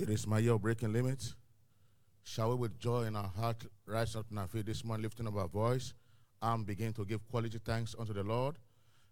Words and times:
It 0.00 0.08
is 0.08 0.26
my 0.26 0.38
year 0.38 0.54
of 0.54 0.62
breaking 0.62 0.94
limits. 0.94 1.34
Shall 2.24 2.48
we, 2.48 2.54
with 2.54 2.78
joy 2.78 3.02
in 3.02 3.16
our 3.16 3.28
heart, 3.28 3.66
rise 3.84 4.16
up 4.16 4.24
in 4.30 4.38
our 4.38 4.46
feet 4.46 4.64
this 4.64 4.82
morning, 4.82 5.02
lifting 5.02 5.26
up 5.26 5.36
our 5.36 5.46
voice, 5.46 5.92
and 6.40 6.64
begin 6.64 6.94
to 6.94 7.04
give 7.04 7.20
quality 7.28 7.58
thanks 7.62 7.94
unto 7.98 8.14
the 8.14 8.22
Lord? 8.22 8.56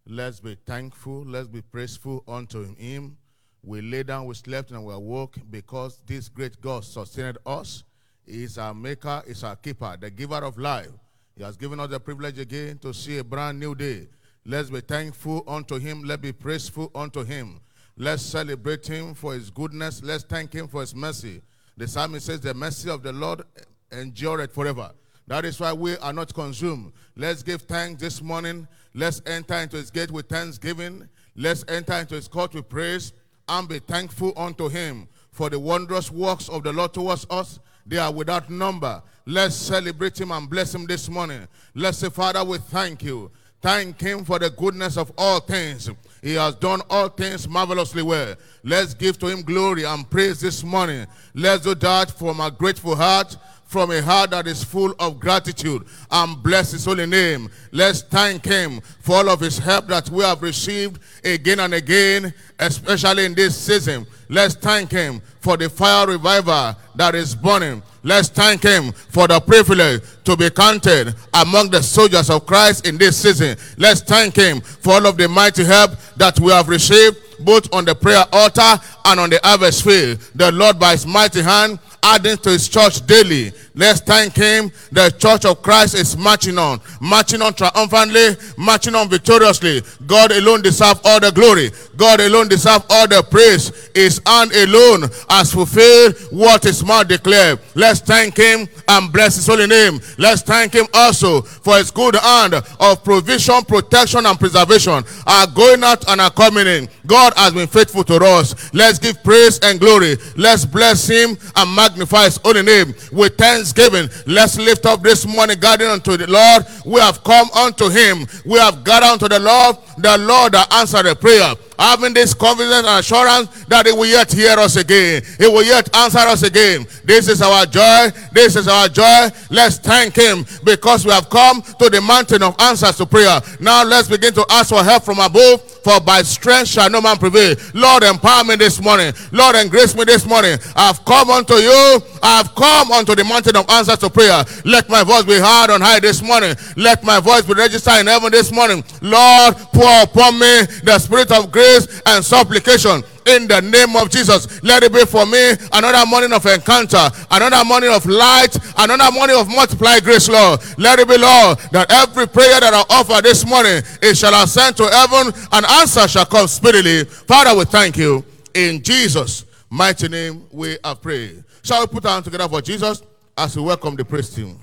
Let's 0.07 0.41
be 0.41 0.57
thankful. 0.65 1.27
Let's 1.27 1.47
be 1.47 1.61
praiseful 1.61 2.25
unto 2.27 2.75
Him. 2.75 3.19
We 3.63 3.83
lay 3.83 4.03
down, 4.03 4.25
we 4.25 4.35
slept, 4.35 4.71
and 4.71 4.83
we 4.83 4.95
awoke 4.95 5.37
because 5.51 6.01
this 6.07 6.31
great 6.31 6.59
God 6.63 6.85
sustained 6.85 7.37
us. 7.45 7.85
He 8.25 8.45
is 8.45 8.57
our 8.57 8.73
maker, 8.73 9.23
He 9.27 9.33
is 9.33 9.45
our 9.45 9.57
keeper, 9.57 9.95
the 10.01 10.09
giver 10.09 10.43
of 10.43 10.57
life. 10.57 10.89
He 11.37 11.43
has 11.43 11.59
given 11.59 11.81
us 11.81 11.91
the 11.91 12.01
privilege 12.01 12.39
again 12.39 12.79
to 12.79 12.95
see 12.95 13.19
a 13.19 13.25
brand 13.25 13.61
new 13.61 13.75
day. 13.75 14.09
Let's 14.47 14.71
be 14.71 14.81
thankful 14.81 15.45
unto 15.47 15.79
Him. 15.79 16.05
Let's 16.05 16.23
be 16.23 16.33
praiseful 16.33 16.91
unto 16.95 17.25
Him. 17.25 17.61
Let's 18.01 18.23
celebrate 18.23 18.87
Him 18.87 19.13
for 19.15 19.35
His 19.35 19.51
goodness. 19.51 20.03
Let's 20.05 20.23
thank 20.23 20.53
Him 20.53 20.69
for 20.69 20.83
His 20.83 20.95
mercy. 20.95 21.43
The 21.77 21.89
psalmist 21.89 22.27
says, 22.27 22.41
The 22.41 22.55
mercy 22.55 22.89
of 22.89 23.03
the 23.03 23.13
Lord 23.13 23.43
endureth 23.91 24.55
forever. 24.55 24.93
That 25.27 25.45
is 25.45 25.59
why 25.59 25.73
we 25.73 25.97
are 25.99 26.13
not 26.13 26.33
consumed. 26.33 26.93
Let's 27.17 27.43
give 27.43 27.63
thanks 27.63 28.01
this 28.01 28.23
morning. 28.23 28.69
Let's 28.95 29.21
enter 29.27 29.55
into 29.55 29.77
His 29.77 29.91
gate 29.91 30.13
with 30.13 30.29
thanksgiving. 30.29 31.09
Let's 31.35 31.65
enter 31.67 31.95
into 31.95 32.15
His 32.15 32.29
court 32.29 32.55
with 32.55 32.69
praise 32.69 33.13
and 33.49 33.69
be 33.69 33.81
thankful 33.81 34.33
unto 34.37 34.69
Him 34.69 35.09
for 35.33 35.51
the 35.51 35.59
wondrous 35.59 36.11
works 36.11 36.49
of 36.49 36.63
the 36.63 36.73
Lord 36.73 36.95
towards 36.95 37.27
us. 37.31 37.59
They 37.85 37.99
are 37.99 38.13
without 38.13 38.49
number. 38.49 39.03
Let's 39.27 39.57
celebrate 39.57 40.21
Him 40.21 40.31
and 40.31 40.49
bless 40.49 40.73
Him 40.73 40.87
this 40.87 41.09
morning. 41.09 41.49
Let's 41.75 41.99
say, 41.99 42.11
Father, 42.11 42.45
we 42.45 42.59
thank 42.59 43.03
you. 43.03 43.33
Thank 43.61 44.01
Him 44.01 44.25
for 44.25 44.39
the 44.39 44.51
goodness 44.51 44.97
of 44.97 45.13
all 45.19 45.41
things. 45.41 45.91
He 46.23 46.35
has 46.35 46.55
done 46.57 46.83
all 46.91 47.09
things 47.09 47.49
marvelously 47.49 48.03
well. 48.03 48.35
Let's 48.65 48.95
give 48.95 49.19
to 49.21 49.27
Him 49.27 49.43
glory 49.43 49.85
and 49.85 50.09
praise 50.09 50.41
this 50.41 50.65
morning. 50.65 51.07
Let's 51.35 51.65
do 51.65 51.75
that 51.75 52.11
from 52.11 52.41
a 52.41 52.51
grateful 52.51 52.97
heart, 52.97 53.37
from 53.67 53.91
a 53.91 54.03
heart 54.03 54.31
that 54.31 54.47
is 54.47 54.65
full 54.65 54.95
of 54.99 55.21
gratitude, 55.21 55.85
and 56.11 56.43
bless 56.43 56.73
His 56.73 56.85
holy 56.85 57.07
name. 57.07 57.51
Let's 57.71 58.03
thank 58.03 58.45
Him 58.45 58.81
for 59.01 59.17
all 59.17 59.29
of 59.29 59.41
His 59.41 59.59
help 59.59 59.89
that 59.89 60.09
we 60.11 60.25
have 60.25 60.43
received 60.43 61.01
again 61.25 61.61
and 61.61 61.75
again, 61.75 62.33
especially 62.59 63.25
in 63.27 63.35
this 63.35 63.57
season. 63.57 64.07
Let's 64.29 64.55
thank 64.55 64.91
Him 64.91 65.21
for 65.41 65.57
the 65.57 65.69
fire 65.69 66.07
revival 66.07 66.77
that 66.97 67.15
is 67.15 67.35
burning. 67.35 67.83
Let's 68.09 68.29
thank 68.31 68.63
him 68.63 68.93
for 68.93 69.29
the 69.29 69.39
privilege 69.39 70.01
to 70.25 70.35
be 70.35 70.49
counted 70.49 71.15
among 71.35 71.69
the 71.69 71.83
soldiers 71.83 72.31
of 72.31 72.47
Christ 72.47 72.87
in 72.87 72.97
this 72.97 73.19
season. 73.19 73.59
Let's 73.77 74.01
thank 74.01 74.35
him 74.35 74.63
for 74.63 74.95
all 74.95 75.07
of 75.07 75.19
the 75.19 75.29
mighty 75.29 75.63
help 75.63 75.91
that 76.17 76.41
we 76.41 76.51
have 76.51 76.71
received 76.71 77.19
both 77.41 77.71
on 77.71 77.85
the 77.85 77.95
prayer 77.95 78.25
altar 78.33 78.81
and 79.05 79.21
on 79.21 79.29
the 79.29 79.39
harvest 79.45 79.85
field. 79.85 80.21
The 80.35 80.51
Lord 80.53 80.79
by 80.79 80.93
his 80.93 81.07
mighty 81.07 81.43
hand 81.43 81.81
adding 82.03 82.39
to 82.39 82.49
his 82.49 82.67
church 82.67 83.05
daily. 83.07 83.53
Let's 83.79 84.01
thank 84.01 84.35
him. 84.35 84.73
The 84.91 85.11
church 85.11 85.45
of 85.45 85.63
Christ 85.63 85.95
is 85.95 86.17
marching 86.17 86.59
on, 86.59 86.81
marching 87.01 87.41
on 87.41 87.55
triumphantly, 87.55 88.37
marching 88.57 88.97
on 88.97 89.09
victoriously. 89.09 89.83
God 90.05 90.33
alone 90.33 90.63
deserves 90.63 91.01
all 91.05 91.21
the 91.21 91.31
glory. 91.31 91.71
God 91.97 92.21
alone 92.21 92.49
deserves 92.49 92.85
all 92.91 93.07
the 93.07 93.23
praise. 93.23 93.89
His 93.95 94.21
hand 94.27 94.51
alone 94.53 95.03
has 95.31 95.53
fulfilled 95.53 96.17
what 96.33 96.65
his 96.65 96.85
mouth 96.85 97.07
declared. 97.07 97.61
Let's 97.77 98.01
thank 98.01 98.37
him 98.37 98.69
and 98.89 99.13
bless 99.13 99.37
his 99.37 99.47
holy 99.47 99.69
name. 99.69 100.01
Let's 100.19 100.43
thank 100.43 100.73
him 100.73 100.87
also 100.93 101.43
for 101.43 101.77
his 101.77 101.93
good 101.93 102.17
hand 102.17 102.55
of 102.55 103.05
provision, 103.05 103.63
protection, 103.63 104.27
and 104.27 104.39
preservation. 104.41 105.05
Our 105.25 105.47
going 105.47 105.85
out 105.85 106.09
and 106.09 106.21
our 106.21 106.31
coming 106.33 106.67
in. 106.67 106.89
God 107.07 107.33
has 107.37 107.53
been 107.53 107.69
faithful 107.69 108.03
to 108.05 108.17
us. 108.25 108.75
Let's 108.75 108.99
give 108.99 109.23
praise 109.23 109.61
and 109.61 109.79
glory. 109.79 110.17
Let's 110.37 110.65
bless 110.65 111.07
him 111.07 111.39
and 111.55 111.77
magnify 111.77 112.25
his 112.25 112.39
holy 112.39 112.63
name 112.63 112.95
with 113.13 113.37
thanksgiving. 113.73 114.11
Let's 114.27 114.59
lift 114.59 114.87
up 114.87 115.03
this 115.03 115.27
morning 115.27 115.59
gathering 115.59 115.91
unto 115.91 116.17
the 116.17 116.27
Lord. 116.27 116.65
We 116.85 117.01
have 117.01 117.23
come 117.25 117.49
unto 117.51 117.89
him. 117.89 118.27
We 118.45 118.59
have 118.59 118.85
gathered 118.85 119.07
unto 119.07 119.29
the 119.29 119.41
Lord, 119.41 119.77
the 119.99 120.19
Lord 120.19 120.53
that 120.53 120.73
answered 120.73 121.07
the 121.07 121.17
prayer 121.17 121.55
having 121.79 122.13
this 122.13 122.35
confidence 122.35 122.87
and 122.87 122.99
assurance 122.99 123.65
that 123.67 123.87
he 123.87 123.93
will 123.93 124.07
yet 124.07 124.33
hear 124.33 124.59
us 124.59 124.77
again. 124.77 125.23
He 125.39 125.47
will 125.47 125.63
yet 125.63 125.95
answer 125.95 126.19
us 126.19 126.43
again. 126.43 126.87
This 127.05 127.29
is 127.29 127.41
our 127.43 127.67
joy. 127.67 128.11
This 128.33 128.57
is 128.57 128.69
our 128.69 128.89
joy. 128.89 129.29
Let's 129.51 129.79
thank 129.79 130.17
him 130.17 130.45
because 130.65 131.05
we 131.05 131.13
have 131.13 131.31
come 131.31 131.63
to 131.63 131.91
the 131.91 132.01
mountain 132.01 132.43
of 132.43 132.55
answers 132.61 132.97
to 132.97 133.07
prayer. 133.07 133.41
Now 133.61 133.85
let's 133.85 134.09
begin 134.09 134.35
to 134.35 134.45
ask 134.51 134.71
for 134.71 134.83
help 134.83 135.05
from 135.05 135.19
above. 135.19 135.63
For 135.89 136.01
by 136.01 136.23
strength 136.23 136.69
shall 136.69 136.91
no 136.91 137.01
man 137.01 137.17
prevail. 137.17 137.57
Lord, 137.73 138.03
empower 138.03 138.45
me 138.45 138.57
this 138.57 138.83
morning. 138.83 139.13
Lord, 139.33 139.57
embrace 139.57 139.95
me 139.95 140.05
this 140.05 140.27
morning. 140.27 140.59
I've 140.77 141.03
come 141.05 141.31
unto 141.31 141.55
you. 141.55 142.01
I've 142.23 142.55
come 142.55 142.91
unto 142.93 143.15
the 143.15 143.25
mountain 143.25 143.57
of 143.57 143.69
answers 143.71 143.99
to 143.99 144.11
prayer. 144.11 144.45
Let 144.65 144.89
my 144.89 145.05
voice 145.05 145.25
be 145.25 145.35
heard 145.39 145.71
on 145.71 145.81
high 145.81 146.01
this 146.01 146.21
morning. 146.23 146.55
Let 146.77 147.05
my 147.05 147.21
voice 147.21 147.43
be 147.43 147.55
registered 147.55 148.01
in 148.01 148.07
heaven 148.07 148.31
this 148.31 148.53
morning. 148.53 148.85
Lord, 149.01 149.57
pour 149.79 150.03
upon 150.03 150.35
me 150.35 150.67
the 150.83 150.99
spirit 150.99 151.31
of 151.31 151.53
grace 151.53 152.03
and 152.07 152.25
supplication 152.25 153.01
in 153.27 153.47
the 153.47 153.61
name 153.63 153.95
of 153.95 154.11
Jesus. 154.11 154.61
Let 154.65 154.83
it 154.83 154.93
be 154.93 155.05
for 155.05 155.25
me 155.25 155.53
another 155.73 156.05
morning 156.05 156.33
of 156.33 156.45
encounter, 156.47 157.09
another 157.31 157.65
morning 157.65 157.95
of 157.95 158.05
light, 158.05 158.59
another 158.77 159.13
morning 159.13 159.39
of 159.39 159.47
multiplied 159.47 160.03
grace, 160.03 160.29
Lord. 160.29 160.59
Let 160.79 160.99
it 160.99 161.07
be, 161.07 161.17
Lord, 161.17 161.59
that 161.71 161.93
every 161.93 162.27
prayer 162.27 162.59
that 162.59 162.75
I 162.75 162.83
offer 162.91 163.23
this 163.23 163.47
morning, 163.47 163.83
it 164.03 164.17
shall 164.17 164.35
ascend 164.43 164.77
to 164.79 164.89
heaven 164.89 165.33
and 165.53 165.65
answer 165.65 166.09
shall 166.09 166.27
come 166.27 166.49
speedily. 166.49 167.05
Father, 167.05 167.57
we 167.57 167.65
thank 167.65 167.97
you. 167.97 168.25
In 168.55 168.83
Jesus' 168.83 169.45
mighty 169.71 170.09
name 170.09 170.45
we 170.51 170.77
are 170.83 170.97
praying. 170.97 171.45
Shall 171.63 171.83
we 171.83 171.87
put 171.87 172.05
our 172.05 172.15
hands 172.15 172.25
together 172.25 172.49
for 172.49 172.61
Jesus 172.61 173.03
as 173.37 173.55
we 173.55 173.63
welcome 173.63 173.95
the 173.95 174.05
praise 174.05 174.35
team? 174.35 174.59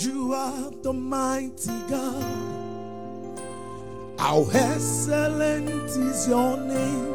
You 0.00 0.32
are 0.32 0.70
the 0.82 0.92
mighty 0.94 1.72
God. 1.90 2.65
How 4.18 4.46
excellent 4.52 5.68
is 5.68 6.26
your 6.26 6.56
name. 6.56 7.14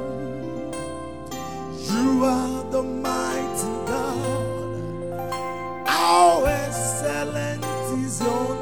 You 1.89 2.23
are 2.23 2.63
the 2.71 2.83
mighty 2.83 3.73
God. 3.87 5.31
How 5.87 6.43
excellent 6.45 7.65
is 8.05 8.21
your 8.21 8.55
name. 8.55 8.60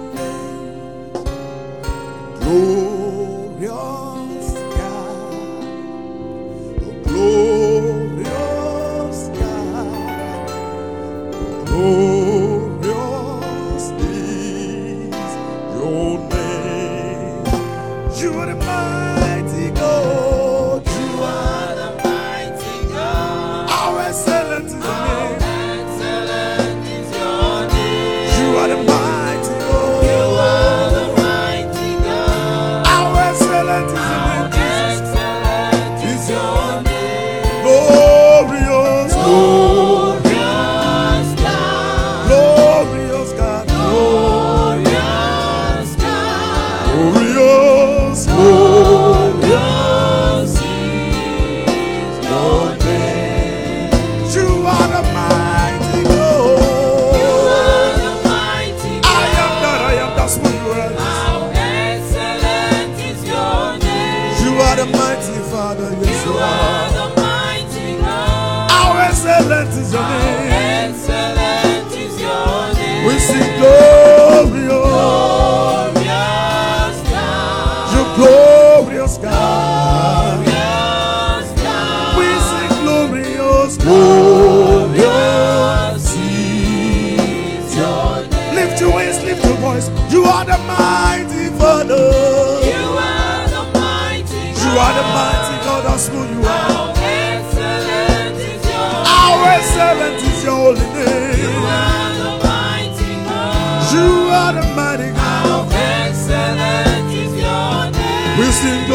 Name. 108.40 108.89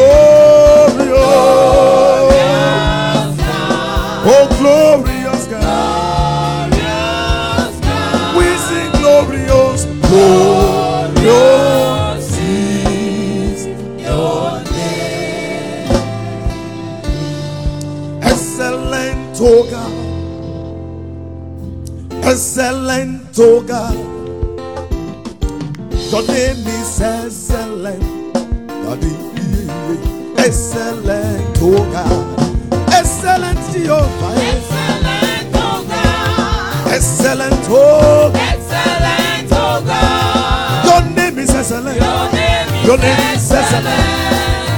Excellent, 30.75 31.57
oh 31.61 31.89
God. 31.89 32.91
Excellent, 32.91 33.59
Jehovah. 33.71 34.35
Excellent, 34.35 35.55
oh 35.55 35.85
God. 35.87 36.91
Excellent, 36.91 37.65
oh 37.69 38.31
Excellent, 38.35 39.51
oh 39.53 39.81
God. 39.87 40.85
Your 40.85 41.15
name 41.15 41.39
is 41.39 41.55
excellent. 41.55 41.95
Your 41.95 42.29
name 42.33 42.67
is 42.67 42.85
Your 42.87 42.97
name 42.97 43.35
is 43.35 43.51
excellent. 43.53 43.87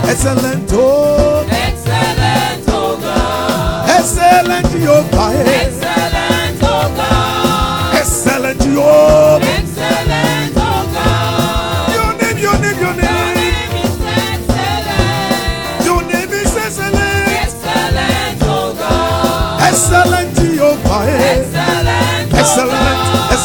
Excellent, 0.06 0.70
oh 0.74 1.48
Excellent, 1.50 2.70
oh 2.70 3.00
God. 3.02 3.90
Excellent, 3.90 4.68
Jehovah. 4.70 5.34
Excellent, 5.50 6.62
oh 6.62 6.94
God. 6.96 7.96
Excellent, 7.96 8.62
Jehovah. 8.62 9.27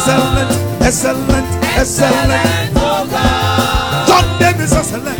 Excellent, 0.05 0.51
excellent, 0.81 1.47
excellent. 1.79 2.75
Your 4.05 4.23
name 4.37 4.59
is 4.59 4.73
excellent. 4.73 5.17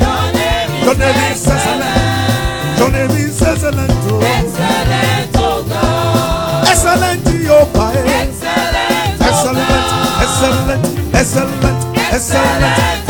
Your 0.84 0.96
name 0.96 1.32
is 1.32 1.48
excellent. 1.48 2.80
Your 2.80 2.92
name 2.92 3.12
is 3.12 3.42
excellent. 3.42 3.92
Oh. 4.12 4.20
Excellent, 4.20 5.38
oh 5.38 5.64
God. 5.70 6.68
Excellent, 6.68 7.24
Jehovah. 7.24 7.94
Excellent, 7.96 9.24
Excellent, 9.24 9.72
excellent, 10.20 11.16
excellent, 11.16 11.98
excellent. 12.12 13.03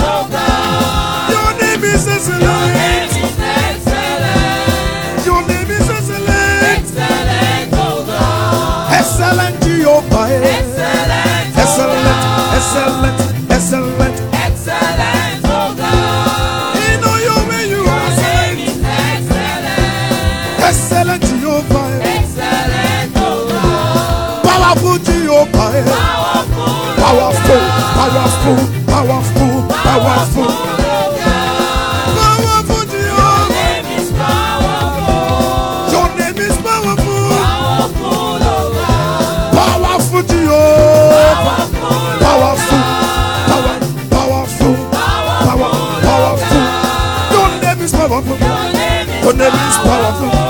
Jehovah. 25.74 26.46
Powerful, 27.02 27.62
Powerful, 27.98 28.58
powerful, 28.86 29.68
powerful, 29.74 30.48
powerful. 32.06 32.86
Your 32.94 33.50
name 33.50 33.90
is 33.98 34.10
powerful. 34.12 35.92
Your 35.94 36.08
name 36.18 36.38
is 36.38 36.58
powerful. 36.62 37.30
Powerful, 37.42 38.38
Powerful, 39.58 40.24
Jehovah. 40.30 41.58
Powerful, 42.22 42.84
Powerful, 43.50 44.06
powerful, 44.12 44.76
powerful. 46.06 46.66
Your 47.34 47.50
name 47.62 47.82
is 47.82 47.92
powerful. 47.94 48.38
Your 48.38 48.74
name 48.74 49.10
is 49.10 49.24
Your 49.26 49.34
name 49.34 49.54
is 49.70 49.78
powerful. 49.78 50.43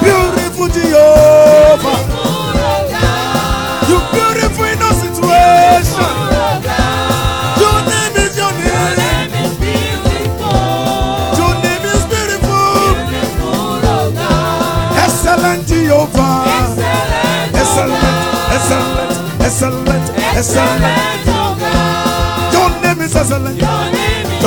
beautiful, 0.00 0.68
Jehovah. 0.68 2.00
You're 3.88 4.08
beautiful 4.08 4.64
in 4.64 4.80
our 4.80 4.94
situation. 4.96 6.00
Your 7.60 7.78
name 7.92 8.16
is 8.24 8.32
your 8.40 8.52
name. 8.56 9.28
Your 11.36 11.52
name 11.60 11.84
is 11.92 12.04
beautiful. 12.08 12.96
Excellent 14.96 15.66
Jehovah. 15.68 16.72
Excellent, 17.52 18.00
Excellent, 18.56 19.12
excellent, 19.44 20.06
excellent. 20.38 20.82
Your 22.54 22.70
name 22.80 23.00
is 23.02 23.14
excellent. 23.14 23.77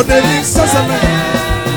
Your 0.02 0.10
name 0.10 0.42
is 0.42 0.58
excellent. 0.58 1.04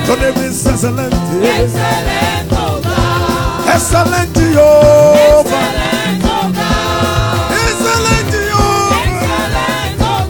Your 0.07 0.17
name 0.17 0.39
is 0.49 0.67
excellent. 0.67 1.13
Excellent, 1.13 2.53
oh 2.53 2.81
God. 2.83 3.69
Excellent 3.69 4.35
Jehovah. 4.35 5.65
Excellent, 7.53 8.27
God. 8.33 8.41
Jehovah. 8.41 9.05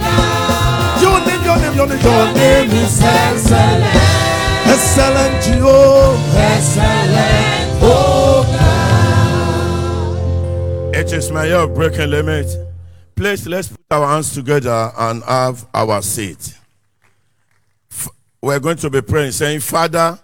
God. 0.02 1.02
Your 1.02 1.18
name, 1.24 1.42
your 1.44 1.56
name, 1.56 1.74
your 1.76 1.86
name, 1.86 2.02
your 2.02 2.24
name 2.34 2.70
is 2.82 2.98
Excellent, 3.00 3.84
excellent 4.66 5.34
Jehovah. 5.44 6.38
excellent, 6.40 7.78
oh 7.80 8.42
It 10.94 11.12
is 11.12 11.30
my 11.30 11.44
year 11.46 11.66
breaking 11.68 12.10
limit. 12.10 12.46
Please, 13.14 13.46
let's 13.46 13.68
put 13.68 13.78
our 13.92 14.08
hands 14.08 14.34
together 14.34 14.90
and 14.98 15.22
have 15.22 15.64
our 15.72 16.02
seat. 16.02 16.58
We're 18.44 18.60
going 18.60 18.76
to 18.76 18.90
be 18.90 19.00
praying, 19.00 19.32
saying, 19.32 19.60
Father, 19.60 20.18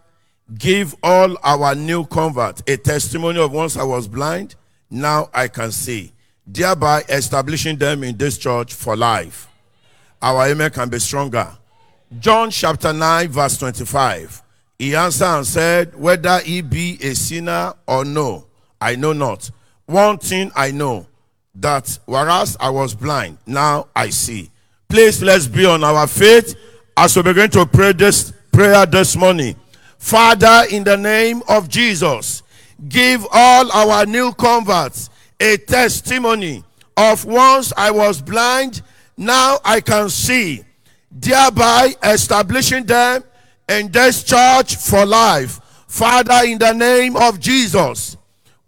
give 0.58 0.94
all 1.02 1.38
our 1.42 1.74
new 1.74 2.04
converts 2.04 2.62
a 2.66 2.76
testimony 2.76 3.40
of 3.40 3.50
once 3.50 3.78
I 3.78 3.82
was 3.82 4.06
blind, 4.06 4.56
now 4.90 5.30
I 5.32 5.48
can 5.48 5.72
see, 5.72 6.12
thereby 6.46 7.00
establishing 7.08 7.78
them 7.78 8.04
in 8.04 8.18
this 8.18 8.36
church 8.36 8.74
for 8.74 8.94
life. 8.94 9.48
Our 10.20 10.48
amen 10.48 10.70
can 10.70 10.90
be 10.90 10.98
stronger. 10.98 11.48
John 12.18 12.50
chapter 12.50 12.92
9, 12.92 13.28
verse 13.28 13.56
25. 13.56 14.42
He 14.78 14.94
answered 14.94 15.38
and 15.38 15.46
said, 15.46 15.98
Whether 15.98 16.40
he 16.40 16.60
be 16.60 16.98
a 17.00 17.14
sinner 17.14 17.72
or 17.86 18.04
no, 18.04 18.44
I 18.78 18.96
know 18.96 19.14
not. 19.14 19.50
One 19.86 20.18
thing 20.18 20.52
I 20.54 20.72
know, 20.72 21.06
that 21.54 21.98
whereas 22.04 22.58
I 22.60 22.68
was 22.68 22.94
blind, 22.94 23.38
now 23.46 23.88
I 23.96 24.10
see. 24.10 24.50
Please 24.90 25.22
let's 25.22 25.46
be 25.46 25.64
on 25.64 25.82
our 25.82 26.06
faith 26.06 26.54
as 27.00 27.16
we 27.16 27.22
begin 27.22 27.48
to 27.48 27.64
pray 27.64 27.94
this 27.94 28.30
prayer 28.52 28.84
this 28.84 29.16
morning. 29.16 29.56
Father, 29.96 30.66
in 30.70 30.84
the 30.84 30.98
name 30.98 31.42
of 31.48 31.66
Jesus, 31.66 32.42
give 32.90 33.26
all 33.32 33.72
our 33.72 34.04
new 34.04 34.34
converts 34.34 35.08
a 35.40 35.56
testimony 35.56 36.62
of 36.98 37.24
once 37.24 37.72
I 37.74 37.90
was 37.90 38.20
blind, 38.20 38.82
now 39.16 39.60
I 39.64 39.80
can 39.80 40.10
see, 40.10 40.62
thereby 41.10 41.94
establishing 42.02 42.84
them 42.84 43.24
in 43.66 43.90
this 43.90 44.22
church 44.22 44.76
for 44.76 45.06
life. 45.06 45.58
Father, 45.88 46.42
in 46.44 46.58
the 46.58 46.74
name 46.74 47.16
of 47.16 47.40
Jesus, 47.40 48.18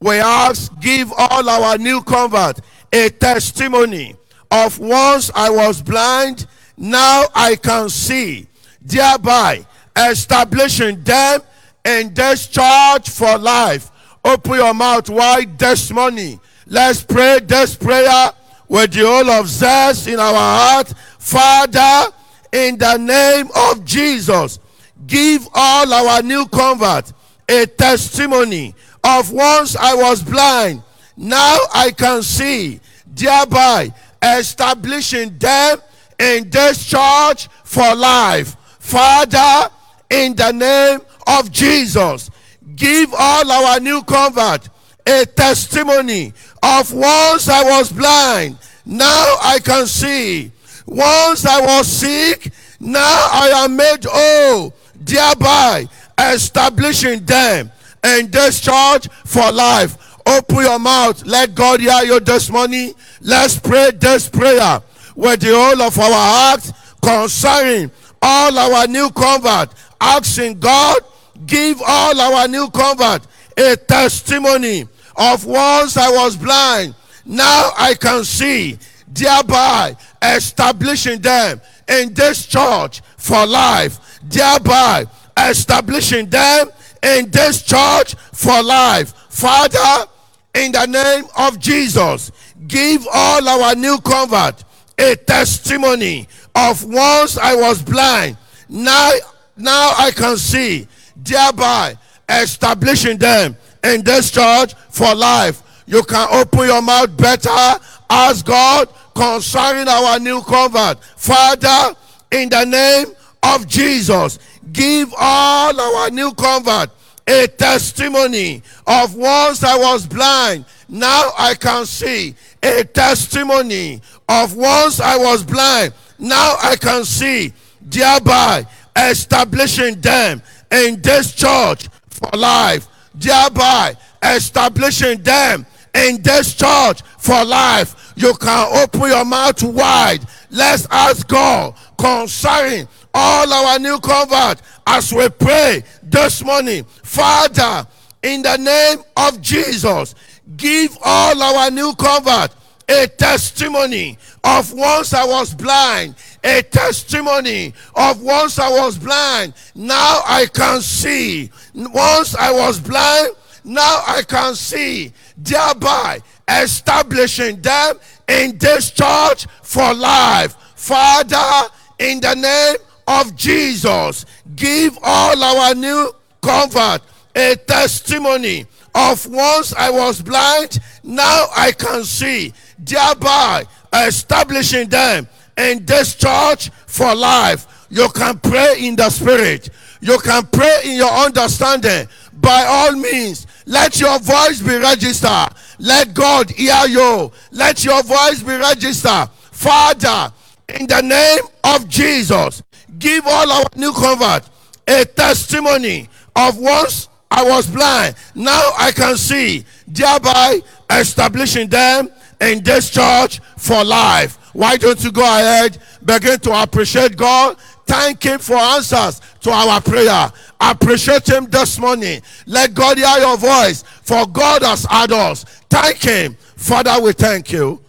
we 0.01 0.15
ask, 0.15 0.73
give 0.81 1.13
all 1.19 1.51
our 1.51 1.77
new 1.77 2.01
convert 2.01 2.61
a 2.95 3.11
testimony 3.11 4.17
of 4.51 4.79
once 4.79 5.31
I 5.35 5.51
was 5.51 5.83
blind, 5.83 6.47
now 6.83 7.27
I 7.33 7.55
can 7.55 7.89
see, 7.89 8.49
thereby 8.81 9.65
establishing 9.97 11.01
them 11.05 11.41
in 11.85 12.13
this 12.13 12.49
church 12.49 13.09
for 13.09 13.39
life. 13.39 13.89
Open 14.25 14.55
your 14.55 14.75
mouth 14.75 15.09
wide 15.09 15.57
this 15.57 15.93
morning. 15.93 16.41
Let's 16.67 17.05
pray 17.05 17.39
this 17.39 17.77
prayer 17.77 18.33
with 18.69 18.93
the 18.93 19.07
whole 19.07 19.31
of 19.31 19.49
zest 19.49 20.09
in 20.09 20.19
our 20.19 20.35
heart. 20.35 20.93
Father, 21.21 22.13
in 22.51 22.79
the 22.79 22.97
name 22.97 23.49
of 23.55 23.85
Jesus, 23.85 24.59
give 25.07 25.49
all 25.55 25.93
our 25.93 26.21
new 26.21 26.47
convert 26.47 27.13
a 27.49 27.65
testimony 27.65 28.75
of 29.05 29.31
once 29.31 29.77
I 29.77 29.95
was 29.95 30.21
blind, 30.21 30.83
now 31.17 31.59
I 31.73 31.93
can 31.93 32.23
see, 32.23 32.81
thereby 33.07 33.93
establishing 34.21 35.39
them 35.39 35.79
in 36.19 36.51
this 36.51 36.85
church 36.85 37.49
for 37.65 37.95
life. 37.95 38.57
Father, 38.79 39.71
in 40.11 40.35
the 40.35 40.53
name 40.53 41.01
of 41.27 41.51
Jesus, 41.51 42.31
give 42.77 43.15
all 43.17 43.51
our 43.51 43.81
new 43.81 44.03
convert 44.03 44.69
a 45.07 45.25
testimony 45.27 46.33
of 46.63 46.93
once 46.93 47.49
I 47.49 47.63
was 47.65 47.93
blind, 47.93 48.59
now 48.85 49.37
I 49.43 49.59
can 49.63 49.87
see. 49.87 50.53
Once 50.87 51.47
I 51.47 51.61
was 51.61 51.87
sick, 51.87 52.53
now 52.79 53.29
I 53.33 53.65
am 53.65 53.77
made 53.77 54.05
whole, 54.09 54.75
thereby 54.95 55.89
establishing 56.19 57.25
them 57.25 57.71
in 58.05 58.31
this 58.31 58.61
church 58.61 59.09
for 59.25 59.51
life. 59.53 59.97
Open 60.27 60.57
your 60.59 60.79
mouth. 60.79 61.25
Let 61.25 61.55
God 61.55 61.81
hear 61.81 62.03
you 62.03 62.21
this 62.21 62.51
morning. 62.51 62.95
Let's 63.21 63.59
pray 63.59 63.91
this 63.93 64.29
prayer 64.29 64.83
with 65.15 65.41
the 65.41 65.55
whole 65.55 65.83
of 65.83 65.99
our 65.99 66.11
heart 66.11 66.73
concerning 67.03 67.91
all 68.21 68.59
our 68.59 68.87
new 68.87 69.11
convert. 69.11 69.71
Asking 70.01 70.59
God, 70.59 71.01
give 71.47 71.81
all 71.85 72.21
our 72.21 72.49
new 72.49 72.69
convert 72.71 73.27
a 73.57 73.77
testimony 73.77 74.87
of 75.17 75.45
once 75.45 75.97
I 75.97 76.11
was 76.11 76.37
blind, 76.37 76.95
now 77.25 77.71
I 77.77 77.95
can 77.95 78.25
see, 78.25 78.79
thereby 79.09 79.97
establishing 80.23 81.21
them 81.21 81.61
in 81.89 82.15
this 82.15 82.47
church 82.47 83.03
for 83.17 83.47
life, 83.47 84.21
thereby 84.23 85.05
establishing 85.37 86.31
them 86.31 86.71
in 87.03 87.31
this 87.31 87.63
church 87.63 88.15
for 88.33 88.63
life. 88.63 89.13
Father, 89.29 90.11
in 90.55 90.73
the 90.73 90.87
name 90.87 91.25
of 91.37 91.59
Jesus, 91.59 92.31
give 92.67 93.07
all 93.13 93.49
our 93.49 93.75
new 93.75 93.99
convert 93.99 94.65
a 95.03 95.17
testimony 95.17 96.29
of 96.55 96.85
once 96.85 97.37
I 97.37 97.55
was 97.55 97.83
blind, 97.83 98.37
now, 98.69 99.13
now 99.57 99.93
I 99.99 100.13
can 100.15 100.37
see, 100.37 100.87
thereby 101.17 101.97
establishing 102.29 103.19
them 103.19 103.57
in 103.83 104.03
this 104.03 104.31
church 104.31 104.75
for 104.91 105.15
life. 105.15 105.63
You 105.87 106.03
can 106.05 106.29
open 106.33 106.67
your 106.67 106.81
mouth 106.81 107.17
better, 107.17 107.81
ask 108.09 108.47
God 108.47 108.89
concerning 109.15 109.89
our 109.89 110.19
new 110.19 110.41
convert. 110.43 111.03
Father, 111.05 111.97
in 112.31 112.49
the 112.49 112.65
name 112.65 113.15
of 113.43 113.67
Jesus, 113.67 114.39
give 114.73 115.13
all 115.19 115.79
our 115.79 116.11
new 116.11 116.33
convert 116.33 116.91
a 117.27 117.47
testimony 117.47 118.63
of 118.87 119.15
once 119.15 119.63
I 119.63 119.77
was 119.77 120.07
blind, 120.07 120.65
now 120.89 121.31
I 121.39 121.55
can 121.55 121.87
see. 121.87 122.35
A 122.63 122.85
testimony 122.85 124.01
of 124.29 124.57
once 124.57 125.01
I 125.01 125.17
was 125.17 125.43
blind, 125.45 125.95
now 126.19 126.57
I 126.63 126.77
can 126.77 127.05
see. 127.05 127.53
Thereby 127.81 128.67
establishing 128.97 130.01
them 130.01 130.43
in 130.71 131.01
this 131.01 131.35
church 131.35 131.89
for 132.09 132.31
life. 132.37 132.89
Thereby 133.15 133.97
establishing 134.23 135.23
them 135.23 135.67
in 135.95 136.23
this 136.23 136.55
church 136.55 137.03
for 137.19 137.45
life. 137.45 138.13
You 138.17 138.35
can 138.35 138.83
open 138.83 139.09
your 139.09 139.25
mouth 139.25 139.63
wide. 139.63 140.21
Let's 140.51 140.87
ask 140.91 141.27
God 141.27 141.75
concerning 141.99 142.87
all 143.15 143.53
our 143.53 143.79
new 143.79 143.99
converts 144.01 144.63
as 144.87 145.13
we 145.13 145.29
pray 145.29 145.83
this 146.13 146.45
morning. 146.45 146.85
Father, 146.85 147.89
in 148.23 148.43
the 148.43 148.57
name 148.59 149.05
of 149.17 149.41
Jesus, 149.41 150.15
give 150.57 150.97
all 151.03 151.43
our 151.43 151.71
new 151.71 151.93
convert 151.95 152.55
a 152.89 153.07
testimony 153.09 154.19
of 154.45 154.73
once 154.73 155.15
I 155.15 155.25
was 155.25 155.55
blind, 155.55 156.15
a 156.45 156.63
testimony 156.63 157.73
of 157.95 158.23
once 158.23 158.59
I 158.59 158.69
was 158.71 158.99
blind, 158.99 159.55
now 159.75 160.21
I 160.27 160.47
can 160.53 160.81
see. 160.81 161.51
Once 161.75 162.37
I 162.37 162.53
was 162.53 162.79
blind, 162.79 163.35
now 163.65 164.03
I 164.07 164.23
can 164.29 164.55
see, 164.55 165.13
thereby 165.37 166.21
establishing 166.49 167.61
them 167.63 167.99
in 168.29 168.59
this 168.59 168.91
church 168.91 169.47
for 169.63 169.95
life. 169.95 170.57
Father, 170.75 171.71
in 171.99 172.21
the 172.21 172.35
name 172.35 172.77
of 173.07 173.35
Jesus, 173.37 174.27
give 174.57 174.99
all 175.03 175.43
our 175.43 175.75
new 175.75 176.13
convert 176.41 177.03
a 177.35 177.57
testimony 177.57 178.67
of 178.95 179.27
once 179.27 179.75
I 179.75 179.91
was 179.91 180.21
blind, 180.21 180.79
now 181.03 181.47
I 181.57 181.73
can 181.73 182.05
see, 182.05 182.53
thereby 182.79 183.65
establishing 183.93 184.89
them 184.89 185.29
in 185.57 185.85
this 185.85 186.15
church 186.15 186.71
for 186.87 187.15
life. 187.15 187.87
You 187.91 188.09
can 188.11 188.39
pray 188.39 188.77
in 188.81 188.97
the 188.97 189.11
spirit, 189.11 189.71
you 190.01 190.19
can 190.19 190.47
pray 190.47 190.81
in 190.85 190.97
your 190.97 191.11
understanding. 191.11 192.09
By 192.35 192.65
all 192.65 192.93
means, 192.93 193.47
let 193.67 194.01
your 194.01 194.19
voice 194.19 194.61
be 194.61 194.77
registered. 194.77 195.51
Let 195.79 196.13
God 196.13 196.51
hear 196.51 196.87
you. 196.89 197.31
Let 197.53 197.85
your 197.85 198.03
voice 198.03 198.43
be 198.43 198.57
registered. 198.57 199.29
Father, 199.53 200.33
in 200.69 200.87
the 200.87 201.03
name 201.03 201.45
of 201.63 201.89
Jesus, 201.89 202.63
give 203.03 203.27
all 203.27 203.51
our 203.51 203.65
new 203.77 203.93
convert 203.93 204.49
a 204.87 205.05
testimony 205.05 206.09
of 206.37 206.59
once 206.59 207.09
I 207.31 207.45
was 207.45 207.67
blind, 207.67 208.15
now 208.35 208.73
I 208.79 208.93
can 208.93 209.17
see, 209.17 209.65
thereby 209.87 210.61
establishing 210.91 211.69
them 211.69 212.11
in 212.41 212.63
this 212.63 212.91
church 212.91 213.41
for 213.59 213.85
life. 213.85 214.39
Why 214.55 214.77
don't 214.77 215.03
you 215.03 215.11
go 215.11 215.23
ahead, 215.23 215.79
begin 216.05 216.39
to 216.41 216.63
appreciate 216.63 217.17
God? 217.17 217.57
Thank 217.87 218.23
Him 218.23 218.39
for 218.39 218.57
answers 218.57 219.21
to 219.41 219.51
our 219.51 219.81
prayer. 219.81 220.31
Appreciate 220.61 221.29
Him 221.29 221.47
this 221.47 221.79
morning. 221.79 222.23
Let 222.47 222.75
God 222.75 222.99
hear 222.99 223.19
your 223.19 223.37
voice, 223.37 223.83
for 224.03 224.27
God 224.27 224.63
has 224.63 224.85
heard 224.85 225.13
us. 225.13 225.45
Thank 225.69 226.03
Him. 226.03 226.35
Father, 226.57 227.03
we 227.03 227.13
thank 227.13 227.51
you. 227.51 227.81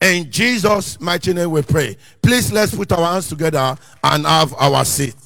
In 0.00 0.30
Jesus' 0.30 0.98
mighty 1.00 1.34
name 1.34 1.50
we 1.50 1.62
pray. 1.62 1.96
Please 2.22 2.52
let's 2.52 2.74
put 2.74 2.92
our 2.92 3.12
hands 3.12 3.28
together 3.28 3.76
and 4.04 4.26
have 4.26 4.54
our 4.54 4.84
seat. 4.84 5.16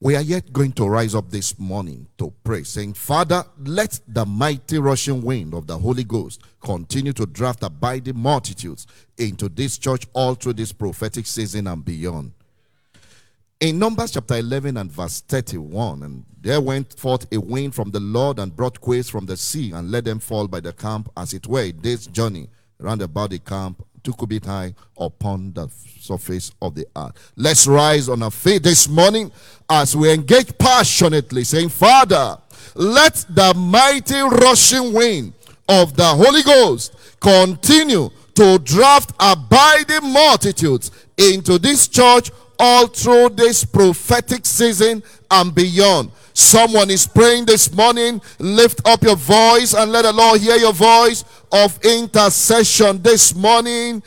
We 0.00 0.14
are 0.14 0.22
yet 0.22 0.52
going 0.52 0.72
to 0.74 0.86
rise 0.88 1.16
up 1.16 1.28
this 1.28 1.58
morning 1.58 2.06
to 2.18 2.32
pray, 2.44 2.62
saying, 2.62 2.94
Father, 2.94 3.44
let 3.58 3.98
the 4.06 4.24
mighty 4.24 4.78
rushing 4.78 5.22
wind 5.22 5.54
of 5.54 5.66
the 5.66 5.76
Holy 5.76 6.04
Ghost 6.04 6.40
continue 6.60 7.12
to 7.14 7.26
draft 7.26 7.64
abiding 7.64 8.16
multitudes 8.16 8.86
into 9.16 9.48
this 9.48 9.76
church 9.76 10.06
all 10.12 10.34
through 10.36 10.52
this 10.52 10.70
prophetic 10.70 11.26
season 11.26 11.66
and 11.66 11.84
beyond. 11.84 12.32
In 13.58 13.80
Numbers 13.80 14.12
chapter 14.12 14.36
11 14.36 14.76
and 14.76 14.88
verse 14.88 15.20
31, 15.22 16.04
and 16.04 16.24
there 16.40 16.60
went 16.60 16.98
forth 16.98 17.26
a 17.32 17.40
wind 17.40 17.74
from 17.74 17.90
the 17.90 18.00
Lord 18.00 18.38
and 18.38 18.54
brought 18.54 18.80
quails 18.80 19.08
from 19.08 19.26
the 19.26 19.36
sea 19.36 19.72
and 19.72 19.90
let 19.90 20.04
them 20.04 20.20
fall 20.20 20.46
by 20.46 20.60
the 20.60 20.72
camp 20.72 21.10
as 21.16 21.32
it 21.32 21.46
were 21.46 21.70
day's 21.72 22.06
journey 22.06 22.48
round 22.78 23.02
about 23.02 23.30
the 23.30 23.38
camp 23.38 23.84
two 24.02 24.12
cubit 24.12 24.44
high 24.44 24.74
upon 24.98 25.52
the 25.52 25.68
surface 26.00 26.52
of 26.62 26.74
the 26.74 26.86
earth. 26.96 27.32
Let's 27.36 27.66
rise 27.66 28.08
on 28.08 28.22
our 28.22 28.30
feet 28.30 28.62
this 28.62 28.88
morning 28.88 29.30
as 29.68 29.96
we 29.96 30.12
engage 30.12 30.56
passionately, 30.58 31.44
saying, 31.44 31.68
Father, 31.70 32.38
let 32.74 33.26
the 33.28 33.52
mighty 33.54 34.20
rushing 34.20 34.92
wind 34.92 35.32
of 35.68 35.94
the 35.96 36.06
Holy 36.06 36.42
Ghost 36.42 36.94
continue 37.20 38.08
to 38.34 38.58
draft 38.60 39.12
abiding 39.18 40.12
multitudes 40.12 40.90
into 41.16 41.58
this 41.58 41.88
church 41.88 42.30
all 42.58 42.86
through 42.86 43.30
this 43.30 43.64
prophetic 43.64 44.46
season 44.46 45.02
and 45.30 45.54
beyond. 45.54 46.10
Someone 46.38 46.88
is 46.88 47.04
praying 47.04 47.46
this 47.46 47.74
morning. 47.74 48.22
Lift 48.38 48.80
up 48.86 49.02
your 49.02 49.16
voice 49.16 49.74
and 49.74 49.90
let 49.90 50.02
the 50.02 50.12
Lord 50.12 50.40
hear 50.40 50.54
your 50.54 50.72
voice 50.72 51.24
of 51.50 51.76
intercession 51.84 53.02
this 53.02 53.34
morning. 53.34 54.00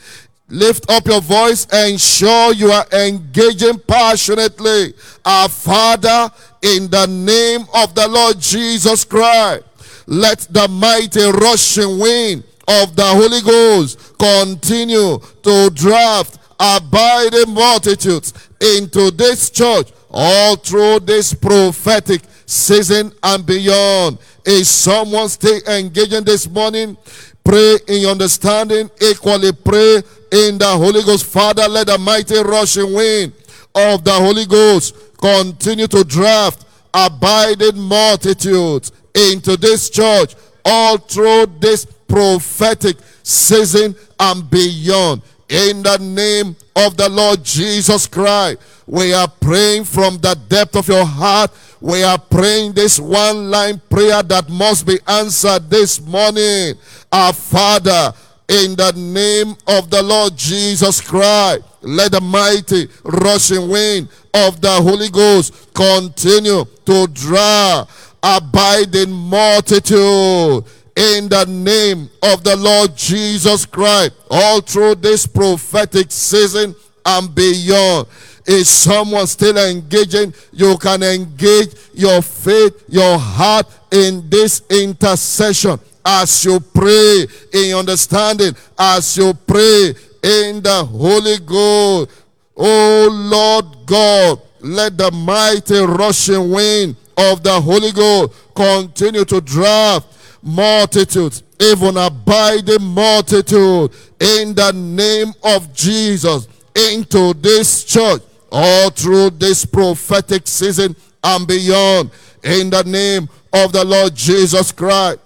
Lift 0.48 0.90
up 0.90 1.06
your 1.06 1.20
voice, 1.20 1.66
ensure 1.66 2.54
you 2.54 2.70
are 2.70 2.86
engaging 2.90 3.78
passionately. 3.80 4.94
Our 5.26 5.50
Father, 5.50 6.30
in 6.62 6.88
the 6.88 7.06
name 7.06 7.66
of 7.74 7.94
the 7.94 8.08
Lord 8.08 8.40
Jesus 8.40 9.04
Christ, 9.04 9.64
let 10.06 10.38
the 10.50 10.66
mighty 10.68 11.30
rushing 11.30 11.98
wind 11.98 12.44
of 12.66 12.96
the 12.96 13.04
Holy 13.04 13.42
Ghost 13.42 14.16
continue 14.18 15.18
to 15.42 15.70
draft 15.74 16.38
abiding 16.58 17.52
multitudes 17.52 18.32
into 18.58 19.10
this 19.10 19.50
church 19.50 19.92
all 20.12 20.56
through 20.56 21.00
this 21.00 21.32
prophetic 21.34 22.22
season 22.46 23.12
and 23.22 23.46
beyond. 23.46 24.18
Is 24.44 24.68
someone 24.68 25.28
still 25.28 25.60
engaging 25.68 26.24
this 26.24 26.48
morning? 26.48 26.96
Pray 27.44 27.78
in 27.88 28.06
understanding, 28.06 28.90
equally 29.00 29.52
pray 29.52 29.96
in 30.30 30.58
the 30.58 30.68
Holy 30.68 31.02
Ghost. 31.02 31.26
Father, 31.26 31.68
let 31.68 31.88
the 31.88 31.98
mighty 31.98 32.40
rushing 32.40 32.92
wind 32.92 33.32
of 33.74 34.04
the 34.04 34.12
Holy 34.12 34.46
Ghost 34.46 34.94
continue 35.20 35.86
to 35.86 36.04
draft 36.04 36.66
abiding 36.94 37.78
multitudes 37.78 38.92
into 39.14 39.56
this 39.56 39.90
church 39.90 40.34
all 40.64 40.98
through 40.98 41.46
this 41.58 41.84
prophetic 41.84 42.96
season 43.22 43.94
and 44.20 44.48
beyond. 44.50 45.22
In 45.52 45.82
the 45.82 45.98
name 45.98 46.56
of 46.74 46.96
the 46.96 47.10
Lord 47.10 47.44
Jesus 47.44 48.06
Christ, 48.06 48.58
we 48.86 49.12
are 49.12 49.28
praying 49.28 49.84
from 49.84 50.16
the 50.16 50.34
depth 50.48 50.76
of 50.76 50.88
your 50.88 51.04
heart. 51.04 51.50
We 51.78 52.02
are 52.02 52.16
praying 52.16 52.72
this 52.72 52.98
one 52.98 53.50
line 53.50 53.78
prayer 53.90 54.22
that 54.22 54.48
must 54.48 54.86
be 54.86 54.98
answered 55.06 55.68
this 55.68 56.00
morning. 56.00 56.76
Our 57.12 57.34
Father, 57.34 58.14
in 58.48 58.76
the 58.76 58.92
name 58.96 59.54
of 59.66 59.90
the 59.90 60.02
Lord 60.02 60.38
Jesus 60.38 61.02
Christ. 61.02 61.64
Let 61.82 62.12
the 62.12 62.22
mighty 62.22 62.88
rushing 63.04 63.68
wind 63.68 64.08
of 64.32 64.58
the 64.62 64.72
Holy 64.72 65.10
Ghost 65.10 65.74
continue 65.74 66.64
to 66.86 67.06
draw 67.08 67.84
abiding 68.22 69.10
multitude 69.10 70.64
in 70.96 71.28
the 71.28 71.46
name 71.46 72.10
of 72.22 72.44
the 72.44 72.56
Lord 72.56 72.96
Jesus 72.96 73.64
Christ 73.64 74.12
all 74.30 74.60
through 74.60 74.96
this 74.96 75.26
prophetic 75.26 76.10
season 76.10 76.74
and 77.04 77.34
beyond. 77.34 78.08
Is 78.46 78.68
someone 78.68 79.26
still 79.26 79.56
engaging? 79.56 80.34
You 80.52 80.76
can 80.76 81.02
engage 81.02 81.74
your 81.94 82.20
faith, 82.22 82.84
your 82.88 83.18
heart 83.18 83.66
in 83.92 84.28
this 84.28 84.62
intercession 84.68 85.78
as 86.04 86.44
you 86.44 86.58
pray 86.58 87.26
in 87.52 87.76
understanding, 87.76 88.54
as 88.78 89.16
you 89.16 89.32
pray 89.46 89.94
in 90.22 90.62
the 90.62 90.84
Holy 90.84 91.38
Ghost. 91.38 92.10
Oh 92.56 93.08
Lord 93.10 93.86
God, 93.86 94.40
let 94.60 94.98
the 94.98 95.10
mighty 95.10 95.78
rushing 95.78 96.50
wind 96.50 96.96
of 97.16 97.42
the 97.42 97.60
Holy 97.60 97.92
Ghost 97.92 98.32
continue 98.54 99.24
to 99.24 99.40
draft 99.40 100.06
multitudes, 100.42 101.42
even 101.60 101.96
abiding 101.96 102.82
multitude 102.82 103.92
in 104.20 104.54
the 104.54 104.72
name 104.74 105.32
of 105.44 105.72
Jesus 105.72 106.48
into 106.74 107.34
this 107.34 107.84
church 107.84 108.22
all 108.50 108.90
through 108.90 109.30
this 109.30 109.64
prophetic 109.64 110.46
season 110.46 110.94
and 111.24 111.46
beyond 111.46 112.10
in 112.44 112.70
the 112.70 112.82
name 112.84 113.28
of 113.52 113.72
the 113.72 113.84
Lord 113.84 114.14
Jesus 114.14 114.72
Christ. 114.72 115.20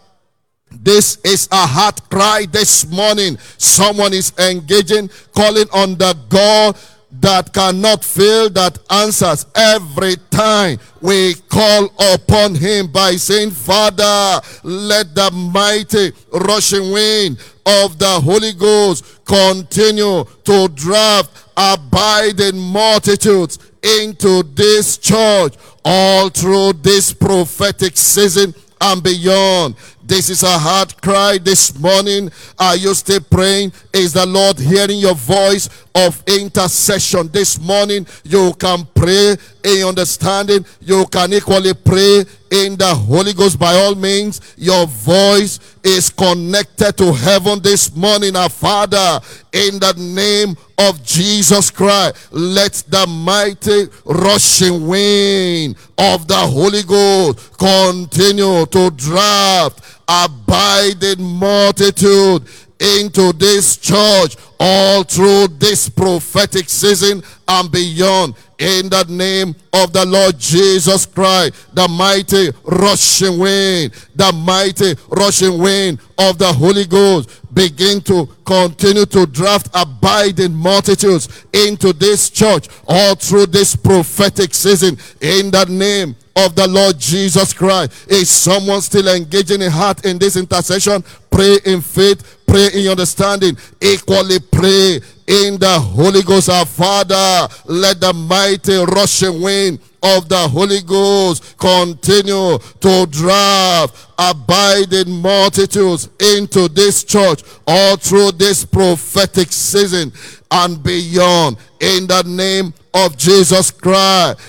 This 0.70 1.18
is 1.24 1.48
a 1.50 1.66
heart 1.66 2.08
cry 2.10 2.46
this 2.50 2.88
morning. 2.90 3.38
Someone 3.56 4.12
is 4.12 4.32
engaging, 4.38 5.08
calling 5.34 5.68
on 5.72 5.96
the 5.96 6.16
God 6.28 6.76
that 7.10 7.52
cannot 7.52 8.04
fail, 8.04 8.50
that 8.50 8.78
answers 8.90 9.46
every 9.54 10.16
time 10.30 10.78
we 11.00 11.34
call 11.48 11.88
upon 12.14 12.54
him 12.54 12.88
by 12.88 13.12
saying, 13.12 13.50
Father, 13.50 14.40
let 14.62 15.14
the 15.14 15.30
mighty 15.30 16.12
rushing 16.32 16.92
wind 16.92 17.38
of 17.64 17.98
the 17.98 18.20
Holy 18.20 18.52
Ghost 18.52 19.24
continue 19.24 20.24
to 20.44 20.68
draft 20.68 21.30
abiding 21.56 22.58
multitudes 22.58 23.58
into 23.82 24.42
this 24.54 24.98
church 24.98 25.54
all 25.84 26.28
through 26.28 26.72
this 26.74 27.12
prophetic 27.12 27.96
season 27.96 28.54
and 28.80 29.02
beyond. 29.02 29.74
This 30.06 30.30
is 30.30 30.44
a 30.44 30.56
heart 30.56 31.02
cry 31.02 31.36
this 31.36 31.76
morning. 31.80 32.30
Are 32.60 32.76
you 32.76 32.94
still 32.94 33.18
praying? 33.18 33.72
Is 33.92 34.12
the 34.12 34.24
Lord 34.24 34.56
hearing 34.56 35.00
your 35.00 35.16
voice 35.16 35.68
of 35.96 36.22
intercession 36.28 37.28
this 37.32 37.60
morning? 37.60 38.06
You 38.22 38.54
can 38.56 38.86
pray 38.94 39.36
in 39.64 39.84
understanding. 39.84 40.64
You 40.80 41.06
can 41.06 41.32
equally 41.32 41.74
pray 41.74 42.24
in 42.50 42.76
the 42.76 42.94
Holy 42.94 43.32
Ghost 43.32 43.58
by 43.58 43.74
all 43.74 43.94
means. 43.94 44.40
Your 44.56 44.86
voice 44.86 45.58
is 45.82 46.10
connected 46.10 46.96
to 46.98 47.12
heaven 47.12 47.60
this 47.60 47.94
morning, 47.94 48.36
our 48.36 48.48
Father, 48.48 49.20
in 49.52 49.78
the 49.78 49.94
name 49.96 50.56
of 50.78 51.02
Jesus 51.04 51.70
Christ. 51.70 52.32
Let 52.32 52.72
the 52.88 53.06
mighty 53.06 53.86
rushing 54.04 54.86
wind 54.86 55.76
of 55.98 56.28
the 56.28 56.36
Holy 56.36 56.82
Ghost 56.82 57.58
continue 57.58 58.66
to 58.66 58.90
draft 58.90 59.82
abiding 60.08 61.22
multitude 61.22 62.46
into 62.78 63.32
this 63.32 63.76
church 63.76 64.36
all 64.58 65.02
through 65.02 65.48
this 65.58 65.88
prophetic 65.88 66.68
season 66.68 67.22
and 67.48 67.70
beyond 67.70 68.34
in 68.58 68.88
the 68.88 69.04
name 69.08 69.54
of 69.72 69.92
the 69.92 70.04
Lord 70.06 70.38
Jesus 70.38 71.04
Christ, 71.04 71.74
the 71.74 71.86
mighty 71.88 72.50
rushing 72.64 73.38
wind, 73.38 73.92
the 74.14 74.32
mighty 74.32 74.94
rushing 75.08 75.58
wind 75.58 76.00
of 76.18 76.38
the 76.38 76.52
Holy 76.52 76.86
Ghost 76.86 77.42
begin 77.54 78.00
to 78.02 78.26
continue 78.44 79.06
to 79.06 79.26
draft 79.26 79.68
abiding 79.74 80.54
multitudes 80.54 81.46
into 81.52 81.92
this 81.92 82.30
church 82.30 82.68
all 82.86 83.14
through 83.14 83.46
this 83.46 83.76
prophetic 83.76 84.54
season 84.54 84.96
in 85.20 85.50
the 85.50 85.64
name 85.68 86.16
of 86.36 86.54
the 86.54 86.68
Lord 86.68 86.98
Jesus 86.98 87.52
Christ. 87.52 88.10
Is 88.10 88.28
someone 88.28 88.82
still 88.82 89.08
engaging 89.08 89.62
in 89.62 89.70
heart 89.70 90.04
in 90.04 90.18
this 90.18 90.36
intercession? 90.36 91.02
Pray 91.30 91.58
in 91.64 91.80
faith, 91.80 92.35
pray 92.56 92.80
in 92.80 92.88
understanding, 92.88 93.54
equally 93.82 94.38
pray 94.40 94.98
in 95.26 95.58
the 95.58 95.78
Holy 95.78 96.22
Ghost. 96.22 96.48
Our 96.48 96.64
Father, 96.64 97.54
let 97.66 98.00
the 98.00 98.14
mighty 98.14 98.76
rushing 98.76 99.42
wind 99.42 99.78
of 100.02 100.28
the 100.30 100.48
Holy 100.48 100.80
Ghost 100.80 101.58
continue 101.58 102.58
to 102.80 103.06
drive 103.10 103.92
abiding 104.18 105.20
multitudes 105.20 106.08
into 106.18 106.68
this 106.68 107.04
church 107.04 107.42
all 107.66 107.96
through 107.96 108.32
this 108.32 108.64
prophetic 108.64 109.52
season 109.52 110.10
and 110.50 110.82
beyond 110.82 111.58
in 111.80 112.06
the 112.06 112.22
name 112.22 112.72
of 112.94 113.18
Jesus 113.18 113.70
Christ. 113.70 114.40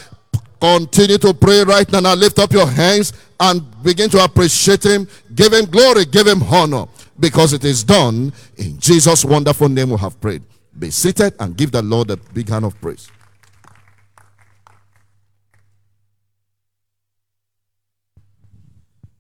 Continue 0.62 1.18
to 1.18 1.34
pray 1.34 1.64
right 1.64 1.92
now. 1.92 2.00
Now 2.00 2.16
lift 2.16 2.40
up 2.40 2.54
your 2.54 2.68
hands 2.68 3.12
and 3.40 3.62
begin 3.84 4.10
to 4.12 4.24
appreciate 4.24 4.86
him. 4.86 5.08
Give 5.36 5.52
him 5.52 5.66
glory, 5.66 6.06
give 6.06 6.26
him 6.26 6.42
honor 6.44 6.86
because 7.20 7.54
it 7.54 7.64
is 7.64 7.84
done 7.84 8.34
in 8.58 8.80
Jesus' 8.80 9.26
wonderful 9.26 9.70
name 9.70 9.90
we 9.90 9.98
have 9.98 10.20
prayed. 10.20 10.44
Be 10.78 10.92
seated 10.92 11.34
and 11.40 11.58
give 11.58 11.72
the 11.72 11.82
Lord 11.82 12.12
a 12.12 12.18
big 12.18 12.50
hand 12.50 12.66
of 12.66 12.80
praise. 12.80 13.10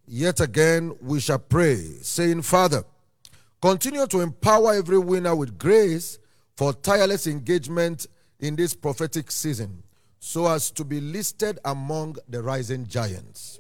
Yet 0.08 0.40
again, 0.40 0.96
we 1.02 1.20
shall 1.20 1.40
pray, 1.40 1.76
saying, 2.02 2.44
Father, 2.44 2.84
continue 3.62 4.08
to 4.08 4.22
empower 4.22 4.74
every 4.74 5.00
winner 5.00 5.36
with 5.36 5.58
grace 5.58 6.18
for 6.56 6.74
tireless 6.74 7.28
engagement 7.28 8.08
in 8.40 8.56
this 8.56 8.74
prophetic 8.74 9.32
season 9.32 9.84
so 10.20 10.48
as 10.48 10.72
to 10.72 10.84
be 10.84 11.00
listed 11.02 11.60
among 11.66 12.16
the 12.30 12.42
rising 12.42 12.88
giants. 12.88 13.60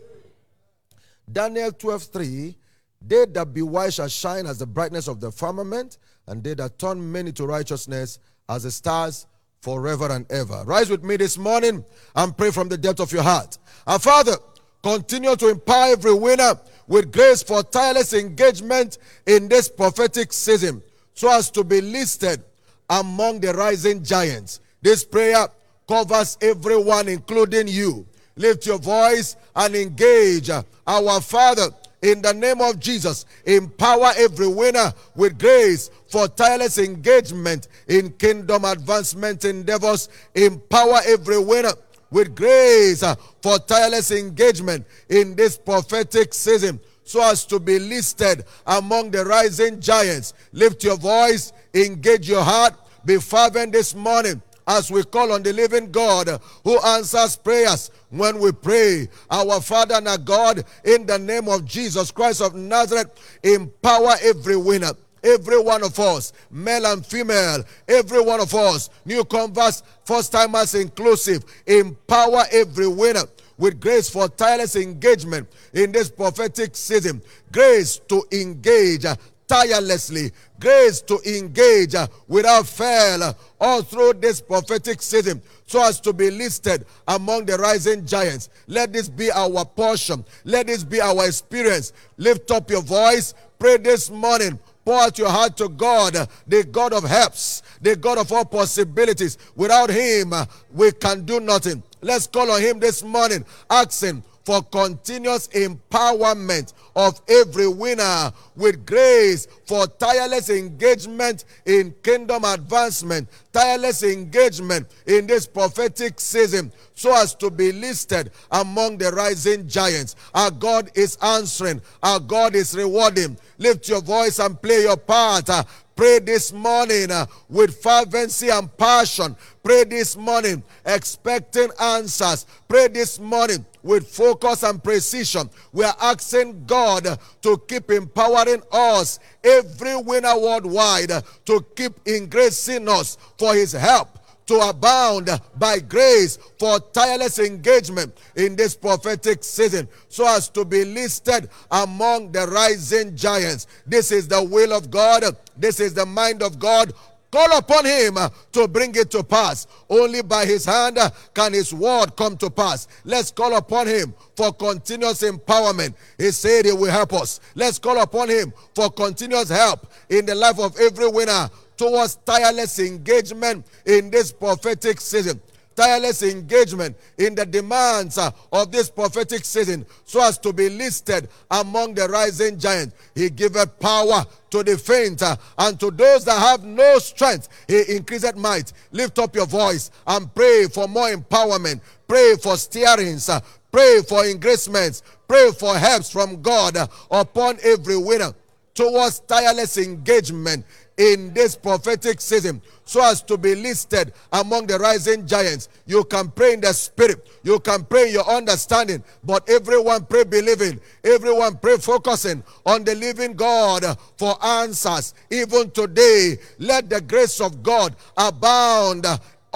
Daniel 1.32 1.71
12:3 1.71 2.56
They 3.02 3.26
that 3.26 3.54
be 3.54 3.62
wise 3.62 3.96
shall 3.96 4.08
shine 4.08 4.46
as 4.46 4.58
the 4.58 4.66
brightness 4.66 5.08
of 5.08 5.20
the 5.20 5.32
firmament, 5.32 5.98
and 6.28 6.44
they 6.44 6.54
that 6.56 6.80
turn 6.80 7.12
many 7.12 7.32
to 7.34 7.46
righteousness 7.46 8.20
as 8.50 8.64
the 8.64 8.72
stars 8.72 9.28
forever 9.62 10.12
and 10.12 10.30
ever. 10.32 10.64
Rise 10.66 10.90
with 10.90 11.04
me 11.04 11.18
this 11.18 11.38
morning 11.38 11.84
and 12.16 12.38
pray 12.38 12.52
from 12.52 12.70
the 12.70 12.78
depth 12.78 13.00
of 13.00 13.12
your 13.12 13.24
heart. 13.24 13.58
Our 13.86 14.00
Father, 14.00 14.36
continue 14.84 15.36
to 15.36 15.50
empower 15.50 15.92
every 15.92 16.14
winner 16.14 16.60
with 16.88 17.12
grace 17.12 17.44
for 17.44 17.64
tireless 17.64 18.14
engagement 18.14 18.98
in 19.26 19.48
this 19.48 19.68
prophetic 19.70 20.32
season 20.32 20.82
so 21.14 21.32
as 21.32 21.50
to 21.52 21.64
be 21.64 21.82
listed 21.82 22.44
among 22.90 23.40
the 23.40 23.54
rising 23.54 24.04
giants. 24.04 24.60
This 24.82 25.04
prayer 25.04 25.48
covers 25.88 26.38
everyone, 26.42 27.08
including 27.08 27.68
you. 27.68 28.06
Lift 28.36 28.66
your 28.68 28.78
voice 28.78 29.36
and 29.56 29.76
engage. 29.76 30.50
Our 30.86 31.22
Father, 31.22 31.70
in 32.02 32.22
the 32.22 32.34
name 32.34 32.62
of 32.62 32.80
Jesus. 32.80 33.26
Empower 33.46 34.12
every 34.18 34.48
winner 34.48 34.94
with 35.16 35.40
grace 35.40 35.90
for 36.08 36.28
tireless 36.28 36.78
engagement 36.78 37.68
in 37.88 38.12
kingdom 38.14 38.66
advancement 38.66 39.46
endeavors. 39.46 40.10
Empower 40.36 41.00
every 41.06 41.40
winner 41.40 41.72
with 42.12 42.36
grace 42.36 43.04
uh, 43.04 43.16
for 43.42 43.60
tireless 43.60 44.12
engagement 44.12 44.86
in 45.10 45.36
this 45.36 45.58
prophetic 45.58 46.34
season 46.34 46.80
so 47.04 47.24
as 47.24 47.46
to 47.46 47.60
be 47.60 47.80
listed 47.80 48.46
among 48.66 49.12
the 49.12 49.24
rising 49.26 49.80
giants. 49.80 50.34
Lift 50.52 50.84
your 50.84 50.98
voice, 50.98 51.54
engage 51.74 52.30
your 52.30 52.44
heart, 52.44 52.74
be 53.06 53.18
fervent 53.18 53.72
this 53.72 53.96
morning 53.96 54.42
as 54.67 54.91
we 54.91 55.03
call 55.03 55.32
on 55.32 55.43
the 55.43 55.53
living 55.53 55.91
God 55.91 56.27
who 56.63 56.80
answers 56.82 57.36
prayers 57.36 57.89
when 58.10 58.39
we 58.39 58.51
pray. 58.51 59.08
Our 59.32 59.62
Father 59.62 59.95
and 59.95 60.08
our 60.08 60.17
God, 60.17 60.63
in 60.84 61.06
the 61.06 61.17
name 61.17 61.47
of 61.47 61.65
Jesus 61.65 62.12
Christ 62.12 62.41
of 62.41 62.53
Nazareth, 62.53 63.39
empower 63.43 64.15
every 64.21 64.58
winner. 64.58 64.91
Every 65.23 65.60
one 65.60 65.84
of 65.84 65.99
us, 65.99 66.32
male 66.51 66.86
and 66.86 67.06
female, 67.06 67.63
every 67.88 68.21
one 68.21 68.39
of 68.39 68.53
us, 68.53 68.89
new 69.03 69.25
converts, 69.25 69.82
first 70.06 70.32
timers 70.32 70.75
inclusive, 70.75 71.43
empower 71.65 72.43
every 72.51 72.88
winner 72.88 73.23
with 73.58 73.80
grace 73.82 74.10
for 74.10 74.30
tireless 74.30 74.75
engagement 74.75 75.47
in 75.73 75.91
this 75.91 76.10
prophetic 76.10 76.75
season. 76.75 77.21
Grace 77.51 77.99
to 78.08 78.23
engage 78.32 79.06
tirelessly, 79.48 80.32
grace 80.60 81.02
to 81.02 81.20
engage 81.26 81.96
uh, 81.96 82.08
without 82.28 82.68
fail 82.68 83.24
uh, 83.24 83.34
all 83.60 83.82
through 83.82 84.14
this 84.14 84.42
prophetic 84.42 85.02
season 85.02 85.42
so 85.66 85.84
as 85.84 86.00
to 86.02 86.14
be 86.14 86.30
listed 86.30 86.86
among 87.08 87.46
the 87.46 87.58
rising 87.58 88.06
giants. 88.06 88.50
Let 88.68 88.94
this 88.94 89.10
be 89.10 89.32
our 89.32 89.66
portion. 89.66 90.24
Let 90.44 90.68
this 90.68 90.84
be 90.84 91.02
our 91.02 91.26
experience. 91.26 91.94
Lift 92.18 92.52
up 92.52 92.70
your 92.70 92.82
voice. 92.82 93.34
Pray 93.58 93.78
this 93.78 94.10
morning. 94.10 94.60
Pour 94.86 95.02
out 95.02 95.18
your 95.18 95.30
heart 95.30 95.58
to 95.58 95.68
God, 95.68 96.16
uh, 96.16 96.26
the 96.48 96.64
God 96.64 96.94
of 96.94 97.04
helps, 97.04 97.62
the 97.82 97.98
God 97.98 98.18
of 98.18 98.32
all 98.32 98.46
possibilities. 98.46 99.38
Without 99.56 99.90
Him, 99.90 100.34
we 100.72 100.94
can 100.94 101.26
do 101.26 101.42
nothing. 101.42 101.84
Let's 102.02 102.26
call 102.26 102.50
on 102.50 102.62
Him 102.62 102.80
this 102.80 103.04
morning, 103.04 103.44
asking 103.70 104.24
for 104.46 104.62
continuous 104.62 105.50
empowerment 105.50 106.72
of 106.98 107.22
every 107.28 107.68
winner 107.68 108.34
with 108.56 108.84
grace 108.84 109.48
for 109.66 109.86
tireless 109.86 110.50
engagement 110.50 111.46
in 111.68 111.94
kingdom 112.02 112.44
advancement, 112.44 113.30
tireless 113.54 114.02
engagement 114.02 114.88
in 115.06 115.28
this 115.28 115.46
prophetic 115.46 116.20
season, 116.20 116.72
so 116.96 117.14
as 117.16 117.36
to 117.36 117.52
be 117.52 117.72
listed 117.72 118.32
among 118.52 118.98
the 118.98 119.12
rising 119.12 119.68
giants. 119.68 120.16
Our 120.34 120.50
God 120.50 120.90
is 120.96 121.18
answering, 121.22 121.84
our 122.02 122.20
God 122.20 122.56
is 122.56 122.76
rewarding. 122.76 123.38
Lift 123.60 123.88
your 123.88 124.02
voice 124.02 124.40
and 124.40 124.60
play 124.60 124.82
your 124.82 124.98
part. 124.98 125.50
Uh, 125.50 125.64
Pray 125.96 126.20
this 126.20 126.54
morning 126.54 127.10
uh, 127.10 127.26
with 127.50 127.82
fervency 127.82 128.50
and 128.50 128.78
passion. 128.78 129.36
Pray 129.64 129.84
this 129.84 130.16
morning 130.16 130.62
expecting 130.86 131.70
answers. 131.82 132.46
Pray 132.68 132.88
this 132.88 133.18
morning 133.20 133.66
with 133.88 134.08
focus 134.08 134.63
and 134.63 134.84
precision. 134.84 135.50
We 135.71 135.86
are 135.86 135.95
asking 136.00 136.65
God 136.65 137.19
to 137.41 137.58
keep 137.67 137.89
empowering 137.89 138.62
us, 138.71 139.19
every 139.43 139.95
winner 139.95 140.38
worldwide, 140.38 141.12
to 141.45 141.65
keep 141.76 141.93
increasing 142.06 142.88
us 142.89 143.17
for 143.38 143.56
his 143.56 143.71
help 143.71 144.10
to 144.47 144.56
abound 144.60 145.30
by 145.58 145.80
grace 145.80 146.38
for 146.58 146.80
tireless 146.80 147.38
engagement 147.38 148.17
in 148.36 148.56
this 148.56 148.76
prophetic 148.76 149.43
season 149.43 149.88
so 150.08 150.26
as 150.28 150.50
to 150.50 150.65
be 150.65 150.86
listed 150.86 151.50
among 151.69 152.32
the 152.32 152.47
rising 152.47 153.15
giants. 153.15 153.67
This 153.86 154.12
is 154.12 154.28
the 154.28 154.41
will 154.41 154.73
of 154.73 154.89
God. 154.89 155.23
This 155.58 155.80
is 155.80 155.93
the 155.93 156.06
mind 156.06 156.41
of 156.41 156.60
God. 156.60 156.93
Call 157.32 157.58
upon 157.58 157.86
him 157.86 158.18
to 158.54 158.68
bring 158.68 158.96
it 158.96 159.12
to 159.12 159.24
pass. 159.24 159.68
Only 159.90 160.22
by 160.22 160.46
his 160.46 160.66
hand 160.66 160.98
can 161.34 161.54
his 161.54 161.74
word 161.74 162.16
come 162.16 162.38
to 162.38 162.50
pass. 162.50 162.88
Let's 163.04 163.32
call 163.32 163.56
upon 163.56 163.88
him 163.88 164.13
for 164.36 164.54
continuous 164.54 165.24
empowerment. 165.24 165.94
He 166.18 166.32
said 166.32 166.66
he 166.66 166.72
will 166.72 166.92
help 166.92 167.13
us. 167.13 167.40
Let's 167.56 167.80
call 167.80 168.00
upon 168.02 168.30
him 168.30 168.54
for 168.74 168.90
continuous 168.90 169.50
help 169.50 169.92
in 170.10 170.26
the 170.26 170.36
life 170.36 170.60
of 170.60 170.80
every 170.80 171.08
winner 171.10 171.50
towards 171.76 172.16
tireless 172.26 172.80
engagement 172.80 173.66
in 173.86 174.10
this 174.10 174.32
prophetic 174.32 175.00
season. 175.00 175.40
Tireless 175.78 176.24
engagement 176.24 176.98
in 177.20 177.36
the 177.36 177.46
demands 177.46 178.18
uh, 178.18 178.32
of 178.52 178.72
this 178.72 178.90
prophetic 178.90 179.46
season 179.46 179.86
so 180.06 180.24
as 180.24 180.40
to 180.40 180.52
be 180.52 180.70
listed 180.70 181.30
among 181.52 181.94
the 181.94 182.08
rising 182.08 182.58
giants. 182.58 182.96
He 183.13 183.30
giveth 183.30 183.80
power 183.80 184.26
to 184.50 184.63
the 184.63 184.76
faint 184.76 185.22
uh, 185.22 185.36
and 185.56 185.80
to 185.80 185.92
those 185.92 186.26
that 186.26 186.40
have 186.40 186.63
no 186.63 186.98
strength. 186.98 187.50
He 187.68 187.96
increased 187.96 188.36
might. 188.36 188.74
Lift 188.92 189.20
up 189.20 189.36
your 189.36 189.46
voice 189.46 189.92
and 190.08 190.34
pray 190.34 190.66
for 190.66 190.88
more 190.88 191.10
empowerment. 191.10 191.82
Pray 192.08 192.34
for 192.42 192.58
steerings. 192.58 193.30
Uh, 193.30 193.40
pray 193.72 194.02
for 194.02 194.26
engracements. 194.26 195.04
Pray 195.28 195.52
for 195.52 195.78
helps 195.78 196.10
from 196.10 196.42
God 196.42 196.76
upon 197.12 197.60
every 197.62 197.98
winner 197.98 198.34
towards 198.74 199.20
tireless 199.20 199.78
engagement 199.78 200.66
in 200.98 201.32
this 201.34 201.56
prophetic 201.56 202.20
season 202.20 202.62
so 202.84 203.04
as 203.04 203.22
to 203.22 203.38
be 203.38 203.54
listed 203.54 204.14
among 204.34 204.66
the 204.66 204.78
rising 204.80 205.28
giants. 205.28 205.70
You 205.86 206.04
can 206.06 206.32
pray 206.32 206.54
in 206.54 206.62
the 206.62 206.74
spirit, 206.74 207.28
you 207.44 207.60
can 207.60 207.84
pray 207.86 208.08
in 208.08 208.14
your 208.14 208.30
understanding, 208.30 209.04
but 209.24 209.48
everyone 209.50 210.06
pray 210.06 210.24
believing, 210.24 210.80
everyone 211.04 211.58
pray 211.58 211.78
focusing 211.78 212.44
on 212.66 212.84
the 212.84 212.96
living 212.96 213.34
God 213.34 213.86
for 214.18 214.44
answers. 214.44 215.14
Even 215.30 215.70
today, 215.72 216.38
let 216.58 216.90
the 216.90 217.02
grace 217.02 217.40
of 217.40 217.62
God 217.62 217.96
abound 218.18 219.06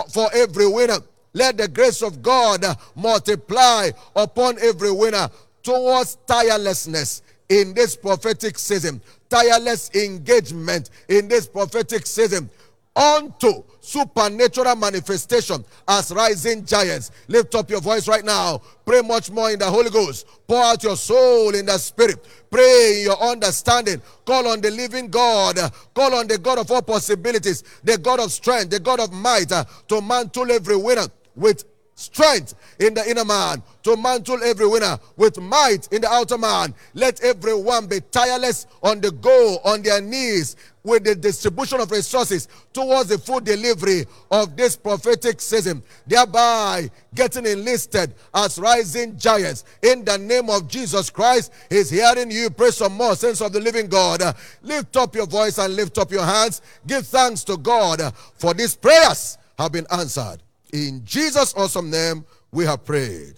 for 0.10 0.30
every 0.34 0.68
winner. 0.68 0.98
Let 1.34 1.58
the 1.58 1.68
grace 1.68 2.02
of 2.04 2.22
God 2.22 2.66
multiply 2.96 3.90
upon 4.16 4.60
every 4.60 4.92
winner 4.92 5.30
towards 5.64 6.18
tirelessness 6.28 7.22
in 7.52 7.74
this 7.74 7.98
prophetic 7.98 8.58
season 8.58 9.02
tireless 9.30 9.90
engagement 9.94 10.90
in 11.10 11.28
this 11.28 11.48
prophetic 11.48 12.06
season 12.06 12.50
unto 12.96 13.64
supernatural 13.80 14.76
manifestation 14.76 15.64
as 15.88 16.12
rising 16.12 16.66
giants. 16.66 17.12
Lift 17.28 17.56
up 17.56 17.70
your 17.70 17.82
voice 17.82 18.08
right 18.08 18.24
now. 18.24 18.62
Pray 18.86 19.02
much 19.02 19.32
more 19.32 19.50
in 19.50 19.60
the 19.60 19.66
Holy 19.66 19.90
Ghost. 19.90 20.28
Pour 20.48 20.62
out 20.62 20.84
your 20.84 20.98
soul 20.98 21.56
in 21.56 21.66
the 21.66 21.78
Spirit. 21.78 22.26
Pray 22.50 22.98
in 23.00 23.06
your 23.06 23.22
understanding. 23.22 24.02
Call 24.26 24.48
on 24.48 24.60
the 24.60 24.70
living 24.70 25.08
God. 25.08 25.58
Call 25.94 26.14
on 26.14 26.28
the 26.28 26.38
God 26.38 26.60
of 26.60 26.70
all 26.70 26.82
possibilities, 26.82 27.64
the 27.84 27.98
God 27.98 28.20
of 28.20 28.32
strength, 28.32 28.70
the 28.70 28.80
God 28.80 29.00
of 29.00 29.12
might 29.14 29.52
uh, 29.52 29.64
to 29.88 30.02
mantle 30.02 30.52
every 30.52 30.76
winner 30.76 31.08
with 31.36 31.64
strength 32.02 32.56
in 32.80 32.94
the 32.94 33.10
inner 33.10 33.26
man, 33.26 33.62
to 33.84 33.96
mantle 33.98 34.44
every 34.44 34.68
winner 34.68 35.00
with 35.18 35.40
might 35.40 35.88
in 35.92 36.02
the 36.02 36.10
outer 36.10 36.38
man. 36.38 36.74
Let 36.94 37.22
everyone 37.24 37.88
be 37.88 38.02
tireless 38.12 38.68
on 38.84 39.02
the 39.02 39.12
go, 39.12 39.58
on 39.64 39.82
their 39.82 40.02
knees, 40.02 40.56
with 40.84 41.04
the 41.04 41.16
distribution 41.16 41.80
of 41.80 41.92
resources 41.92 42.48
towards 42.74 43.10
the 43.10 43.18
full 43.18 43.40
delivery 43.40 44.06
of 44.32 44.58
this 44.58 44.76
prophetic 44.76 45.40
season, 45.40 45.84
thereby 46.08 46.90
getting 47.14 47.46
enlisted 47.46 48.14
as 48.34 48.58
rising 48.58 49.18
giants. 49.18 49.64
In 49.82 50.04
the 50.04 50.18
name 50.18 50.50
of 50.50 50.68
Jesus 50.68 51.10
Christ, 51.10 51.52
He's 51.70 51.90
hearing 51.90 52.32
you. 52.32 52.50
Pray 52.50 52.72
some 52.72 52.94
more, 52.94 53.16
sense 53.16 53.42
of 53.42 53.54
the 53.54 53.60
living 53.60 53.88
God. 53.88 54.22
lift 54.64 54.98
up 54.98 55.16
your 55.16 55.28
voice 55.28 55.58
and 55.58 55.76
lift 55.76 55.98
up 55.98 56.12
your 56.12 56.26
hands. 56.26 56.62
Give 56.88 57.06
thanks 57.06 57.44
to 57.46 57.58
God 57.58 58.14
for 58.36 58.54
these 58.54 58.76
prayers 58.76 59.38
have 59.58 59.72
been 59.72 59.86
answered. 59.92 60.42
In 60.72 61.04
Jesus' 61.04 61.54
awesome 61.56 61.90
name, 61.90 62.26
we 62.52 62.66
have 62.66 62.86
prayed. 62.86 63.36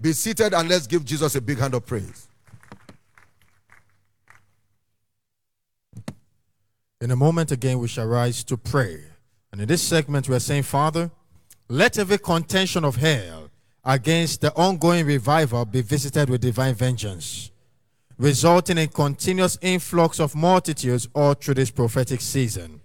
Be 0.00 0.12
seated 0.12 0.52
and 0.52 0.68
let's 0.68 0.86
give 0.86 1.04
Jesus 1.04 1.34
a 1.34 1.40
big 1.40 1.58
hand 1.58 1.74
of 1.74 1.86
praise. 1.86 2.28
In 7.00 7.10
a 7.10 7.16
moment 7.16 7.52
again, 7.52 7.78
we 7.78 7.88
shall 7.88 8.06
rise 8.06 8.44
to 8.44 8.56
pray. 8.56 9.02
And 9.52 9.60
in 9.60 9.68
this 9.68 9.82
segment, 9.82 10.28
we 10.28 10.34
are 10.34 10.40
saying, 10.40 10.64
Father, 10.64 11.10
let 11.68 11.98
every 11.98 12.18
contention 12.18 12.84
of 12.84 12.96
hell 12.96 13.50
against 13.84 14.40
the 14.40 14.52
ongoing 14.54 15.06
revival 15.06 15.64
be 15.64 15.82
visited 15.82 16.30
with 16.30 16.40
divine 16.40 16.74
vengeance, 16.74 17.50
resulting 18.18 18.78
in 18.78 18.88
continuous 18.88 19.58
influx 19.60 20.18
of 20.18 20.34
multitudes 20.34 21.08
all 21.14 21.34
through 21.34 21.54
this 21.54 21.70
prophetic 21.70 22.20
season. 22.20 22.80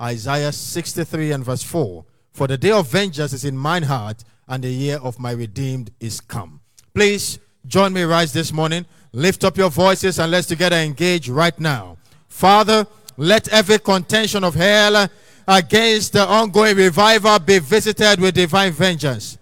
Isaiah 0.00 0.52
63 0.52 1.32
and 1.32 1.44
verse 1.44 1.62
4 1.62 2.04
For 2.36 2.46
the 2.46 2.58
day 2.58 2.70
of 2.70 2.88
vengeance 2.88 3.32
is 3.32 3.46
in 3.46 3.56
mine 3.56 3.84
heart, 3.84 4.22
and 4.46 4.62
the 4.62 4.68
year 4.68 4.98
of 4.98 5.18
my 5.18 5.30
redeemed 5.30 5.90
is 6.00 6.20
come. 6.20 6.60
Please 6.92 7.38
join 7.66 7.94
me 7.94 8.02
rise 8.02 8.34
this 8.34 8.52
morning. 8.52 8.84
Lift 9.14 9.42
up 9.42 9.56
your 9.56 9.70
voices 9.70 10.18
and 10.18 10.30
let's 10.30 10.46
together 10.46 10.76
engage 10.76 11.30
right 11.30 11.58
now. 11.58 11.96
Father, 12.28 12.86
let 13.16 13.48
every 13.48 13.78
contention 13.78 14.44
of 14.44 14.54
hell 14.54 15.08
against 15.48 16.12
the 16.12 16.26
ongoing 16.28 16.76
revival 16.76 17.38
be 17.38 17.58
visited 17.58 18.20
with 18.20 18.34
divine 18.34 18.72
vengeance. 18.72 19.38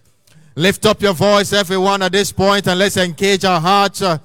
Lift 0.55 0.87
up 0.87 1.03
your 1.03 1.15
voice, 1.15 1.53
everyone, 1.53 2.01
at 2.01 2.13
this 2.13 2.31
point, 2.31 2.69
and 2.69 2.79
let's 2.79 2.97
engage 2.97 3.45
our 3.45 3.61
hearts 3.61 4.03
uh, 4.03 4.19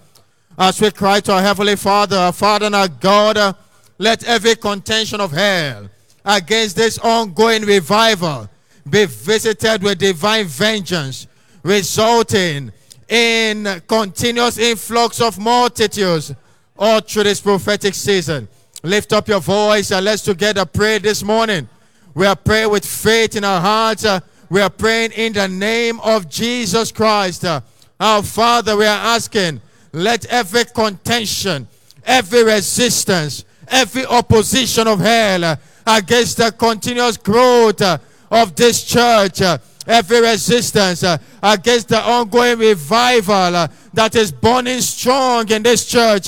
as 0.60 0.80
we 0.80 0.92
cry 0.92 1.20
to 1.22 1.34
our 1.34 1.42
Heavenly 1.42 1.76
Father, 1.76 2.18
our 2.18 2.32
Father 2.32 2.68
and 2.68 2.76
our 2.76 2.88
God, 2.88 3.36
uh, 3.36 3.54
let 3.98 4.24
every 4.26 4.56
contention 4.56 5.20
of 5.20 5.32
hell 5.32 5.90
against 6.24 6.76
this 6.76 7.00
ongoing 7.00 7.64
revival 7.64 8.48
be 8.88 9.06
visited 9.06 9.82
with 9.84 9.98
divine 10.00 10.46
vengeance, 10.46 11.28
resulting 11.64 12.72
in 13.08 13.82
continuous 13.88 14.58
influx 14.58 15.20
of 15.20 15.40
multitudes 15.40 16.34
all 16.78 17.02
through 17.02 17.24
this 17.24 17.42
prophetic 17.42 17.96
season. 17.96 18.48
Lift 18.84 19.12
up 19.12 19.28
your 19.28 19.42
voice 19.42 19.92
and 19.92 20.06
let's 20.06 20.22
together 20.22 20.66
pray 20.66 21.00
this 21.00 21.24
morning. 21.24 21.68
We 22.14 22.26
are 22.26 22.36
praying 22.36 22.72
with 22.72 22.86
faith 22.86 23.36
in 23.36 23.44
our 23.44 23.60
hearts. 23.60 24.06
Uh, 24.06 24.20
we 24.50 24.62
are 24.62 24.70
praying 24.70 25.12
in 25.12 25.34
the 25.34 25.48
name 25.48 26.00
of 26.00 26.30
Jesus 26.30 26.92
Christ. 26.92 27.44
Uh, 27.44 27.62
our 28.00 28.24
Father, 28.24 28.78
we 28.78 28.86
are 28.86 29.16
asking, 29.16 29.62
let 29.92 30.26
every 30.26 30.66
contention, 30.66 31.68
every 32.06 32.44
resistance, 32.44 33.44
every 33.68 34.06
opposition 34.06 34.88
of 34.88 35.00
hell 35.00 35.44
uh, 35.44 35.56
against 35.86 36.38
the 36.38 36.52
continuous 36.52 37.18
growth 37.18 37.82
of 38.30 38.56
this 38.56 38.84
church, 38.84 39.42
uh, 39.42 39.58
every 39.88 40.22
resistance 40.22 41.04
uh, 41.04 41.18
against 41.42 41.90
the 41.90 42.02
ongoing 42.02 42.58
revival 42.60 43.56
uh, 43.56 43.68
that 43.94 44.16
is 44.16 44.32
burning 44.32 44.82
strong 44.82 45.50
in 45.50 45.64
this 45.64 45.86
church, 45.86 46.28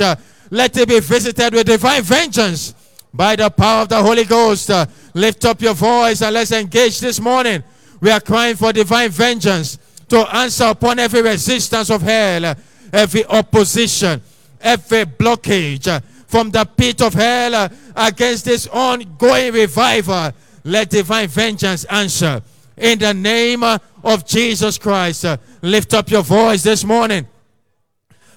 let 0.50 0.76
it 0.78 0.88
be 0.88 1.00
visited 1.00 1.54
with 1.54 1.68
divine 1.68 2.02
vengeance 2.02 2.74
by 3.14 3.36
the 3.36 3.50
power 3.50 3.84
of 3.84 3.90
the 3.90 4.02
Holy 4.02 4.26
Ghost. 4.26 4.70
Lift 5.14 5.46
up 5.46 5.62
your 5.62 5.74
voice 5.74 6.22
and 6.22 6.34
let's 6.34 6.52
engage 6.52 7.00
this 7.00 7.20
morning. 7.20 7.64
We 8.00 8.10
are 8.10 8.20
crying 8.20 8.56
for 8.56 8.74
divine 8.74 9.10
vengeance 9.10 9.78
to 10.10 10.20
answer 10.36 10.66
upon 10.66 11.00
every 11.00 11.22
resistance 11.22 11.90
of 11.90 12.02
hell, 12.02 12.56
every 12.92 13.26
opposition, 13.26 14.22
every 14.60 15.06
blockage 15.06 16.04
from 16.28 16.50
the 16.50 16.66
pit 16.66 17.02
of 17.02 17.14
hell 17.14 17.70
against 17.96 18.46
this 18.46 18.68
ongoing 18.68 19.54
revival. 19.54 20.32
Let 20.64 20.90
divine 20.90 21.28
vengeance 21.28 21.86
answer. 21.86 22.42
In 22.78 23.00
the 23.00 23.14
name 23.14 23.64
uh, 23.64 23.78
of 24.04 24.26
Jesus 24.26 24.78
Christ, 24.78 25.26
uh, 25.26 25.38
lift 25.62 25.94
up 25.94 26.10
your 26.10 26.24
voice 26.24 26.64
this 26.64 26.84
morning. 26.84 27.28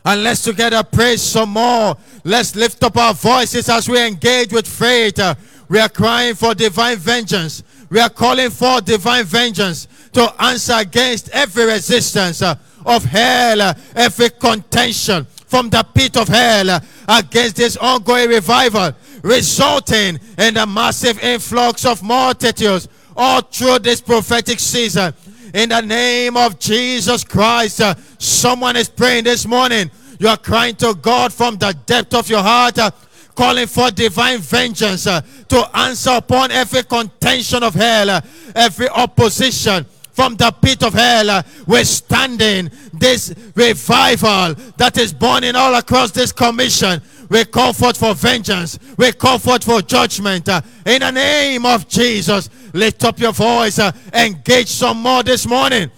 And 0.04 0.22
let's 0.22 0.42
together 0.42 0.82
praise 0.82 1.22
some 1.22 1.50
more. 1.50 1.96
Let's 2.24 2.54
lift 2.54 2.82
up 2.84 2.96
our 2.96 3.14
voices 3.14 3.68
as 3.68 3.88
we 3.88 4.06
engage 4.06 4.52
with 4.52 4.66
faith. 4.66 5.18
Uh, 5.18 5.34
we 5.68 5.78
are 5.78 5.88
crying 5.88 6.34
for 6.34 6.54
divine 6.54 6.96
vengeance. 6.96 7.62
We 7.88 8.00
are 8.00 8.10
calling 8.10 8.50
for 8.50 8.80
divine 8.80 9.24
vengeance 9.24 9.88
to 10.12 10.32
answer 10.42 10.74
against 10.76 11.30
every 11.30 11.64
resistance 11.64 12.42
of 12.42 13.04
hell, 13.04 13.74
every 13.94 14.30
contention 14.30 15.26
from 15.54 15.70
the 15.70 15.86
pit 15.94 16.16
of 16.16 16.26
hell 16.26 16.80
against 17.06 17.54
this 17.54 17.76
ongoing 17.76 18.28
revival, 18.28 18.90
resulting 19.22 20.18
in 20.36 20.56
a 20.56 20.66
massive 20.66 21.22
influx 21.22 21.86
of 21.86 22.02
multitudes 22.02 22.88
all 23.16 23.40
through 23.40 23.78
this 23.78 24.00
prophetic 24.00 24.58
season. 24.58 25.14
In 25.54 25.68
the 25.68 25.80
name 25.80 26.36
of 26.36 26.58
Jesus 26.58 27.22
Christ, 27.22 27.80
uh, 27.80 27.94
someone 28.18 28.74
is 28.74 28.88
praying 28.88 29.22
this 29.22 29.46
morning. 29.46 29.92
You 30.18 30.26
are 30.26 30.36
crying 30.36 30.74
to 30.76 30.92
God 30.92 31.32
from 31.32 31.56
the 31.56 31.72
depth 31.86 32.14
of 32.14 32.28
your 32.28 32.42
heart, 32.42 32.76
uh, 32.80 32.90
calling 33.36 33.68
for 33.68 33.92
divine 33.92 34.40
vengeance 34.40 35.06
uh, 35.06 35.20
to 35.50 35.76
answer 35.76 36.14
upon 36.14 36.50
every 36.50 36.82
contention 36.82 37.62
of 37.62 37.74
hell, 37.74 38.10
uh, 38.10 38.20
every 38.56 38.88
opposition 38.88 39.86
from 40.14 40.36
the 40.36 40.50
pit 40.52 40.82
of 40.82 40.94
hell, 40.94 41.42
We're 41.66 41.84
standing 41.84 42.70
this 42.92 43.34
revival 43.54 44.54
that 44.76 44.96
is 44.96 45.12
burning 45.12 45.56
all 45.56 45.74
across 45.74 46.12
this 46.12 46.32
commission. 46.32 47.02
We 47.28 47.44
call 47.44 47.72
forth 47.72 47.96
for 47.96 48.14
vengeance. 48.14 48.78
We 48.96 49.12
call 49.12 49.38
forth 49.38 49.64
for 49.64 49.82
judgment. 49.82 50.48
uh, 50.48 50.60
in 50.86 51.00
the 51.00 51.10
name 51.10 51.66
of 51.66 51.88
Jesus, 51.88 52.48
lift 52.72 53.02
up 53.04 53.18
your 53.18 53.32
voice. 53.32 53.78
uh, 53.78 53.90
engage 54.12 54.68
some 54.68 54.98
more 54.98 55.22
this 55.24 55.46
morning. 55.46 55.90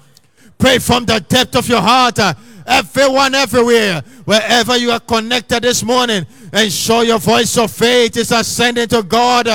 Pray 0.59 0.79
from 0.79 1.05
the 1.05 1.21
depth 1.21 1.55
of 1.57 1.69
your 1.69 1.83
heart. 1.83 2.19
uh, 2.19 2.33
everyone, 2.67 3.35
everywhere, 3.35 4.03
wherever 4.25 4.77
you 4.77 4.91
are 4.91 5.01
connected 5.01 5.63
this 5.63 5.83
morning, 5.85 6.25
and 6.53 6.73
show 6.73 7.03
your 7.03 7.19
voice 7.19 7.57
of 7.59 7.71
faith 7.71 8.17
is 8.17 8.33
ascending 8.33 8.89
to 8.89 9.03
God. 9.03 9.47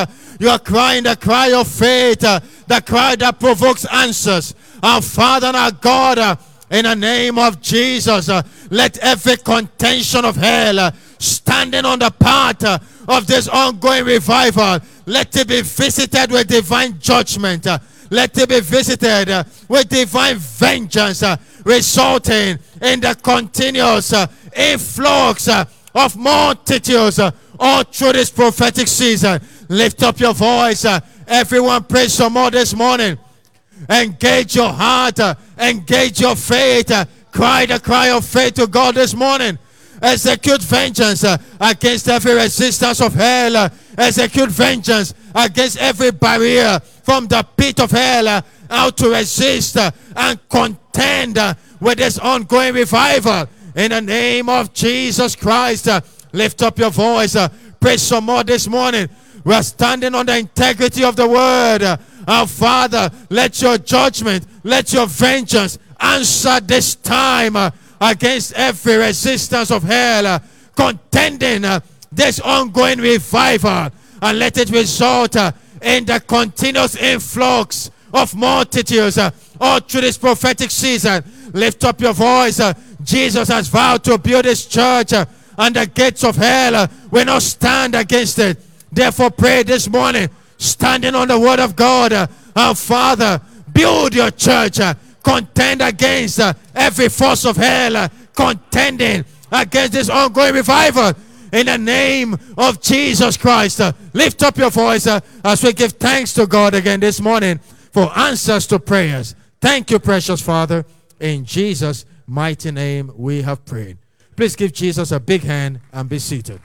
You 0.42 0.50
are 0.50 0.58
crying 0.58 1.04
the 1.04 1.16
cry 1.16 1.54
of 1.54 1.68
faith, 1.68 2.24
uh, 2.24 2.40
the 2.66 2.82
cry 2.82 3.16
that 3.16 3.40
provokes 3.40 3.86
answers. 3.86 4.56
Our 4.82 5.00
Father 5.00 5.48
and 5.48 5.56
our 5.56 5.72
God, 5.72 6.18
uh, 6.18 6.36
in 6.72 6.86
the 6.86 6.96
name 6.96 7.38
of 7.38 7.62
Jesus, 7.62 8.28
uh, 8.28 8.42
let 8.72 8.98
every 8.98 9.38
contention 9.38 10.26
of 10.26 10.36
hell 10.36 10.80
uh, 10.80 10.92
standing 11.20 11.86
on 11.86 12.00
the 12.00 12.10
path 12.10 12.64
uh, 12.64 12.80
of 13.08 13.28
this 13.28 13.48
ongoing 13.48 14.04
revival, 14.04 14.80
let 15.06 15.36
it 15.36 15.48
be 15.48 15.62
visited 15.62 16.32
with 16.32 16.48
divine 16.48 16.98
judgment. 17.00 17.68
uh, 17.68 17.78
let 18.10 18.36
it 18.36 18.50
be 18.50 18.62
visited 18.62 19.46
with 19.70 19.88
divine 19.90 20.38
vengeance, 20.38 21.24
resulting 21.64 22.58
in 22.82 23.00
the 23.00 23.16
continuous 23.22 24.12
influx 24.54 25.48
of 25.48 26.18
multitudes 26.18 27.20
all 27.62 27.84
through 27.84 28.14
this 28.14 28.32
prophetic 28.32 28.88
season. 28.88 29.40
Lift 29.72 30.04
up 30.04 30.20
your 30.20 30.34
voice. 30.34 30.84
uh, 30.84 31.00
everyone, 31.26 31.86
pray 31.86 32.10
some 32.10 32.34
more 32.34 32.52
this 32.52 32.76
morning. 32.76 33.18
Engage 33.90 34.58
your 34.58 34.68
heart, 34.68 35.18
uh, 35.22 35.34
engage 35.58 36.20
your 36.20 36.36
faith, 36.36 36.92
uh, 36.92 37.06
cry 37.32 37.66
the 37.66 37.80
cry 37.80 38.10
of 38.10 38.26
faith 38.26 38.56
to 38.56 38.68
God 38.68 38.96
this 38.96 39.14
morning. 39.14 39.58
Execute 40.02 40.62
vengeance 40.62 41.24
uh, 41.24 41.38
against 41.62 42.10
every 42.10 42.34
resistance 42.34 43.00
of 43.00 43.14
hell. 43.14 43.56
Uh, 43.56 43.70
execute 43.98 44.50
vengeance 44.50 45.14
against 45.34 45.78
every 45.78 46.12
barrier 46.12 46.78
from 47.04 47.28
the 47.28 47.42
pit 47.56 47.80
of 47.80 47.92
hell. 47.92 48.28
Uh, 48.28 48.42
how 48.70 48.90
to 48.90 49.10
resist 49.10 49.78
and 49.78 50.50
contend 50.50 51.38
with 51.80 51.98
this 51.98 52.20
ongoing 52.20 52.74
revival. 52.74 53.48
In 53.74 53.92
the 53.92 54.02
name 54.02 54.50
of 54.50 54.74
Jesus 54.74 55.34
Christ, 55.34 55.88
lift 56.34 56.62
up 56.62 56.78
your 56.78 56.90
voice. 56.90 57.38
Pray 57.80 57.98
some 57.98 58.26
more 58.26 58.44
this 58.44 58.68
morning. 58.68 59.10
We 59.44 59.54
are 59.54 59.64
standing 59.64 60.14
on 60.14 60.26
the 60.28 60.38
integrity 60.38 61.04
of 61.04 61.16
the 61.16 61.28
word. 61.28 62.00
Our 62.28 62.48
Father, 62.48 63.10
let 63.30 63.62
your 63.62 63.78
judgment, 63.78 64.46
let 64.64 64.94
your 64.94 65.08
vengeance 65.08 65.80
answer 66.00 66.60
this 66.60 66.96
time 66.96 67.56
uh, 67.56 67.72
against 68.00 68.54
every 68.54 68.98
resistance 68.98 69.72
of 69.72 69.84
hell, 69.84 70.28
uh, 70.28 70.40
contending 70.76 71.66
uh, 71.66 71.80
this 72.12 72.40
ongoing 72.40 73.00
revival, 73.00 73.90
and 74.22 74.40
let 74.40 74.58
it 74.58 74.70
result 74.70 75.36
in 75.36 76.06
the 76.06 76.22
continuous 76.28 76.96
influx 76.96 77.90
of 78.14 78.36
multitudes 78.36 79.18
all 79.60 79.80
through 79.80 80.02
this 80.02 80.18
prophetic 80.18 80.70
season. 80.70 81.24
Lift 81.54 81.84
up 81.84 82.02
your 82.02 82.14
voice. 82.14 82.60
Jesus 83.04 83.48
has 83.48 83.68
vowed 83.68 84.04
to 84.04 84.18
build 84.18 84.46
his 84.46 84.66
church, 84.66 85.14
and 85.14 85.76
the 85.76 85.86
gates 85.88 86.24
of 86.24 86.36
hell 86.36 86.88
will 87.10 87.26
not 87.26 87.42
stand 87.42 87.96
against 87.96 88.40
it. 88.40 88.60
Therefore, 88.92 89.32
pray 89.32 89.64
this 89.64 89.90
morning, 89.90 90.30
standing 90.58 91.16
on 91.16 91.30
the 91.30 91.40
word 91.40 91.60
of 91.60 91.76
God, 91.76 92.14
uh, 92.14 92.28
our 92.56 92.76
Father, 92.76 93.42
build 93.72 94.14
your 94.14 94.32
church, 94.32 94.80
uh, 94.80 94.94
contend 95.24 95.82
against 95.82 96.40
uh, 96.40 96.54
every 96.76 97.10
force 97.10 97.46
of 97.46 97.56
hell, 97.56 97.96
uh, 97.96 98.10
contending 98.36 99.24
against 99.52 99.94
this 99.94 100.10
ongoing 100.10 100.56
revival. 100.56 101.14
In 101.54 101.66
the 101.66 101.78
name 101.78 102.38
of 102.58 102.82
Jesus 102.82 103.36
Christ, 103.38 103.82
uh, 103.82 103.92
lift 104.14 104.42
up 104.44 104.58
your 104.58 104.70
voice 104.70 105.08
uh, 105.08 105.20
as 105.44 105.64
we 105.64 105.74
give 105.74 105.94
thanks 105.94 106.34
to 106.34 106.48
God 106.48 106.74
again 106.74 107.00
this 107.00 107.20
morning 107.20 107.60
for 107.92 108.18
answers 108.18 108.66
to 108.68 108.80
prayers. 108.80 109.36
Thank 109.60 109.92
you, 109.92 110.00
precious 110.00 110.42
Father. 110.42 110.86
In 111.20 111.46
Jesus' 111.46 112.06
mighty 112.26 112.72
name, 112.72 113.12
we 113.16 113.42
have 113.42 113.64
prayed. 113.66 113.98
Please 114.36 114.56
give 114.56 114.72
Jesus 114.72 115.12
a 115.12 115.20
big 115.20 115.44
hand 115.44 115.82
and 115.92 116.10
be 116.10 116.20
seated. 116.20 116.62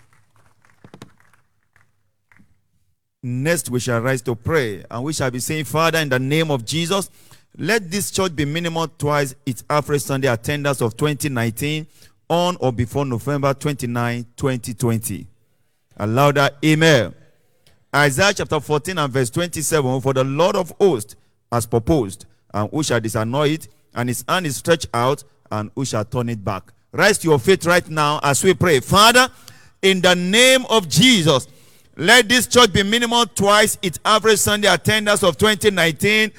Next, 3.22 3.70
we 3.70 3.80
shall 3.80 4.00
rise 4.00 4.22
to 4.22 4.34
pray, 4.34 4.84
and 4.90 5.02
we 5.02 5.12
shall 5.12 5.30
be 5.30 5.40
saying, 5.40 5.64
Father, 5.64 5.98
in 5.98 6.08
the 6.08 6.18
name 6.18 6.50
of 6.50 6.64
Jesus, 6.64 7.10
let 7.58 7.90
this 7.90 8.10
church 8.10 8.36
be 8.36 8.44
minimum 8.44 8.90
twice 8.98 9.34
its 9.46 9.64
average 9.70 10.02
Sunday 10.02 10.28
attendance 10.28 10.80
of 10.82 10.96
2019 10.96 11.86
on 12.28 12.56
or 12.60 12.72
before 12.72 13.06
November 13.06 13.54
29, 13.54 14.26
2020. 14.36 15.26
A 15.96 16.06
louder 16.06 16.50
amen. 16.64 17.14
Isaiah 17.94 18.34
chapter 18.34 18.60
14 18.60 18.98
and 18.98 19.12
verse 19.12 19.30
27 19.30 20.00
For 20.02 20.12
the 20.12 20.24
Lord 20.24 20.54
of 20.54 20.72
hosts 20.78 21.16
has 21.50 21.64
proposed, 21.64 22.26
and 22.52 22.68
who 22.70 22.82
shall 22.82 23.00
disannul 23.00 23.50
it? 23.50 23.68
And 23.94 24.10
his 24.10 24.22
hand 24.28 24.46
is 24.46 24.56
stretched 24.56 24.88
out, 24.92 25.24
and 25.50 25.70
who 25.74 25.86
shall 25.86 26.04
turn 26.04 26.28
it 26.28 26.44
back? 26.44 26.72
Rise 26.92 27.16
to 27.18 27.28
your 27.28 27.38
feet 27.38 27.64
right 27.64 27.88
now 27.88 28.20
as 28.22 28.44
we 28.44 28.52
pray. 28.52 28.80
Father, 28.80 29.28
in 29.80 30.02
the 30.02 30.14
name 30.14 30.66
of 30.68 30.88
Jesus, 30.88 31.48
let 31.96 32.28
this 32.28 32.46
church 32.46 32.72
be 32.72 32.82
minimum 32.82 33.26
twice 33.34 33.78
its 33.80 33.98
average 34.04 34.38
Sunday 34.38 34.68
attendance 34.68 35.22
of 35.22 35.38
2019 35.38 36.30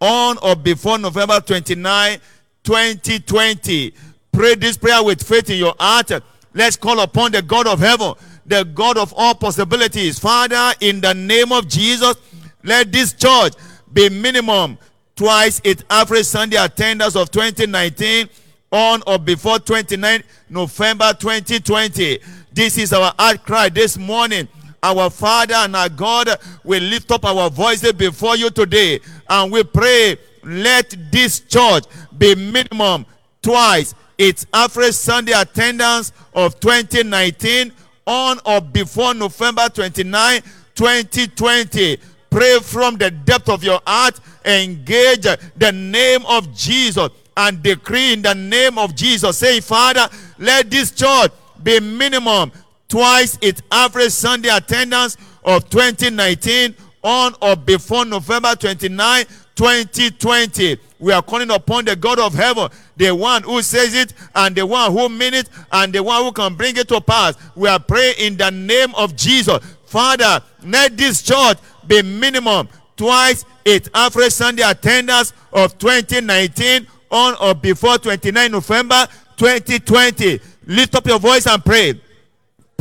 on 0.00 0.38
or 0.42 0.56
before 0.56 0.98
November 0.98 1.40
29, 1.40 2.18
2020. 2.64 3.94
Pray 4.32 4.54
this 4.56 4.76
prayer 4.76 5.02
with 5.04 5.22
faith 5.22 5.48
in 5.50 5.58
your 5.58 5.74
heart. 5.78 6.10
Let's 6.52 6.76
call 6.76 6.98
upon 6.98 7.30
the 7.30 7.42
God 7.42 7.68
of 7.68 7.78
heaven, 7.78 8.14
the 8.44 8.64
God 8.64 8.98
of 8.98 9.14
all 9.16 9.36
possibilities. 9.36 10.18
Father, 10.18 10.72
in 10.80 11.00
the 11.00 11.14
name 11.14 11.52
of 11.52 11.68
Jesus, 11.68 12.16
let 12.64 12.90
this 12.90 13.12
church 13.12 13.54
be 13.92 14.08
minimum 14.08 14.76
twice 15.14 15.60
its 15.62 15.84
average 15.88 16.26
Sunday 16.26 16.56
attendance 16.56 17.14
of 17.14 17.30
2019 17.30 18.28
on 18.72 19.00
or 19.06 19.20
before 19.20 19.60
29 19.60 20.24
November 20.50 21.12
2020. 21.12 22.18
This 22.52 22.78
is 22.78 22.92
our 22.92 23.14
outcry 23.16 23.68
this 23.68 23.96
morning. 23.96 24.48
Our 24.84 25.08
Father 25.08 25.54
and 25.54 25.74
our 25.74 25.88
God, 25.88 26.28
we 26.62 26.78
lift 26.78 27.10
up 27.10 27.24
our 27.24 27.48
voices 27.48 27.94
before 27.94 28.36
you 28.36 28.50
today 28.50 29.00
and 29.26 29.50
we 29.50 29.64
pray, 29.64 30.18
let 30.42 30.94
this 31.10 31.40
church 31.40 31.84
be 32.18 32.34
minimum 32.34 33.06
twice 33.40 33.94
its 34.18 34.44
average 34.52 34.92
Sunday 34.92 35.32
attendance 35.32 36.12
of 36.34 36.60
2019 36.60 37.72
on 38.06 38.38
or 38.44 38.60
before 38.60 39.14
November 39.14 39.70
29, 39.70 40.42
2020. 40.74 41.96
Pray 42.28 42.58
from 42.58 42.96
the 42.96 43.10
depth 43.10 43.48
of 43.48 43.64
your 43.64 43.80
heart, 43.86 44.20
engage 44.44 45.22
the 45.56 45.72
name 45.72 46.26
of 46.26 46.54
Jesus 46.54 47.08
and 47.38 47.62
decree 47.62 48.12
in 48.12 48.20
the 48.20 48.34
name 48.34 48.76
of 48.76 48.94
Jesus. 48.94 49.38
Say, 49.38 49.62
Father, 49.62 50.10
let 50.38 50.70
this 50.70 50.90
church 50.90 51.32
be 51.62 51.80
minimum 51.80 52.52
twice 52.88 53.38
its 53.40 53.62
average 53.70 54.10
Sunday 54.10 54.48
attendance 54.48 55.16
of 55.44 55.68
2019 55.70 56.74
on 57.02 57.34
or 57.42 57.56
before 57.56 58.04
November 58.04 58.54
29, 58.54 59.26
2020. 59.54 60.78
We 60.98 61.12
are 61.12 61.22
calling 61.22 61.50
upon 61.50 61.84
the 61.84 61.96
God 61.96 62.18
of 62.18 62.34
heaven, 62.34 62.68
the 62.96 63.14
one 63.14 63.42
who 63.42 63.60
says 63.62 63.94
it 63.94 64.14
and 64.34 64.54
the 64.56 64.64
one 64.64 64.90
who 64.90 65.08
means 65.08 65.34
it 65.36 65.50
and 65.70 65.92
the 65.92 66.02
one 66.02 66.24
who 66.24 66.32
can 66.32 66.54
bring 66.54 66.76
it 66.76 66.88
to 66.88 67.00
pass. 67.00 67.36
We 67.54 67.68
are 67.68 67.78
praying 67.78 68.14
in 68.18 68.36
the 68.36 68.50
name 68.50 68.94
of 68.94 69.14
Jesus. 69.14 69.58
Father, 69.84 70.42
let 70.62 70.96
this 70.96 71.22
church 71.22 71.58
be 71.86 72.00
minimum 72.02 72.68
twice 72.96 73.44
its 73.64 73.88
average 73.94 74.32
Sunday 74.32 74.62
attendance 74.62 75.32
of 75.52 75.78
2019 75.78 76.86
on 77.10 77.34
or 77.40 77.54
before 77.54 77.98
29 77.98 78.50
November 78.50 79.06
2020. 79.36 80.40
Lift 80.66 80.94
up 80.94 81.06
your 81.06 81.18
voice 81.18 81.46
and 81.46 81.64
pray. 81.64 82.00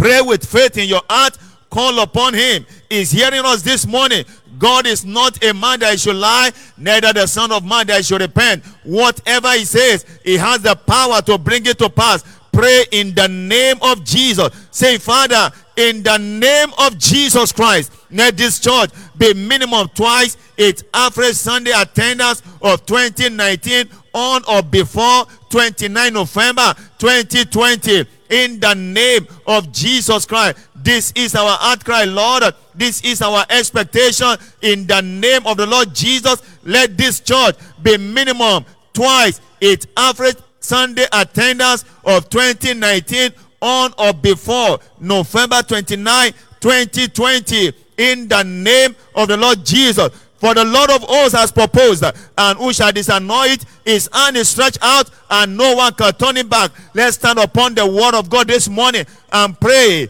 Pray 0.04 0.20
with 0.22 0.46
faith 0.46 0.78
in 0.78 0.90
your 0.90 1.02
heart. 1.10 1.38
Call 1.70 1.98
upon 2.00 2.34
him. 2.34 2.66
He's 2.90 3.10
hearing 3.10 3.46
us 3.46 3.62
this 3.62 3.88
morning. 3.88 4.26
God 4.60 4.86
is 4.86 5.06
not 5.06 5.42
a 5.42 5.54
man 5.54 5.80
that 5.80 5.98
should 5.98 6.18
lie, 6.18 6.52
neither 6.78 7.14
the 7.14 7.26
son 7.26 7.54
of 7.54 7.64
man 7.64 7.88
that 7.88 8.04
should 8.04 8.20
repent. 8.20 8.66
Whatever 8.84 9.54
he 9.54 9.64
says, 9.64 10.06
he 10.26 10.36
has 10.38 10.62
the 10.62 10.76
power 10.76 11.22
to 11.22 11.38
bring 11.38 11.66
it 11.68 11.80
to 11.80 11.90
pass. 11.90 12.22
Pray 12.52 12.84
in 12.92 13.16
the 13.16 13.30
name 13.30 13.78
of 13.82 14.04
Jesus. 14.04 14.50
Say, 14.72 14.98
Father, 14.98 15.50
in 15.78 16.04
the 16.04 16.18
name 16.18 16.74
of 16.80 16.98
Jesus 16.98 17.54
Christ, 17.54 17.90
let 18.12 18.36
this 18.36 18.60
church 18.60 18.90
be 19.18 19.34
minimum 19.34 19.88
twice 19.96 20.36
its 20.58 20.84
average 20.94 21.36
Sunday 21.36 21.72
attendance 21.72 22.44
of 22.62 22.86
2019 22.86 23.88
on 24.14 24.44
or 24.50 24.62
before 24.64 25.26
29 25.50 26.14
November 26.14 26.74
2020 27.00 28.06
in 28.34 28.60
the 28.60 28.74
name 28.74 29.28
of 29.46 29.72
Jesus 29.72 30.26
Christ. 30.26 30.58
This 30.76 31.14
is 31.16 31.36
our 31.36 31.56
outcry, 31.62 32.06
Lord. 32.06 32.44
This 32.74 33.04
is 33.04 33.22
our 33.22 33.46
expectation 33.48 34.36
in 34.64 34.88
the 34.88 35.02
name 35.02 35.46
of 35.46 35.58
the 35.58 35.68
Lord 35.68 35.94
Jesus. 35.94 36.42
Let 36.64 36.98
this 36.98 37.20
church 37.20 37.56
be 37.84 37.96
minimum 37.98 38.66
twice 38.92 39.40
its 39.62 39.86
average 39.96 40.38
Sunday 40.60 41.06
attendance 41.14 41.86
of 42.04 42.28
2019 42.30 43.34
on 43.62 43.94
or 44.00 44.14
before 44.14 44.80
November 45.00 45.62
29, 45.62 46.32
2020 46.60 47.72
in 47.98 48.28
the 48.28 48.44
name 48.44 48.96
of 49.14 49.28
the 49.28 49.38
Lord 49.38 49.64
Jesus. 49.64 50.10
For 50.44 50.54
the 50.54 50.66
Lord 50.66 50.90
of 50.90 51.04
hosts 51.04 51.38
has 51.38 51.54
proposed, 51.54 52.04
and 52.38 52.60
who 52.60 52.74
shall 52.74 52.92
disanoint 52.92 53.64
his 53.86 54.10
hand 54.12 54.36
is 54.36 54.50
stretched 54.50 54.80
out, 54.82 55.10
and 55.30 55.56
no 55.56 55.74
one 55.76 55.94
can 55.94 56.12
turn 56.16 56.36
it 56.36 56.50
back. 56.50 56.72
Let's 56.94 57.16
stand 57.16 57.40
upon 57.40 57.76
the 57.76 57.88
word 57.88 58.14
of 58.14 58.30
God 58.30 58.50
this 58.50 58.68
morning 58.68 59.06
and 59.32 59.58
pray 59.58 60.10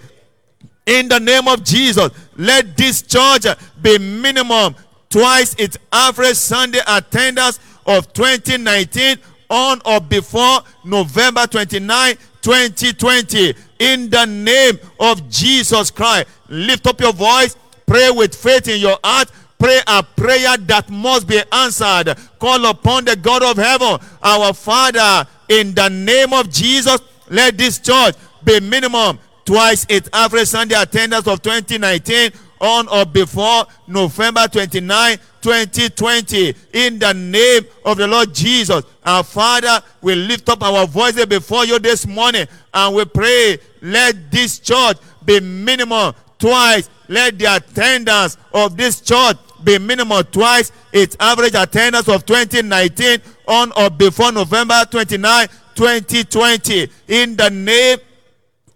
in 0.87 1.07
the 1.07 1.19
name 1.19 1.47
of 1.47 1.63
Jesus. 1.63 2.09
Let 2.35 2.75
this 2.75 3.03
church 3.03 3.45
be 3.79 3.99
minimum 3.99 4.73
twice 5.07 5.53
its 5.59 5.77
average 5.91 6.37
Sunday 6.37 6.81
attendance 6.87 7.59
of 7.85 8.11
2019 8.13 9.17
on 9.51 9.81
or 9.85 10.01
before 10.01 10.61
November 10.83 11.45
29, 11.45 12.15
2020. 12.41 13.53
In 13.77 14.09
the 14.09 14.25
name 14.25 14.79
of 14.99 15.29
Jesus 15.29 15.91
Christ, 15.91 16.27
lift 16.49 16.87
up 16.87 16.99
your 16.99 17.13
voice, 17.13 17.55
pray 17.85 18.09
with 18.09 18.33
faith 18.33 18.67
in 18.67 18.81
your 18.81 18.97
heart. 19.03 19.29
Pray 19.63 19.80
a 19.88 20.04
prayer 20.04 20.58
that 20.58 20.89
must 20.89 21.26
be 21.26 21.41
answered. 21.49 22.17
Call 22.38 22.65
upon 22.65 23.06
the 23.06 23.15
God 23.15 23.43
of 23.43 23.56
heaven, 23.56 23.97
our 24.21 24.52
Father, 24.52 25.26
in 25.47 25.73
the 25.73 25.88
name 25.88 26.34
of 26.34 26.52
Jesus. 26.52 26.99
Let 27.30 27.58
this 27.58 27.80
church 27.80 28.15
be 28.43 28.60
minimum 28.60 29.19
twice 29.45 29.86
its 29.88 30.10
average 30.12 30.49
Sunday 30.49 30.76
attendance 30.76 31.28
of 31.28 31.41
2019 31.41 32.34
on 32.60 32.89
or 32.89 33.06
before 33.06 33.65
November 33.88 34.49
29, 34.49 35.17
2020. 35.41 36.54
In 36.73 36.99
the 36.99 37.13
name 37.13 37.63
of 37.86 37.95
the 37.95 38.06
Lord 38.06 38.36
Jesus, 38.36 38.84
our 39.06 39.23
Father, 39.23 39.82
we 40.02 40.13
lift 40.13 40.49
up 40.49 40.62
our 40.62 40.86
voices 40.86 41.26
before 41.26 41.63
you 41.63 41.80
this 41.80 42.06
morning 42.06 42.47
and 42.73 42.93
we 42.93 43.06
pray, 43.06 43.60
let 43.82 44.30
this 44.30 44.60
church 44.60 44.97
be 45.23 45.39
minimum 45.39 46.13
twice. 46.38 46.89
Let 47.08 47.39
the 47.39 47.56
attendance 47.56 48.38
of 48.54 48.76
this 48.76 48.99
church 48.99 49.38
be 49.63 49.78
minimum 49.78 50.23
twice 50.26 50.71
its 50.91 51.15
average 51.19 51.56
attendance 51.56 52.08
of 52.08 52.26
2019 52.26 53.19
on 53.47 53.71
or 53.73 53.89
before 53.89 54.32
November 54.32 54.84
29, 54.89 55.47
2020. 55.76 56.89
In 57.08 57.36
the 57.36 57.49
name 57.49 57.97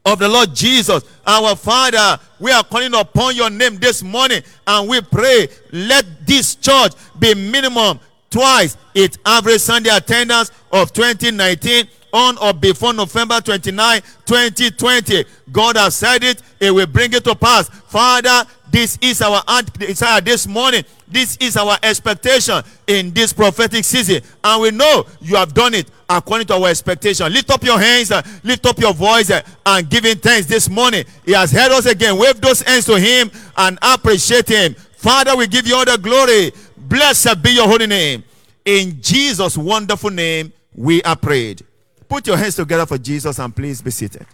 of 0.06 0.20
the 0.20 0.28
Lord 0.28 0.56
Jesus, 0.56 1.04
our 1.26 1.56
Father, 1.56 2.20
we 2.40 2.52
are 2.52 2.64
calling 2.64 2.94
upon 2.94 3.36
your 3.36 3.50
name 3.50 3.78
this 3.78 4.02
morning 4.04 4.42
and 4.66 4.90
we 4.90 5.02
pray, 5.02 5.48
let 5.72 6.06
this 6.26 6.56
church 6.56 6.94
be 7.20 7.34
minimum 7.34 8.00
twice 8.30 8.78
its 8.94 9.18
average 9.26 9.62
Sunday 9.62 9.90
attendance 9.90 10.52
of 10.72 10.94
2019 10.94 11.88
on 12.14 12.38
or 12.38 12.54
before 12.54 12.94
November 12.94 13.42
29, 13.42 14.02
2020. 14.26 15.26
God 15.52 15.78
has 15.78 15.96
said 15.96 16.24
it, 16.24 16.42
He 16.60 16.72
will 16.72 16.88
bring 16.88 17.14
it 17.14 17.24
to 17.26 17.36
pass. 17.36 17.70
Father, 17.70 18.44
this 18.72 18.98
is 19.02 19.22
our 19.22 19.42
desire 19.80 20.22
this 20.22 20.48
morning. 20.48 20.84
This 21.08 21.38
is 21.38 21.56
our 21.58 21.78
expectation 21.82 22.62
in 22.86 23.12
this 23.12 23.32
prophetic 23.32 23.86
season. 23.86 24.22
And 24.44 24.62
we 24.62 24.72
know 24.72 25.06
you 25.22 25.36
have 25.36 25.54
done 25.54 25.74
it 25.74 25.90
according 26.10 26.48
to 26.48 26.56
our 26.56 26.68
expectation. 26.68 27.32
Lift 27.32 27.50
up 27.50 27.64
your 27.64 27.80
hands, 27.80 28.12
uh, 28.12 28.22
lift 28.44 28.66
up 28.66 28.78
your 28.80 28.94
voice, 28.94 29.32
uh, 29.32 29.42
and 29.66 29.90
give 29.90 30.04
him 30.06 30.18
thanks 30.18 30.48
this 30.48 30.70
morning. 30.70 31.06
He 31.26 31.32
has 31.32 31.52
heard 31.52 31.72
us 31.72 31.86
again. 31.86 32.18
Wave 32.18 32.42
those 32.42 32.62
hands 32.62 32.86
to 32.86 33.00
him 33.00 33.32
and 33.58 33.80
appreciate 33.82 34.48
him. 34.48 34.74
Father, 34.74 35.36
we 35.36 35.48
give 35.48 35.66
you 35.66 35.76
all 35.76 35.86
the 35.86 35.98
glory. 35.98 36.52
Blessed 36.78 37.42
be 37.42 37.52
your 37.52 37.68
holy 37.68 37.88
name. 37.88 38.24
In 38.66 39.02
Jesus' 39.02 39.58
wonderful 39.58 40.10
name, 40.10 40.52
we 40.76 41.02
are 41.04 41.16
prayed. 41.16 41.66
Put 42.10 42.28
your 42.28 42.38
hands 42.38 42.56
together 42.56 42.86
for 42.86 42.98
Jesus 42.98 43.40
and 43.40 43.56
please 43.56 43.82
be 43.82 43.92
seated. 43.92 44.26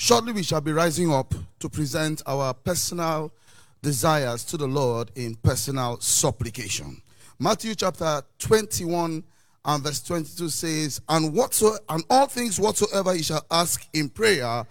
Shortly, 0.00 0.32
we 0.32 0.42
shall 0.42 0.62
be 0.62 0.72
rising 0.72 1.12
up 1.12 1.34
to 1.58 1.68
present 1.68 2.22
our 2.24 2.54
personal 2.54 3.30
desires 3.82 4.44
to 4.44 4.56
the 4.56 4.66
Lord 4.66 5.10
in 5.14 5.34
personal 5.34 6.00
supplication. 6.00 7.02
Matthew 7.38 7.74
chapter 7.74 8.22
21 8.38 9.22
and 9.66 9.84
verse 9.84 10.02
22 10.02 10.48
says, 10.48 11.02
And 11.06 11.34
whatsoever, 11.34 11.80
and 11.90 12.02
all 12.08 12.28
things 12.28 12.58
whatsoever 12.58 13.14
ye 13.14 13.20
shall 13.22 13.44
ask 13.50 13.86
in 13.92 14.08
prayer, 14.08 14.64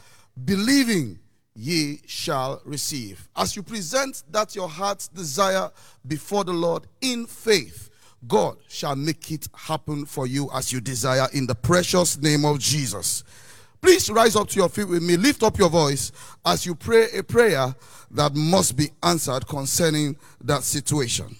believing 0.46 1.20
ye 1.54 2.02
shall 2.08 2.60
receive. 2.66 3.30
As 3.36 3.56
you 3.56 3.62
present 3.62 4.24
that 4.32 4.56
your 4.56 4.68
heart's 4.68 5.10
desire 5.10 5.70
before 6.08 6.44
the 6.44 6.54
Lord 6.54 6.88
in 7.02 7.28
faith, 7.28 7.92
God 8.28 8.58
shall 8.68 8.96
make 8.96 9.32
it 9.32 9.48
happen 9.54 10.08
for 10.08 10.26
you 10.26 10.50
as 10.56 10.74
you 10.74 10.82
desire 10.82 11.28
in 11.34 11.46
the 11.46 11.54
precious 11.54 12.18
name 12.18 12.46
of 12.46 12.58
Jesus. 12.58 13.24
Please 13.82 14.10
rise 14.10 14.36
up 14.36 14.48
to 14.50 14.60
your 14.60 14.70
feet 14.70 14.88
with 14.88 15.02
me. 15.02 15.16
Lift 15.18 15.44
up 15.44 15.58
your 15.58 15.70
voice 15.70 16.12
as 16.46 16.66
you 16.66 16.76
pray 16.76 17.08
a 17.16 17.24
prayer 17.24 17.74
that 18.12 18.36
must 18.36 18.76
be 18.76 18.90
answered 19.04 19.48
concerning 19.48 20.18
that 20.42 20.64
situation. 20.64 21.36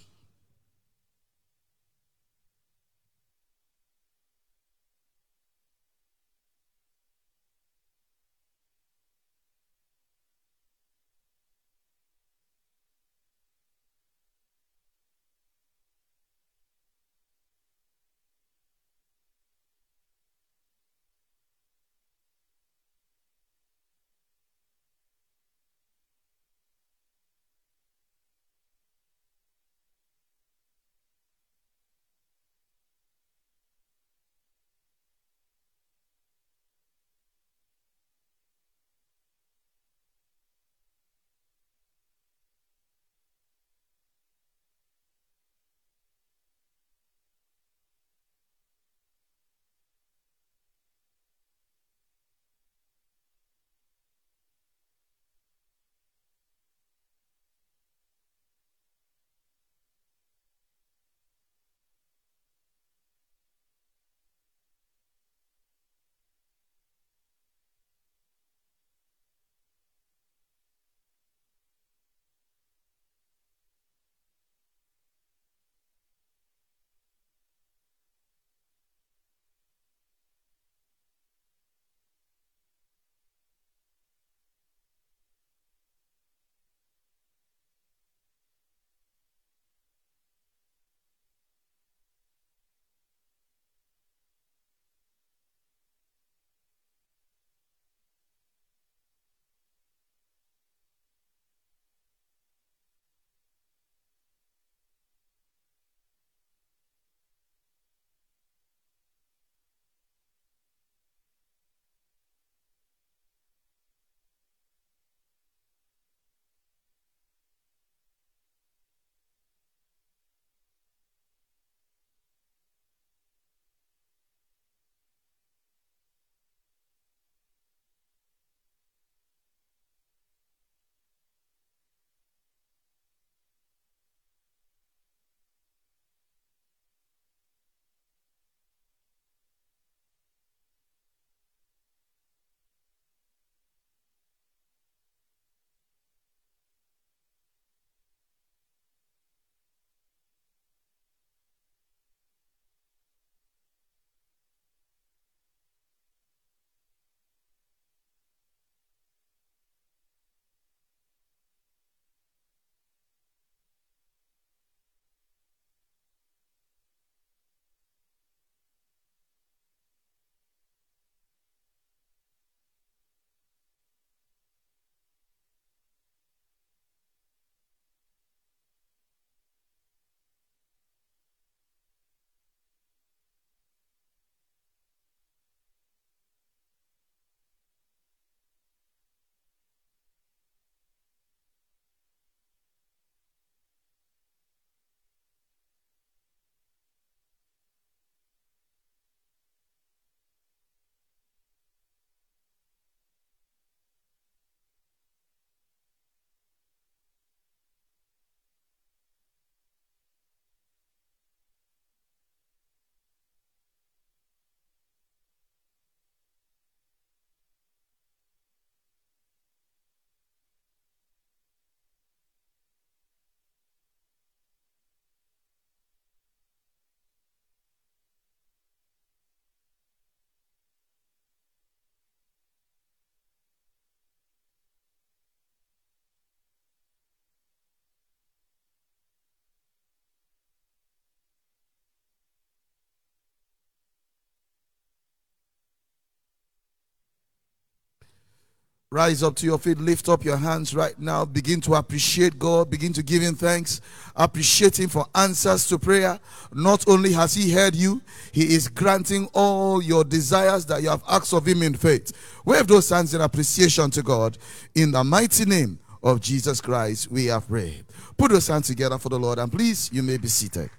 Rise 248.92 249.22
up 249.22 249.36
to 249.36 249.46
your 249.46 249.60
feet, 249.60 249.78
lift 249.78 250.10
up 250.10 250.26
your 250.26 250.38
hands 250.38 250.74
right 250.74 250.98
now. 250.98 251.24
Begin 251.24 251.62
to 251.62 251.76
appreciate 251.76 252.40
God, 252.40 252.72
begin 252.72 252.92
to 252.94 253.04
give 253.04 253.22
Him 253.22 253.36
thanks. 253.36 253.82
Appreciate 254.16 254.80
Him 254.80 254.90
for 254.90 255.06
answers 255.14 255.68
to 255.68 255.78
prayer. 255.78 256.20
Not 256.56 256.90
only 256.90 257.14
has 257.14 257.36
He 257.36 257.52
heard 257.52 257.76
you, 257.76 258.02
He 258.32 258.56
is 258.56 258.68
granting 258.68 259.30
all 259.36 259.80
your 259.80 260.04
desires 260.04 260.66
that 260.66 260.82
you 260.82 260.90
have 260.90 261.04
asked 261.08 261.34
of 261.34 261.48
Him 261.48 261.62
in 261.62 261.76
faith. 261.76 262.12
Wave 262.46 262.66
those 262.66 262.90
hands 262.90 263.14
in 263.14 263.22
appreciation 263.22 263.92
to 263.92 264.02
God. 264.02 264.40
In 264.74 264.90
the 264.90 265.04
mighty 265.04 265.46
name 265.46 265.78
of 266.02 266.20
Jesus 266.20 266.60
Christ, 266.60 267.12
we 267.12 267.28
have 267.28 267.48
prayed. 267.48 267.86
Put 268.18 268.32
those 268.32 268.48
hands 268.48 268.66
together 268.66 268.98
for 268.98 269.10
the 269.10 269.20
Lord, 269.20 269.38
and 269.38 269.52
please, 269.52 269.92
you 269.94 270.02
may 270.02 270.18
be 270.18 270.30
seated. 270.30 270.72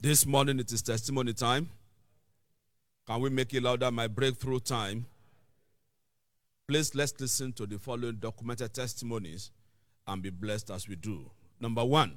This 0.00 0.26
morning 0.26 0.60
it 0.60 0.70
is 0.70 0.80
testimony 0.80 1.32
time. 1.32 1.68
Can 3.08 3.20
we 3.20 3.30
make 3.30 3.52
it 3.52 3.64
louder? 3.64 3.90
My 3.90 4.06
breakthrough 4.06 4.60
time. 4.60 5.06
Please 6.68 6.94
let's 6.94 7.18
listen 7.18 7.52
to 7.54 7.66
the 7.66 7.80
following 7.80 8.14
documented 8.14 8.72
testimonies 8.72 9.50
and 10.06 10.22
be 10.22 10.30
blessed 10.30 10.70
as 10.70 10.86
we 10.86 10.94
do. 10.94 11.28
Number 11.58 11.84
one, 11.84 12.16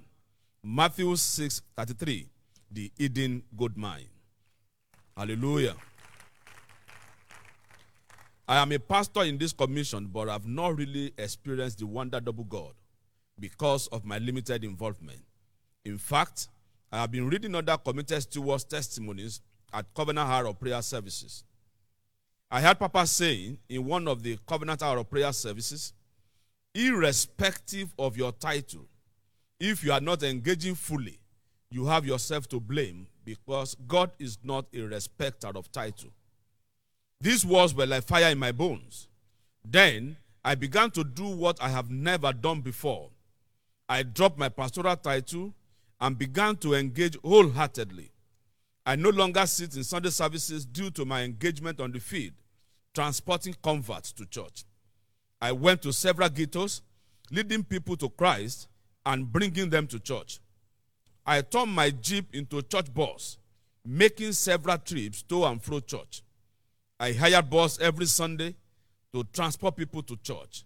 Matthew 0.64 1.16
6 1.16 1.64
33, 1.76 2.30
the 2.70 2.92
Eden 3.00 3.42
gold 3.58 3.76
mine. 3.76 4.10
Hallelujah. 5.18 5.76
I 8.48 8.58
am 8.58 8.72
a 8.74 8.78
pastor 8.78 9.24
in 9.24 9.40
this 9.40 9.54
commission, 9.54 10.06
but 10.06 10.30
I've 10.30 10.46
not 10.46 10.78
really 10.78 11.14
experienced 11.18 11.80
the 11.80 11.88
wonder 11.88 12.20
double 12.20 12.44
God 12.44 12.74
because 13.40 13.88
of 13.88 14.06
my 14.06 14.20
limited 14.20 14.64
involvement. 14.64 15.22
In 15.84 15.98
fact, 15.98 16.48
I 16.92 17.00
have 17.02 17.12
been 17.12 17.30
reading 17.30 17.56
other 17.56 17.78
committed 17.78 18.22
stewards' 18.22 18.66
testimonies 18.66 19.40
at 19.74 19.94
Covenant 19.94 20.30
Hour 20.30 20.48
of 20.48 20.60
Prayer 20.60 20.82
services. 20.82 21.44
I 22.50 22.60
heard 22.60 22.80
Papa 22.80 23.08
saying 23.08 23.60
in 23.70 23.86
one 23.86 24.10
of 24.10 24.24
the 24.24 24.38
Covenant 24.46 24.84
Hour 24.84 24.98
of 24.98 25.10
Prayer 25.10 25.32
services, 25.32 25.94
irrespective 26.76 27.94
of 27.98 28.18
your 28.18 28.34
title, 28.34 28.88
if 29.60 29.84
you 29.84 29.94
are 29.94 30.02
not 30.02 30.24
engaging 30.24 30.76
fully, 30.76 31.20
you 31.70 31.86
have 31.86 32.06
yourself 32.06 32.50
to 32.50 32.60
blame 32.60 33.08
because 33.24 33.76
God 33.88 34.12
is 34.20 34.38
not 34.44 34.66
a 34.74 34.82
respecter 34.82 35.52
of 35.56 35.72
title. 35.72 36.10
These 37.22 37.46
words 37.46 37.74
were 37.74 37.86
like 37.86 38.04
fire 38.04 38.32
in 38.32 38.40
my 38.40 38.52
bones. 38.52 39.08
Then 39.64 40.18
I 40.44 40.56
began 40.56 40.92
to 40.92 41.04
do 41.06 41.28
what 41.28 41.62
I 41.62 41.70
have 41.70 41.90
never 41.90 42.34
done 42.34 42.60
before. 42.60 43.10
I 43.88 44.04
dropped 44.04 44.38
my 44.38 44.50
pastoral 44.50 44.98
title 44.98 45.54
and 46.02 46.18
began 46.18 46.58
to 46.58 46.74
engage 46.74 47.16
wholeheartedly. 47.24 48.12
I 48.86 48.96
no 48.96 49.12
longer 49.12 49.46
sit 49.46 49.76
in 49.76 49.84
Sunday 49.84 50.10
services 50.10 50.66
due 50.66 50.90
to 50.92 51.06
my 51.06 51.22
engagement 51.22 51.80
on 51.80 51.92
the 51.92 52.00
field, 52.00 52.34
transporting 52.94 53.56
converts 53.62 54.12
to 54.14 54.26
church. 54.26 54.66
I 55.40 55.52
went 55.52 55.84
to 55.84 55.94
several 55.94 56.30
ghettos, 56.30 56.82
leading 57.32 57.64
people 57.64 57.96
to 57.98 58.10
Christ 58.10 58.68
and 59.06 59.32
bringing 59.32 59.70
them 59.70 59.86
to 59.88 60.00
church. 60.00 60.40
I 61.26 61.42
turned 61.42 61.72
my 61.72 61.92
jeep 61.92 62.36
into 62.36 62.58
a 62.58 62.64
church 62.64 62.92
bus, 62.92 63.38
making 63.86 64.34
several 64.34 64.80
trips 64.80 65.22
to 65.24 65.46
and 65.46 65.62
fro 65.62 65.80
church. 65.80 66.24
I 67.00 67.14
hired 67.14 67.50
bus 67.50 67.80
every 67.80 68.08
Sunday 68.08 68.56
to 69.14 69.24
transport 69.32 69.76
people 69.76 70.02
to 70.04 70.16
church. 70.18 70.64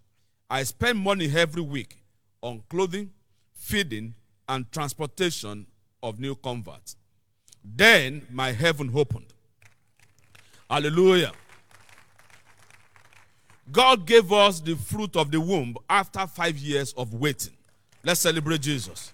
I 0.48 0.62
spend 0.62 0.98
money 0.98 1.30
every 1.34 1.62
week 1.62 2.02
on 2.40 2.62
clothing, 2.70 3.10
feeding, 3.52 4.14
and 4.48 4.70
transportation 4.72 5.66
of 6.02 6.20
new 6.20 6.34
converts. 6.34 6.96
Then 7.64 8.26
my 8.30 8.52
heaven 8.52 8.90
opened. 8.94 9.32
Hallelujah. 10.70 11.32
God 13.72 14.06
gave 14.06 14.32
us 14.32 14.60
the 14.60 14.76
fruit 14.76 15.16
of 15.16 15.30
the 15.30 15.40
womb 15.40 15.76
after 15.90 16.26
five 16.26 16.56
years 16.58 16.92
of 16.92 17.14
waiting. 17.14 17.54
Let's 18.04 18.20
celebrate 18.20 18.60
Jesus. 18.60 19.12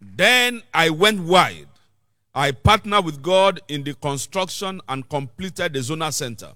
Then 0.00 0.62
I 0.72 0.90
went 0.90 1.20
wide. 1.20 1.68
I 2.34 2.52
partnered 2.52 3.04
with 3.04 3.22
God 3.22 3.60
in 3.68 3.82
the 3.82 3.94
construction 3.94 4.80
and 4.88 5.08
completed 5.08 5.72
the 5.72 5.82
Zona 5.82 6.12
Center. 6.12 6.52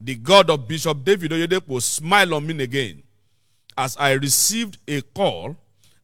The 0.00 0.16
God 0.16 0.50
of 0.50 0.66
Bishop 0.66 1.04
David 1.04 1.30
Oyedepo 1.30 1.80
smiled 1.80 2.32
on 2.32 2.46
me 2.46 2.62
again 2.62 3.02
as 3.76 3.96
I 3.96 4.12
received 4.12 4.78
a 4.88 5.02
call 5.02 5.56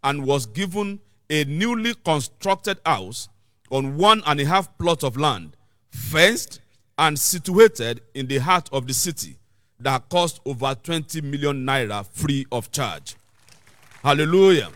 and 0.02 0.24
was 0.26 0.46
given 0.46 1.00
a 1.28 1.44
newly 1.44 1.94
constructed 2.04 2.78
house 2.84 3.28
on 3.70 3.96
one 3.96 4.22
and 4.26 4.40
a 4.40 4.44
half 4.44 4.76
plot 4.78 5.04
of 5.04 5.16
land, 5.16 5.56
fenced 5.90 6.60
and 6.98 7.18
situated 7.18 8.00
in 8.14 8.26
the 8.26 8.38
heart 8.38 8.68
of 8.72 8.86
the 8.86 8.94
city 8.94 9.36
that 9.78 10.08
cost 10.08 10.40
over 10.44 10.74
20 10.74 11.20
million 11.22 11.64
naira 11.64 12.04
free 12.06 12.46
of 12.52 12.70
charge. 12.70 13.16
Hallelujah. 14.02 14.68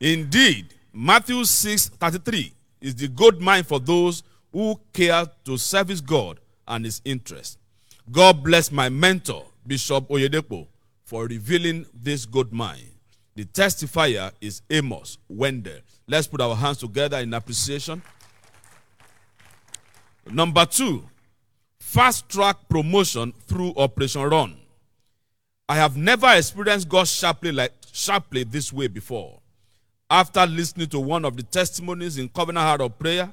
Indeed, 0.00 0.74
Matthew 0.92 1.44
6 1.44 1.88
33 1.88 2.52
is 2.80 2.94
the 2.94 3.08
gold 3.08 3.40
mine 3.40 3.64
for 3.64 3.80
those 3.80 4.22
who 4.52 4.78
care 4.92 5.26
to 5.44 5.56
service 5.56 6.00
God 6.00 6.40
and 6.68 6.84
his 6.84 7.00
interest. 7.04 7.58
God 8.10 8.44
bless 8.44 8.70
my 8.70 8.88
mentor, 8.88 9.44
Bishop 9.66 10.08
Oyedepo, 10.08 10.66
for 11.04 11.26
revealing 11.26 11.86
this 11.94 12.26
gold 12.26 12.52
mine. 12.52 12.93
The 13.36 13.44
testifier 13.44 14.30
is 14.40 14.62
Amos 14.70 15.18
Wendell. 15.28 15.80
Let's 16.06 16.28
put 16.28 16.40
our 16.40 16.54
hands 16.54 16.78
together 16.78 17.18
in 17.18 17.34
appreciation. 17.34 18.00
Number 20.30 20.64
two, 20.64 21.04
fast 21.80 22.28
track 22.28 22.56
promotion 22.68 23.32
through 23.46 23.74
Operation 23.76 24.22
Run. 24.22 24.56
I 25.68 25.76
have 25.76 25.96
never 25.96 26.32
experienced 26.34 26.88
God 26.88 27.08
sharply 27.08 27.50
like 27.50 27.72
sharply 27.92 28.44
this 28.44 28.72
way 28.72 28.86
before. 28.86 29.40
After 30.10 30.46
listening 30.46 30.88
to 30.88 31.00
one 31.00 31.24
of 31.24 31.36
the 31.36 31.42
testimonies 31.42 32.18
in 32.18 32.28
Covenant 32.28 32.64
Hour 32.64 32.86
of 32.86 32.98
Prayer 32.98 33.32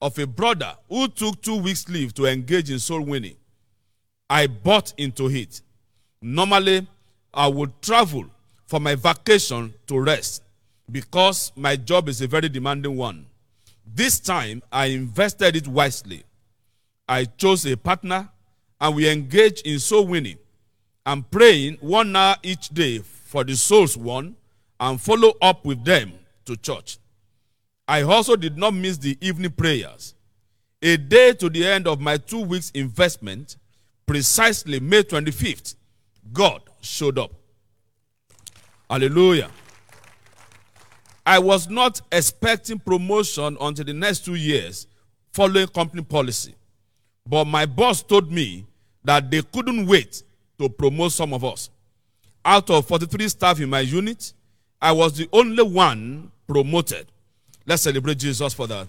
of 0.00 0.18
a 0.18 0.26
brother 0.26 0.76
who 0.88 1.08
took 1.08 1.40
two 1.42 1.56
weeks 1.56 1.88
leave 1.88 2.14
to 2.14 2.26
engage 2.26 2.70
in 2.70 2.78
soul 2.78 3.00
winning, 3.00 3.36
I 4.30 4.46
bought 4.46 4.94
into 4.96 5.28
it. 5.28 5.60
Normally, 6.22 6.86
I 7.32 7.48
would 7.48 7.82
travel 7.82 8.26
for 8.66 8.80
my 8.80 8.94
vacation 8.94 9.74
to 9.86 10.00
rest 10.00 10.42
because 10.90 11.52
my 11.56 11.76
job 11.76 12.08
is 12.08 12.20
a 12.20 12.26
very 12.26 12.48
demanding 12.48 12.96
one. 12.96 13.26
This 13.86 14.18
time, 14.20 14.62
I 14.72 14.86
invested 14.86 15.56
it 15.56 15.68
wisely. 15.68 16.24
I 17.08 17.24
chose 17.26 17.66
a 17.66 17.76
partner 17.76 18.28
and 18.80 18.96
we 18.96 19.08
engaged 19.08 19.66
in 19.66 19.78
soul 19.78 20.06
winning 20.06 20.38
and 21.06 21.30
praying 21.30 21.78
one 21.80 22.14
hour 22.16 22.36
each 22.42 22.70
day 22.70 22.98
for 22.98 23.44
the 23.44 23.56
souls 23.56 23.96
won 23.96 24.36
and 24.80 25.00
follow 25.00 25.34
up 25.40 25.64
with 25.64 25.84
them 25.84 26.12
to 26.46 26.56
church. 26.56 26.98
I 27.86 28.02
also 28.02 28.36
did 28.36 28.56
not 28.56 28.72
miss 28.72 28.96
the 28.96 29.18
evening 29.20 29.50
prayers. 29.52 30.14
A 30.82 30.96
day 30.96 31.32
to 31.34 31.48
the 31.48 31.66
end 31.66 31.86
of 31.86 32.00
my 32.00 32.16
two 32.16 32.40
weeks 32.40 32.70
investment, 32.70 33.56
precisely 34.06 34.80
May 34.80 35.02
25th, 35.02 35.76
God 36.32 36.62
showed 36.80 37.18
up. 37.18 37.32
Hallelujah. 38.88 39.50
I 41.26 41.38
was 41.38 41.68
not 41.70 42.00
expecting 42.12 42.78
promotion 42.78 43.56
until 43.60 43.84
the 43.84 43.94
next 43.94 44.24
two 44.24 44.34
years 44.34 44.86
following 45.32 45.66
company 45.68 46.02
policy. 46.02 46.54
But 47.26 47.46
my 47.46 47.64
boss 47.66 48.02
told 48.02 48.30
me 48.30 48.66
that 49.04 49.30
they 49.30 49.42
couldn't 49.42 49.86
wait 49.86 50.22
to 50.58 50.68
promote 50.68 51.12
some 51.12 51.32
of 51.32 51.44
us. 51.44 51.70
Out 52.44 52.68
of 52.68 52.86
43 52.86 53.28
staff 53.28 53.60
in 53.60 53.70
my 53.70 53.80
unit, 53.80 54.34
I 54.80 54.92
was 54.92 55.16
the 55.16 55.28
only 55.32 55.62
one 55.62 56.30
promoted. 56.46 57.06
Let's 57.66 57.82
celebrate 57.82 58.18
Jesus 58.18 58.52
for 58.52 58.66
that. 58.66 58.86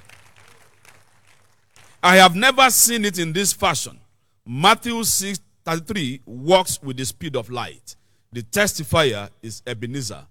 I 2.03 2.17
have 2.17 2.35
never 2.35 2.69
seen 2.69 3.05
it 3.05 3.17
in 3.17 3.31
this 3.31 3.53
fashion. 3.53 3.99
Matthew 4.45 5.03
6 5.03 5.39
33 5.63 6.21
walks 6.25 6.79
with 6.83 6.97
the 6.97 7.05
speed 7.05 7.35
of 7.35 7.49
light. 7.49 7.95
The 8.35 8.43
testifier 8.43 9.29
is 9.41 9.61
Ebenezer 9.65 10.25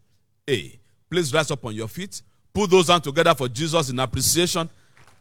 A. 0.50 0.78
Please 1.08 1.32
rise 1.32 1.50
up 1.50 1.64
on 1.64 1.74
your 1.74 1.88
feet. 1.88 2.20
Put 2.52 2.68
those 2.68 2.88
hands 2.88 3.00
together 3.00 3.34
for 3.34 3.48
Jesus 3.48 3.88
in 3.88 3.98
appreciation. 3.98 4.68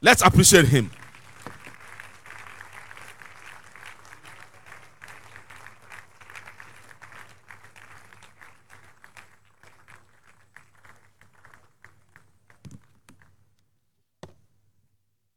Let's 0.01 0.21
appreciate 0.21 0.65
him. 0.65 0.91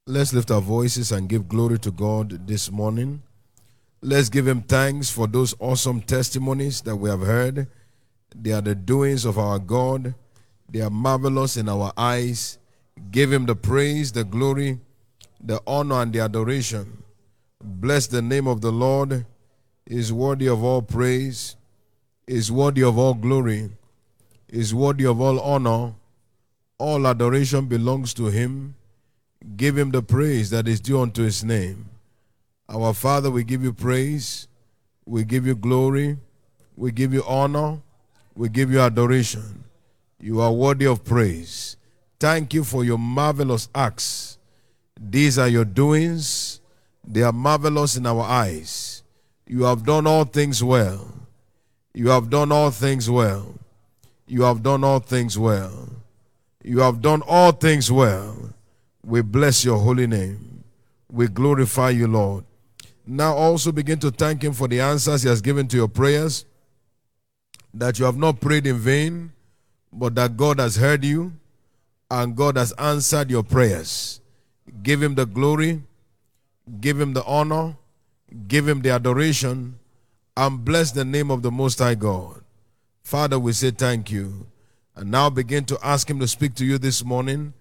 Let's 0.08 0.32
lift 0.32 0.50
our 0.50 0.60
voices 0.60 1.12
and 1.12 1.28
give 1.28 1.48
glory 1.48 1.78
to 1.78 1.92
God 1.92 2.48
this 2.48 2.72
morning. 2.72 3.22
Let's 4.06 4.28
give 4.28 4.46
Him 4.46 4.62
thanks 4.62 5.10
for 5.10 5.26
those 5.26 5.52
awesome 5.58 6.00
testimonies 6.00 6.80
that 6.82 6.94
we 6.94 7.10
have 7.10 7.22
heard. 7.22 7.66
They 8.32 8.52
are 8.52 8.60
the 8.60 8.76
doings 8.76 9.24
of 9.24 9.36
our 9.36 9.58
God, 9.58 10.14
They 10.70 10.80
are 10.80 10.90
marvelous 10.90 11.56
in 11.56 11.68
our 11.68 11.92
eyes. 11.96 12.58
Give 13.10 13.32
him 13.32 13.46
the 13.46 13.56
praise, 13.56 14.12
the 14.12 14.22
glory, 14.22 14.78
the 15.40 15.60
honor, 15.66 16.02
and 16.02 16.12
the 16.12 16.20
adoration. 16.20 17.02
Bless 17.60 18.06
the 18.06 18.22
name 18.22 18.46
of 18.46 18.60
the 18.60 18.70
Lord. 18.70 19.26
He 19.86 19.96
is 19.96 20.12
worthy 20.12 20.46
of 20.46 20.62
all 20.62 20.82
praise, 20.82 21.56
is 22.28 22.52
worthy 22.52 22.84
of 22.84 22.96
all 22.96 23.14
glory, 23.14 23.70
is 24.48 24.72
worthy 24.72 25.04
of 25.04 25.20
all 25.20 25.40
honor. 25.40 25.94
All 26.78 27.08
adoration 27.08 27.66
belongs 27.66 28.14
to 28.14 28.26
him. 28.26 28.76
Give 29.56 29.76
him 29.76 29.90
the 29.90 30.02
praise 30.02 30.50
that 30.50 30.68
is 30.68 30.80
due 30.80 31.00
unto 31.00 31.24
his 31.24 31.42
name. 31.42 31.90
Our 32.68 32.92
Father, 32.94 33.30
we 33.30 33.44
give 33.44 33.62
you 33.62 33.72
praise, 33.72 34.48
we 35.04 35.24
give 35.24 35.46
you 35.46 35.54
glory, 35.54 36.18
we 36.76 36.90
give 36.90 37.14
you 37.14 37.22
honor, 37.26 37.80
we 38.34 38.48
give 38.48 38.72
you 38.72 38.80
adoration. 38.80 39.64
You 40.20 40.40
are 40.40 40.52
worthy 40.52 40.86
of 40.86 41.04
praise. 41.04 41.76
Thank 42.18 42.54
you 42.54 42.64
for 42.64 42.84
your 42.84 42.98
marvelous 42.98 43.68
acts. 43.74 44.38
These 44.98 45.38
are 45.38 45.48
your 45.48 45.64
doings, 45.64 46.60
they 47.06 47.22
are 47.22 47.32
marvelous 47.32 47.96
in 47.96 48.06
our 48.06 48.22
eyes. 48.22 49.02
You 49.46 49.64
have 49.64 49.84
done 49.84 50.06
all 50.06 50.24
things 50.24 50.62
well. 50.64 51.12
You 51.94 52.08
have 52.08 52.30
done 52.30 52.50
all 52.50 52.70
things 52.70 53.08
well. 53.08 53.54
You 54.26 54.42
have 54.42 54.62
done 54.62 54.82
all 54.82 54.98
things 54.98 55.38
well. 55.38 55.88
You 56.64 56.80
have 56.80 57.00
done 57.00 57.22
all 57.22 57.52
things 57.52 57.92
well. 57.92 58.50
We 59.04 59.22
bless 59.22 59.64
your 59.64 59.78
holy 59.78 60.08
name. 60.08 60.64
We 61.12 61.28
glorify 61.28 61.90
you, 61.90 62.08
Lord. 62.08 62.44
Now 63.06 63.34
also 63.34 63.70
begin 63.70 63.98
to 64.00 64.10
thank 64.10 64.42
Him 64.42 64.52
for 64.52 64.66
the 64.66 64.80
answers 64.80 65.22
He 65.22 65.28
has 65.28 65.40
given 65.40 65.68
to 65.68 65.76
your 65.76 65.88
prayers. 65.88 66.44
That 67.72 67.98
you 67.98 68.04
have 68.04 68.16
not 68.16 68.40
prayed 68.40 68.66
in 68.66 68.78
vain, 68.78 69.32
but 69.92 70.14
that 70.16 70.36
God 70.36 70.58
has 70.58 70.76
heard 70.76 71.04
you 71.04 71.32
and 72.10 72.36
God 72.36 72.56
has 72.56 72.72
answered 72.72 73.30
your 73.30 73.42
prayers. 73.42 74.20
Give 74.82 75.02
Him 75.02 75.14
the 75.14 75.26
glory, 75.26 75.82
give 76.80 77.00
Him 77.00 77.12
the 77.12 77.24
honor, 77.24 77.76
give 78.48 78.66
Him 78.68 78.82
the 78.82 78.90
adoration, 78.90 79.78
and 80.36 80.64
bless 80.64 80.90
the 80.90 81.04
name 81.04 81.30
of 81.30 81.42
the 81.42 81.50
Most 81.50 81.78
High 81.78 81.94
God. 81.94 82.42
Father, 83.02 83.38
we 83.38 83.52
say 83.52 83.70
thank 83.70 84.10
you. 84.10 84.46
And 84.96 85.10
now 85.10 85.30
begin 85.30 85.64
to 85.66 85.78
ask 85.82 86.08
Him 86.10 86.18
to 86.20 86.26
speak 86.26 86.54
to 86.56 86.64
you 86.64 86.78
this 86.78 87.04
morning. 87.04 87.52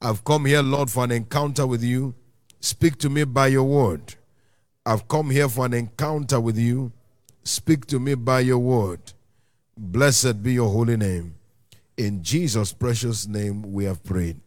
I've 0.00 0.22
come 0.22 0.44
here, 0.44 0.62
Lord, 0.62 0.90
for 0.90 1.02
an 1.02 1.10
encounter 1.10 1.66
with 1.66 1.82
you. 1.82 2.14
Speak 2.60 2.98
to 2.98 3.10
me 3.10 3.24
by 3.24 3.48
your 3.48 3.64
word. 3.64 4.14
I've 4.86 5.08
come 5.08 5.30
here 5.30 5.48
for 5.48 5.64
an 5.64 5.72
encounter 5.72 6.38
with 6.38 6.58
you. 6.58 6.92
Speak 7.42 7.86
to 7.86 7.98
me 7.98 8.14
by 8.14 8.40
your 8.40 8.58
word. 8.58 9.00
Blessed 9.78 10.42
be 10.42 10.52
your 10.52 10.70
holy 10.70 10.98
name. 10.98 11.36
In 11.96 12.22
Jesus' 12.22 12.74
precious 12.74 13.26
name, 13.26 13.72
we 13.72 13.84
have 13.84 14.04
prayed. 14.04 14.38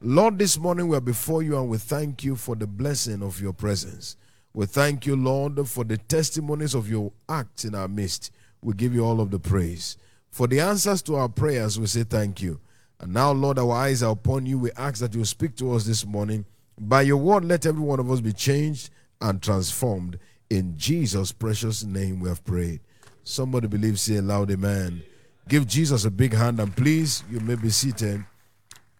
Lord, 0.00 0.38
this 0.38 0.56
morning 0.56 0.86
we 0.86 0.96
are 0.96 1.00
before 1.00 1.42
you 1.42 1.58
and 1.58 1.68
we 1.68 1.78
thank 1.78 2.22
you 2.22 2.36
for 2.36 2.54
the 2.54 2.66
blessing 2.66 3.24
of 3.24 3.40
your 3.40 3.52
presence. 3.52 4.16
We 4.54 4.66
thank 4.66 5.04
you, 5.04 5.16
Lord, 5.16 5.68
for 5.68 5.82
the 5.82 5.96
testimonies 5.96 6.74
of 6.74 6.88
your 6.88 7.10
acts 7.28 7.64
in 7.64 7.74
our 7.74 7.88
midst. 7.88 8.30
We 8.62 8.74
give 8.74 8.94
you 8.94 9.04
all 9.04 9.20
of 9.20 9.32
the 9.32 9.40
praise. 9.40 9.96
For 10.30 10.46
the 10.46 10.60
answers 10.60 11.02
to 11.02 11.16
our 11.16 11.28
prayers, 11.28 11.80
we 11.80 11.86
say 11.86 12.04
thank 12.04 12.40
you. 12.40 12.60
And 13.00 13.12
now, 13.12 13.32
Lord, 13.32 13.58
our 13.58 13.72
eyes 13.72 14.04
are 14.04 14.12
upon 14.12 14.46
you. 14.46 14.60
We 14.60 14.70
ask 14.76 15.00
that 15.00 15.14
you 15.14 15.24
speak 15.24 15.56
to 15.56 15.72
us 15.72 15.84
this 15.84 16.06
morning. 16.06 16.44
By 16.78 17.02
your 17.02 17.16
word, 17.16 17.44
let 17.44 17.66
every 17.66 17.82
one 17.82 17.98
of 17.98 18.08
us 18.12 18.20
be 18.20 18.32
changed 18.32 18.90
and 19.22 19.40
transformed. 19.40 20.18
In 20.50 20.76
Jesus' 20.76 21.32
precious 21.32 21.84
name, 21.84 22.20
we 22.20 22.28
have 22.28 22.44
prayed. 22.44 22.80
Somebody 23.24 23.68
believes, 23.68 24.02
say 24.02 24.16
aloud, 24.16 24.50
Amen. 24.50 25.02
Give 25.48 25.66
Jesus 25.66 26.04
a 26.04 26.10
big 26.10 26.34
hand, 26.34 26.60
and 26.60 26.76
please, 26.76 27.24
you 27.30 27.40
may 27.40 27.54
be 27.54 27.70
seated 27.70 28.24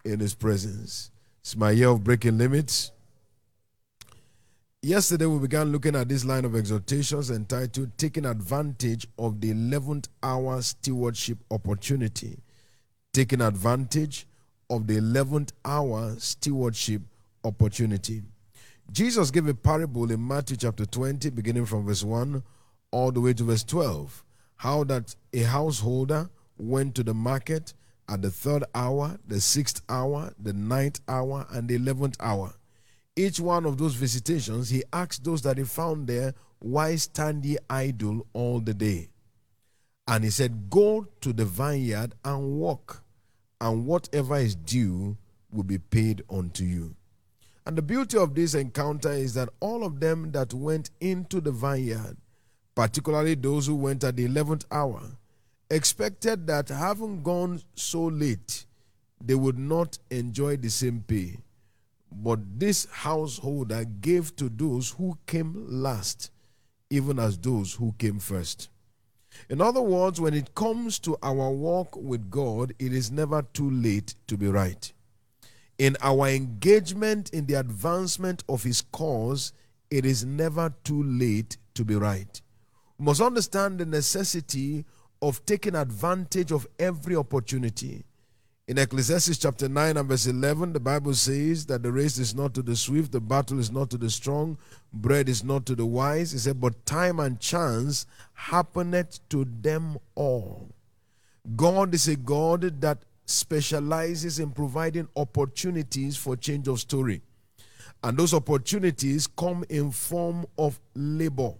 in 0.04 0.20
his 0.20 0.34
presence. 0.34 1.10
It's 1.40 1.56
my 1.56 1.72
year 1.72 1.88
of 1.88 2.02
breaking 2.02 2.38
limits. 2.38 2.92
Yesterday, 4.80 5.26
we 5.26 5.38
began 5.38 5.70
looking 5.70 5.94
at 5.94 6.08
this 6.08 6.24
line 6.24 6.44
of 6.44 6.56
exhortations 6.56 7.30
entitled 7.30 7.96
Taking 7.98 8.24
Advantage 8.24 9.06
of 9.18 9.40
the 9.40 9.52
11th 9.52 10.08
Hour 10.22 10.62
Stewardship 10.62 11.38
Opportunity. 11.50 12.38
Taking 13.12 13.42
advantage 13.42 14.26
of 14.72 14.86
the 14.86 14.96
11th 14.96 15.52
hour 15.64 16.14
stewardship 16.18 17.02
opportunity. 17.44 18.22
Jesus 18.92 19.30
gave 19.30 19.48
a 19.48 19.54
parable 19.54 20.10
in 20.10 20.28
Matthew 20.28 20.58
chapter 20.58 20.84
20, 20.84 21.30
beginning 21.30 21.64
from 21.64 21.86
verse 21.86 22.04
1 22.04 22.42
all 22.90 23.10
the 23.10 23.22
way 23.22 23.32
to 23.32 23.42
verse 23.42 23.64
12. 23.64 24.22
How 24.56 24.84
that 24.84 25.16
a 25.32 25.44
householder 25.44 26.28
went 26.58 26.94
to 26.96 27.02
the 27.02 27.14
market 27.14 27.72
at 28.06 28.20
the 28.20 28.30
third 28.30 28.64
hour, 28.74 29.18
the 29.26 29.40
sixth 29.40 29.80
hour, 29.88 30.34
the 30.38 30.52
ninth 30.52 31.00
hour, 31.08 31.46
and 31.50 31.68
the 31.68 31.76
eleventh 31.76 32.18
hour. 32.20 32.52
Each 33.16 33.40
one 33.40 33.64
of 33.64 33.78
those 33.78 33.94
visitations, 33.94 34.68
he 34.68 34.84
asked 34.92 35.24
those 35.24 35.40
that 35.40 35.56
he 35.56 35.64
found 35.64 36.06
there, 36.06 36.34
Why 36.58 36.96
stand 36.96 37.46
ye 37.46 37.56
idle 37.70 38.26
all 38.34 38.60
the 38.60 38.74
day? 38.74 39.08
And 40.06 40.22
he 40.22 40.28
said, 40.28 40.68
Go 40.68 41.06
to 41.22 41.32
the 41.32 41.46
vineyard 41.46 42.14
and 42.26 42.58
walk, 42.58 43.02
and 43.58 43.86
whatever 43.86 44.36
is 44.36 44.54
due 44.54 45.16
will 45.50 45.64
be 45.64 45.78
paid 45.78 46.24
unto 46.28 46.64
you. 46.64 46.94
And 47.64 47.76
the 47.76 47.82
beauty 47.82 48.18
of 48.18 48.34
this 48.34 48.54
encounter 48.54 49.12
is 49.12 49.34
that 49.34 49.48
all 49.60 49.84
of 49.84 50.00
them 50.00 50.32
that 50.32 50.52
went 50.52 50.90
into 51.00 51.40
the 51.40 51.52
vineyard, 51.52 52.16
particularly 52.74 53.34
those 53.36 53.66
who 53.66 53.76
went 53.76 54.02
at 54.02 54.16
the 54.16 54.26
11th 54.26 54.64
hour, 54.70 55.02
expected 55.70 56.46
that 56.48 56.68
having 56.68 57.22
gone 57.22 57.62
so 57.76 58.04
late, 58.04 58.66
they 59.24 59.34
would 59.34 59.58
not 59.58 59.98
enjoy 60.10 60.56
the 60.56 60.70
same 60.70 61.04
pay. 61.06 61.38
But 62.10 62.40
this 62.58 62.86
householder 62.90 63.84
gave 63.84 64.34
to 64.36 64.48
those 64.48 64.90
who 64.90 65.16
came 65.26 65.66
last, 65.68 66.30
even 66.90 67.18
as 67.18 67.38
those 67.38 67.74
who 67.74 67.94
came 67.96 68.18
first. 68.18 68.68
In 69.48 69.60
other 69.60 69.80
words, 69.80 70.20
when 70.20 70.34
it 70.34 70.54
comes 70.54 70.98
to 71.00 71.16
our 71.22 71.50
walk 71.50 71.96
with 71.96 72.28
God, 72.30 72.74
it 72.78 72.92
is 72.92 73.10
never 73.10 73.42
too 73.42 73.70
late 73.70 74.14
to 74.26 74.36
be 74.36 74.48
right. 74.48 74.92
In 75.82 75.96
our 76.00 76.28
engagement 76.28 77.30
in 77.30 77.46
the 77.46 77.54
advancement 77.54 78.44
of 78.48 78.62
His 78.62 78.82
cause, 78.82 79.52
it 79.90 80.06
is 80.06 80.24
never 80.24 80.72
too 80.84 81.02
late 81.02 81.56
to 81.74 81.84
be 81.84 81.96
right. 81.96 82.40
We 82.98 83.06
must 83.06 83.20
understand 83.20 83.80
the 83.80 83.86
necessity 83.86 84.84
of 85.20 85.44
taking 85.44 85.74
advantage 85.74 86.52
of 86.52 86.68
every 86.78 87.16
opportunity. 87.16 88.04
In 88.68 88.78
Ecclesiastes 88.78 89.38
chapter 89.38 89.68
9 89.68 89.96
and 89.96 90.08
verse 90.08 90.26
11, 90.26 90.72
the 90.72 90.78
Bible 90.78 91.14
says 91.14 91.66
that 91.66 91.82
the 91.82 91.90
race 91.90 92.16
is 92.16 92.32
not 92.32 92.54
to 92.54 92.62
the 92.62 92.76
swift, 92.76 93.10
the 93.10 93.20
battle 93.20 93.58
is 93.58 93.72
not 93.72 93.90
to 93.90 93.98
the 93.98 94.08
strong, 94.08 94.58
bread 94.92 95.28
is 95.28 95.42
not 95.42 95.66
to 95.66 95.74
the 95.74 95.84
wise. 95.84 96.30
He 96.30 96.38
said, 96.38 96.60
but 96.60 96.86
time 96.86 97.18
and 97.18 97.40
chance 97.40 98.06
happeneth 98.34 99.18
to 99.30 99.48
them 99.62 99.98
all. 100.14 100.68
God 101.56 101.92
is 101.92 102.06
a 102.06 102.14
God 102.14 102.80
that 102.82 103.02
specializes 103.24 104.38
in 104.38 104.50
providing 104.50 105.08
opportunities 105.16 106.16
for 106.16 106.36
change 106.36 106.68
of 106.68 106.80
story. 106.80 107.22
And 108.04 108.18
those 108.18 108.34
opportunities 108.34 109.26
come 109.26 109.64
in 109.68 109.90
form 109.90 110.44
of 110.58 110.80
labor. 110.94 111.54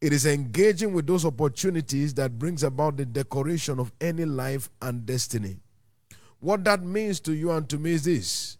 It 0.00 0.12
is 0.12 0.26
engaging 0.26 0.92
with 0.92 1.06
those 1.06 1.24
opportunities 1.24 2.14
that 2.14 2.38
brings 2.38 2.62
about 2.62 2.96
the 2.96 3.04
decoration 3.04 3.78
of 3.78 3.92
any 4.00 4.24
life 4.24 4.70
and 4.82 5.04
destiny. 5.04 5.56
What 6.40 6.64
that 6.64 6.82
means 6.82 7.20
to 7.20 7.32
you 7.32 7.50
and 7.50 7.68
to 7.68 7.78
me 7.78 7.92
is 7.92 8.04
this 8.04 8.58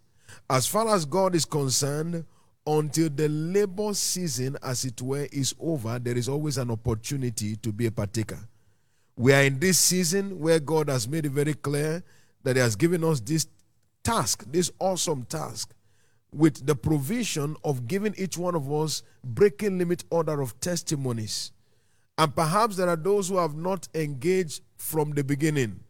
as 0.49 0.66
far 0.66 0.95
as 0.95 1.05
God 1.05 1.34
is 1.34 1.45
concerned, 1.45 2.24
until 2.66 3.09
the 3.09 3.28
labor 3.28 3.95
season, 3.95 4.57
as 4.62 4.84
it 4.84 5.01
were, 5.01 5.28
is 5.32 5.55
over, 5.61 5.99
there 5.99 6.16
is 6.16 6.28
always 6.28 6.59
an 6.59 6.70
opportunity 6.70 7.57
to 7.57 7.72
be 7.72 7.87
a 7.87 7.91
partaker. 7.91 8.39
We 9.16 9.32
are 9.32 9.43
in 9.43 9.59
this 9.59 9.78
season 9.78 10.39
where 10.39 10.59
God 10.59 10.89
has 10.89 11.09
made 11.09 11.26
it 11.26 11.32
very 11.32 11.55
clear 11.55 12.03
that 12.47 12.55
He 12.55 12.62
has 12.62 12.76
given 12.76 13.03
us 13.03 13.18
this 13.18 13.49
task, 14.05 14.44
this 14.53 14.70
awesome 14.78 15.24
task, 15.24 15.74
with 16.32 16.64
the 16.64 16.76
provision 16.76 17.57
of 17.64 17.88
giving 17.88 18.14
each 18.16 18.38
one 18.38 18.55
of 18.55 18.72
us 18.72 19.03
breaking 19.24 19.78
limit 19.78 20.05
order 20.11 20.40
of 20.40 20.59
testimonies. 20.61 21.51
And 22.16 22.32
perhaps 22.36 22.76
there 22.76 22.88
are 22.88 22.94
those 22.94 23.28
who 23.28 23.36
have 23.36 23.57
not 23.57 23.88
engaged 23.97 24.62
from 24.76 25.11
the 25.11 25.24
beginning. 25.24 25.80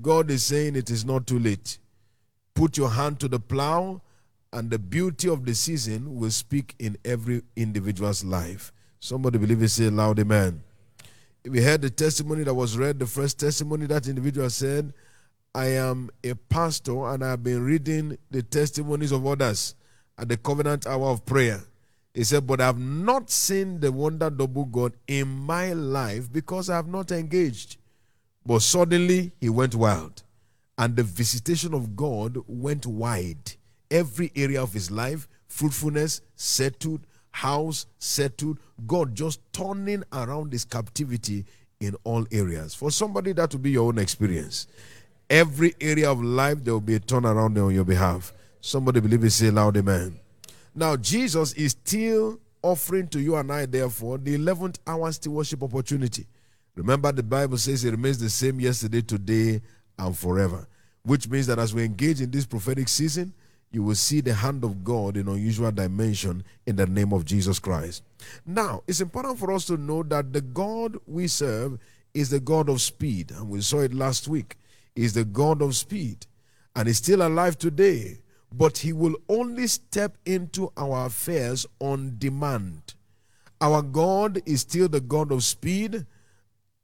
God 0.00 0.30
is 0.30 0.44
saying 0.44 0.76
it 0.76 0.88
is 0.88 1.04
not 1.04 1.26
too 1.26 1.38
late. 1.38 1.78
Put 2.54 2.78
your 2.78 2.88
hand 2.88 3.20
to 3.20 3.28
the 3.28 3.38
plow, 3.38 4.00
and 4.50 4.70
the 4.70 4.78
beauty 4.78 5.28
of 5.28 5.44
the 5.44 5.54
season 5.54 6.18
will 6.18 6.30
speak 6.30 6.74
in 6.78 6.96
every 7.04 7.42
individual's 7.54 8.24
life. 8.24 8.72
Somebody 8.98 9.36
believe 9.36 9.62
it, 9.62 9.68
say 9.68 9.90
loud, 9.90 10.18
amen. 10.20 10.62
If 11.44 11.54
you 11.54 11.62
heard 11.62 11.82
the 11.82 11.90
testimony 11.90 12.44
that 12.44 12.54
was 12.54 12.78
read, 12.78 12.98
the 12.98 13.06
first 13.06 13.38
testimony 13.38 13.84
that 13.86 14.08
individual 14.08 14.48
said, 14.48 14.94
I 15.54 15.66
am 15.66 16.10
a 16.24 16.34
pastor 16.34 17.06
and 17.08 17.24
I've 17.24 17.42
been 17.42 17.64
reading 17.64 18.18
the 18.30 18.42
testimonies 18.42 19.12
of 19.12 19.26
others 19.26 19.74
at 20.18 20.28
the 20.28 20.36
covenant 20.36 20.86
hour 20.86 21.06
of 21.08 21.24
prayer. 21.26 21.60
He 22.14 22.24
said, 22.24 22.46
But 22.46 22.60
I've 22.60 22.78
not 22.78 23.30
seen 23.30 23.80
the 23.80 23.90
wonder 23.92 24.30
double 24.30 24.64
God 24.66 24.94
in 25.06 25.28
my 25.28 25.72
life 25.72 26.32
because 26.32 26.70
I 26.70 26.76
have 26.76 26.88
not 26.88 27.10
engaged. 27.12 27.76
But 28.46 28.62
suddenly 28.62 29.32
he 29.40 29.48
went 29.48 29.74
wild. 29.74 30.22
and 30.78 30.94
the 30.94 31.02
visitation 31.02 31.74
of 31.74 31.96
God 31.96 32.38
went 32.46 32.86
wide. 32.86 33.54
Every 33.90 34.30
area 34.36 34.62
of 34.62 34.72
his 34.72 34.90
life, 34.90 35.28
fruitfulness, 35.48 36.20
settled, 36.36 37.00
house, 37.32 37.86
settled, 37.98 38.58
God 38.86 39.14
just 39.14 39.40
turning 39.52 40.04
around 40.12 40.52
his 40.52 40.64
captivity 40.64 41.44
in 41.80 41.96
all 42.04 42.26
areas. 42.30 42.74
For 42.74 42.90
somebody, 42.92 43.32
that 43.32 43.52
will 43.52 43.60
be 43.60 43.72
your 43.72 43.88
own 43.88 43.98
experience. 43.98 44.68
Every 45.30 45.74
area 45.80 46.10
of 46.10 46.22
life, 46.22 46.64
there 46.64 46.72
will 46.72 46.80
be 46.80 46.94
a 46.94 47.00
turnaround 47.00 47.62
on 47.62 47.74
your 47.74 47.84
behalf. 47.84 48.32
Somebody 48.60 49.00
believe 49.00 49.24
it, 49.24 49.30
say 49.30 49.50
loud, 49.50 49.76
amen. 49.76 50.18
Now, 50.74 50.96
Jesus 50.96 51.52
is 51.52 51.72
still 51.72 52.40
offering 52.62 53.08
to 53.08 53.20
you 53.20 53.36
and 53.36 53.52
I, 53.52 53.66
therefore, 53.66 54.18
the 54.18 54.36
11th 54.36 54.78
hour 54.86 55.10
worship 55.30 55.62
opportunity. 55.62 56.26
Remember, 56.74 57.12
the 57.12 57.22
Bible 57.22 57.58
says 57.58 57.84
it 57.84 57.90
remains 57.90 58.18
the 58.18 58.30
same 58.30 58.60
yesterday, 58.60 59.02
today, 59.02 59.60
and 59.98 60.16
forever. 60.16 60.66
Which 61.02 61.28
means 61.28 61.46
that 61.48 61.58
as 61.58 61.74
we 61.74 61.84
engage 61.84 62.20
in 62.20 62.30
this 62.30 62.46
prophetic 62.46 62.88
season, 62.88 63.32
you 63.70 63.82
will 63.82 63.94
see 63.94 64.20
the 64.20 64.32
hand 64.32 64.64
of 64.64 64.82
God 64.82 65.16
in 65.16 65.28
unusual 65.28 65.70
dimension 65.70 66.42
in 66.66 66.76
the 66.76 66.86
name 66.86 67.12
of 67.12 67.24
Jesus 67.24 67.58
Christ. 67.58 68.02
Now, 68.46 68.82
it's 68.86 69.00
important 69.00 69.38
for 69.38 69.52
us 69.52 69.66
to 69.66 69.76
know 69.76 70.02
that 70.04 70.32
the 70.32 70.40
God 70.40 70.96
we 71.06 71.26
serve 71.26 71.78
is 72.14 72.30
the 72.30 72.40
God 72.40 72.68
of 72.68 72.80
speed, 72.80 73.30
and 73.30 73.48
we 73.48 73.60
saw 73.60 73.80
it 73.80 73.92
last 73.92 74.26
week. 74.28 74.56
Is 74.98 75.12
the 75.12 75.24
God 75.24 75.62
of 75.62 75.76
speed, 75.76 76.26
and 76.74 76.88
is 76.88 76.96
still 76.96 77.24
alive 77.24 77.56
today, 77.56 78.18
but 78.52 78.78
he 78.78 78.92
will 78.92 79.14
only 79.28 79.68
step 79.68 80.18
into 80.26 80.72
our 80.76 81.06
affairs 81.06 81.66
on 81.78 82.16
demand. 82.18 82.94
Our 83.60 83.82
God 83.82 84.42
is 84.44 84.62
still 84.62 84.88
the 84.88 85.00
God 85.00 85.30
of 85.30 85.44
speed, 85.44 86.04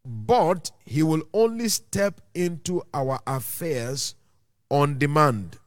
but 0.04 0.70
he 0.86 1.02
will 1.02 1.24
only 1.32 1.68
step 1.68 2.20
into 2.36 2.84
our 2.94 3.18
affairs 3.26 4.14
on 4.70 4.96
demand. 4.96 5.58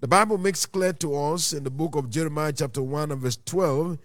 The 0.00 0.08
Bible 0.08 0.36
makes 0.36 0.66
clear 0.66 0.92
to 0.92 1.16
us 1.16 1.54
in 1.54 1.64
the 1.64 1.70
book 1.70 1.96
of 1.96 2.10
Jeremiah, 2.10 2.52
chapter 2.52 2.82
1 2.82 3.10
and 3.10 3.22
verse 3.22 3.38
12, 3.46 3.96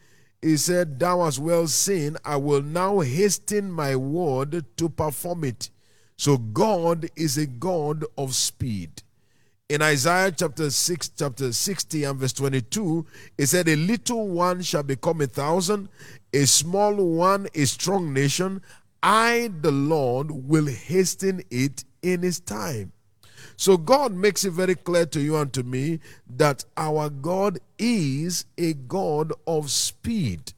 he 0.42 0.56
said, 0.56 0.98
Thou 0.98 1.26
hast 1.26 1.40
well 1.40 1.68
seen, 1.68 2.16
I 2.24 2.38
will 2.38 2.62
now 2.62 3.02
hasten 3.02 3.70
my 3.70 3.98
word 3.98 4.64
to 4.78 4.88
perform 4.88 5.44
it. 5.44 5.72
So 6.18 6.38
God 6.38 7.10
is 7.16 7.38
a 7.38 7.46
God 7.46 8.06
of 8.18 8.36
speed. 8.36 9.04
In 9.68 9.82
Isaiah 9.82 10.32
chapter 10.32 10.70
6, 10.70 11.10
chapter 11.18 11.52
60 11.52 12.04
and 12.04 12.20
verse 12.20 12.34
22, 12.34 13.06
it 13.38 13.48
said, 13.48 13.68
A 13.68 13.76
little 13.76 14.28
one 14.28 14.62
shall 14.62 14.84
become 14.84 15.22
a 15.22 15.28
thousand, 15.28 15.90
a 16.34 16.46
small 16.46 16.94
one 16.94 17.48
a 17.56 17.66
strong 17.66 18.14
nation. 18.14 18.62
I, 19.02 19.50
the 19.62 19.72
Lord, 19.72 20.30
will 20.32 20.68
hasten 20.68 21.42
it 21.50 21.84
in 22.02 22.22
his 22.22 22.40
time. 22.40 22.92
So 23.58 23.78
God 23.78 24.14
makes 24.14 24.44
it 24.46 24.52
very 24.52 24.76
clear 24.76 25.06
to 25.08 25.20
you 25.20 25.36
and 25.38 25.52
to 25.54 25.64
me 25.64 26.00
that 26.38 26.66
our 26.78 27.10
God 27.10 27.60
is 27.80 28.46
a 28.58 28.74
God 28.74 29.34
of 29.48 29.72
speed. 29.72 30.54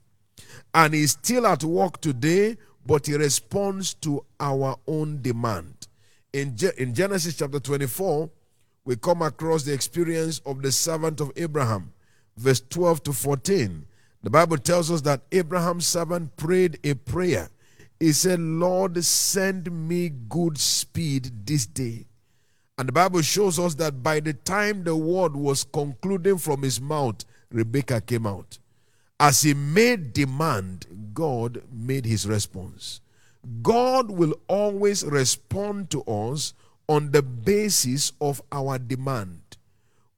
And 0.74 0.94
he's 0.94 1.12
still 1.12 1.48
at 1.48 1.64
work 1.64 2.02
today, 2.02 2.58
but 2.88 3.06
he 3.06 3.16
responds 3.16 3.94
to 3.96 4.24
our 4.40 4.78
own 4.88 5.22
demand. 5.22 5.88
In, 6.32 6.56
Ge- 6.56 6.74
in 6.78 6.94
Genesis 6.94 7.36
chapter 7.36 7.60
24, 7.60 8.30
we 8.86 8.96
come 8.96 9.22
across 9.22 9.64
the 9.64 9.74
experience 9.74 10.40
of 10.46 10.62
the 10.62 10.72
servant 10.72 11.20
of 11.20 11.34
Abraham, 11.36 11.92
verse 12.38 12.62
12 12.70 13.04
to 13.04 13.14
14. 13.14 13.86
The 14.24 14.30
Bible 14.30 14.58
tells 14.58 14.90
us 14.90 15.02
that 15.02 15.22
Abraham's 15.34 15.86
servant 15.86 16.38
prayed 16.38 16.80
a 16.86 16.94
prayer. 16.94 17.50
He 18.00 18.14
said, 18.14 18.40
Lord, 18.40 19.04
send 19.04 19.70
me 19.70 20.10
good 20.10 20.58
speed 20.58 21.46
this 21.46 21.66
day. 21.66 22.06
And 22.78 22.88
the 22.88 22.94
Bible 22.94 23.22
shows 23.22 23.60
us 23.60 23.76
that 23.76 24.02
by 24.02 24.22
the 24.22 24.34
time 24.34 24.84
the 24.84 24.96
word 24.96 25.36
was 25.36 25.66
concluding 25.66 26.38
from 26.38 26.62
his 26.62 26.80
mouth, 26.80 27.26
Rebekah 27.52 28.02
came 28.02 28.28
out. 28.28 28.60
As 29.20 29.42
he 29.42 29.56
made 29.56 30.14
demand, 30.14 30.86
God 31.14 31.64
made 31.72 32.06
his 32.06 32.28
response. 32.28 33.02
God 33.64 34.12
will 34.12 34.36
always 34.48 35.04
respond 35.04 35.90
to 35.92 36.04
us 36.04 36.54
on 36.88 37.12
the 37.12 37.24
basis 37.24 38.12
of 38.22 38.42
our 38.52 38.78
demand. 38.78 39.42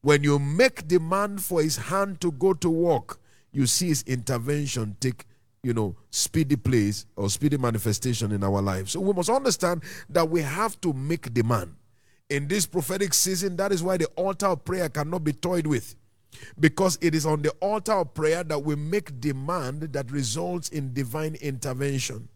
When 0.02 0.24
you 0.24 0.40
make 0.40 0.88
demand 0.88 1.42
for 1.42 1.62
his 1.62 1.78
hand 1.78 2.20
to 2.22 2.32
go 2.32 2.54
to 2.54 2.70
work, 2.70 3.20
you 3.52 3.68
see 3.68 3.88
his 3.88 4.04
intervention 4.04 4.98
take, 5.00 5.26
you 5.64 5.74
know, 5.74 5.96
speedy 6.10 6.56
place 6.56 7.06
or 7.16 7.30
speedy 7.30 7.58
manifestation 7.58 8.32
in 8.32 8.44
our 8.44 8.62
lives. 8.62 8.92
So 8.92 9.00
we 9.00 9.14
must 9.14 9.30
understand 9.30 9.84
that 10.10 10.30
we 10.30 10.42
have 10.42 10.80
to 10.82 10.94
make 10.94 11.34
demand. 11.34 11.76
In 12.30 12.48
this 12.48 12.66
prophetic 12.66 13.14
season, 13.14 13.56
that 13.56 13.72
is 13.72 13.82
why 13.82 13.98
the 13.98 14.08
altar 14.16 14.48
of 14.48 14.64
prayer 14.64 14.90
cannot 14.90 15.24
be 15.24 15.34
toyed 15.34 15.68
with. 15.68 15.96
Because 16.60 16.98
it 17.02 17.16
is 17.16 17.26
on 17.26 17.42
the 17.42 17.52
altar 17.60 17.94
of 17.94 18.14
prayer 18.14 18.44
that 18.44 18.60
we 18.60 18.76
make 18.76 19.20
demand 19.20 19.82
that 19.82 20.12
results 20.12 20.70
in 20.70 20.94
divine 20.94 21.36
intervention. 21.36 22.30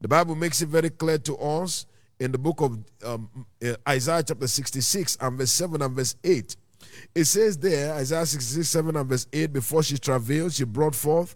The 0.00 0.08
Bible 0.08 0.34
makes 0.34 0.62
it 0.62 0.68
very 0.68 0.90
clear 0.90 1.18
to 1.18 1.36
us 1.36 1.86
in 2.20 2.32
the 2.32 2.38
book 2.38 2.60
of 2.60 2.78
um, 3.04 3.46
uh, 3.64 3.74
Isaiah 3.88 4.22
chapter 4.22 4.46
66 4.46 5.18
and 5.20 5.38
verse 5.38 5.50
7 5.50 5.82
and 5.82 5.94
verse 5.94 6.16
8. 6.22 6.56
It 7.14 7.24
says 7.24 7.56
there, 7.58 7.94
Isaiah 7.94 8.26
66, 8.26 8.68
7 8.68 8.96
and 8.96 9.08
verse 9.08 9.26
8, 9.32 9.52
before 9.52 9.82
she 9.82 9.98
travailed, 9.98 10.52
she 10.52 10.64
brought 10.64 10.94
forth. 10.94 11.34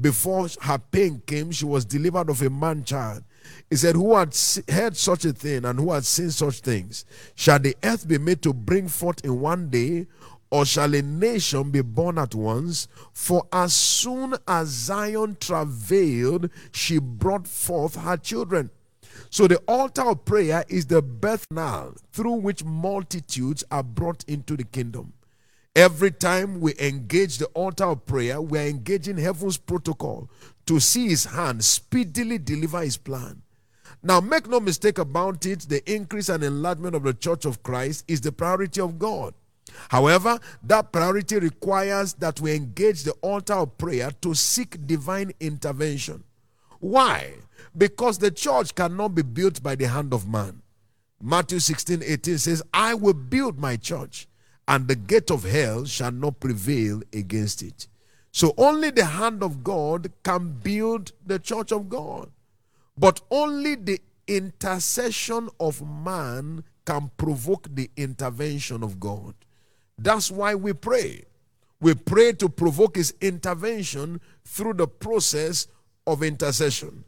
Before 0.00 0.48
her 0.62 0.78
pain 0.78 1.22
came, 1.26 1.50
she 1.50 1.64
was 1.64 1.84
delivered 1.84 2.28
of 2.28 2.42
a 2.42 2.50
man 2.50 2.84
child. 2.84 3.24
He 3.68 3.76
said, 3.76 3.94
Who 3.94 4.16
had 4.16 4.36
heard 4.68 4.96
such 4.96 5.24
a 5.24 5.32
thing 5.32 5.64
and 5.64 5.78
who 5.78 5.92
had 5.92 6.04
seen 6.04 6.30
such 6.30 6.60
things? 6.60 7.04
Shall 7.34 7.58
the 7.58 7.76
earth 7.82 8.06
be 8.06 8.18
made 8.18 8.42
to 8.42 8.52
bring 8.52 8.88
forth 8.88 9.24
in 9.24 9.40
one 9.40 9.70
day, 9.70 10.06
or 10.50 10.64
shall 10.64 10.94
a 10.94 11.02
nation 11.02 11.70
be 11.70 11.80
born 11.80 12.18
at 12.18 12.34
once? 12.34 12.88
For 13.12 13.46
as 13.52 13.72
soon 13.74 14.34
as 14.48 14.68
Zion 14.68 15.36
travailed, 15.40 16.50
she 16.72 16.98
brought 16.98 17.46
forth 17.46 17.94
her 17.96 18.16
children. 18.16 18.70
So 19.30 19.46
the 19.46 19.58
altar 19.68 20.08
of 20.08 20.24
prayer 20.24 20.64
is 20.68 20.86
the 20.86 21.02
birth 21.02 21.46
now 21.50 21.94
through 22.12 22.34
which 22.34 22.64
multitudes 22.64 23.62
are 23.70 23.84
brought 23.84 24.24
into 24.26 24.56
the 24.56 24.64
kingdom. 24.64 25.12
Every 25.76 26.10
time 26.10 26.60
we 26.60 26.74
engage 26.80 27.38
the 27.38 27.46
altar 27.46 27.84
of 27.84 28.04
prayer, 28.04 28.40
we 28.40 28.58
are 28.58 28.66
engaging 28.66 29.18
heaven's 29.18 29.56
protocol 29.56 30.28
to 30.66 30.80
see 30.80 31.08
his 31.08 31.26
hand 31.26 31.64
speedily 31.64 32.38
deliver 32.38 32.80
his 32.80 32.96
plan. 32.96 33.42
Now, 34.02 34.20
make 34.20 34.48
no 34.48 34.58
mistake 34.58 34.98
about 34.98 35.46
it, 35.46 35.60
the 35.68 35.88
increase 35.92 36.28
and 36.28 36.42
enlargement 36.42 36.96
of 36.96 37.04
the 37.04 37.14
church 37.14 37.44
of 37.44 37.62
Christ 37.62 38.04
is 38.08 38.20
the 38.20 38.32
priority 38.32 38.80
of 38.80 38.98
God. 38.98 39.34
However, 39.88 40.38
that 40.62 40.92
priority 40.92 41.38
requires 41.38 42.14
that 42.14 42.40
we 42.40 42.54
engage 42.54 43.02
the 43.02 43.12
altar 43.22 43.54
of 43.54 43.78
prayer 43.78 44.10
to 44.22 44.34
seek 44.34 44.86
divine 44.86 45.32
intervention. 45.40 46.24
Why? 46.80 47.34
Because 47.76 48.18
the 48.18 48.30
church 48.30 48.74
cannot 48.74 49.14
be 49.14 49.22
built 49.22 49.62
by 49.62 49.74
the 49.74 49.86
hand 49.86 50.14
of 50.14 50.28
man. 50.28 50.62
Matthew 51.22 51.58
16 51.58 52.02
18 52.02 52.38
says, 52.38 52.62
I 52.72 52.94
will 52.94 53.14
build 53.14 53.58
my 53.58 53.76
church, 53.76 54.26
and 54.66 54.88
the 54.88 54.96
gate 54.96 55.30
of 55.30 55.44
hell 55.44 55.84
shall 55.84 56.12
not 56.12 56.40
prevail 56.40 57.02
against 57.12 57.62
it. 57.62 57.86
So 58.32 58.54
only 58.56 58.90
the 58.90 59.04
hand 59.04 59.42
of 59.42 59.62
God 59.62 60.12
can 60.22 60.52
build 60.62 61.12
the 61.26 61.38
church 61.38 61.72
of 61.72 61.88
God. 61.88 62.30
But 62.96 63.20
only 63.30 63.74
the 63.74 64.00
intercession 64.26 65.48
of 65.58 65.82
man 65.82 66.64
can 66.86 67.10
provoke 67.16 67.66
the 67.74 67.90
intervention 67.96 68.82
of 68.82 69.00
God. 69.00 69.34
That's 70.02 70.30
why 70.30 70.54
we 70.54 70.72
pray. 70.72 71.24
We 71.78 71.94
pray 71.94 72.32
to 72.32 72.48
provoke 72.48 72.96
his 72.96 73.12
intervention 73.20 74.22
through 74.46 74.74
the 74.74 74.88
process 74.88 75.68
of 76.06 76.22
intercession. 76.22 77.04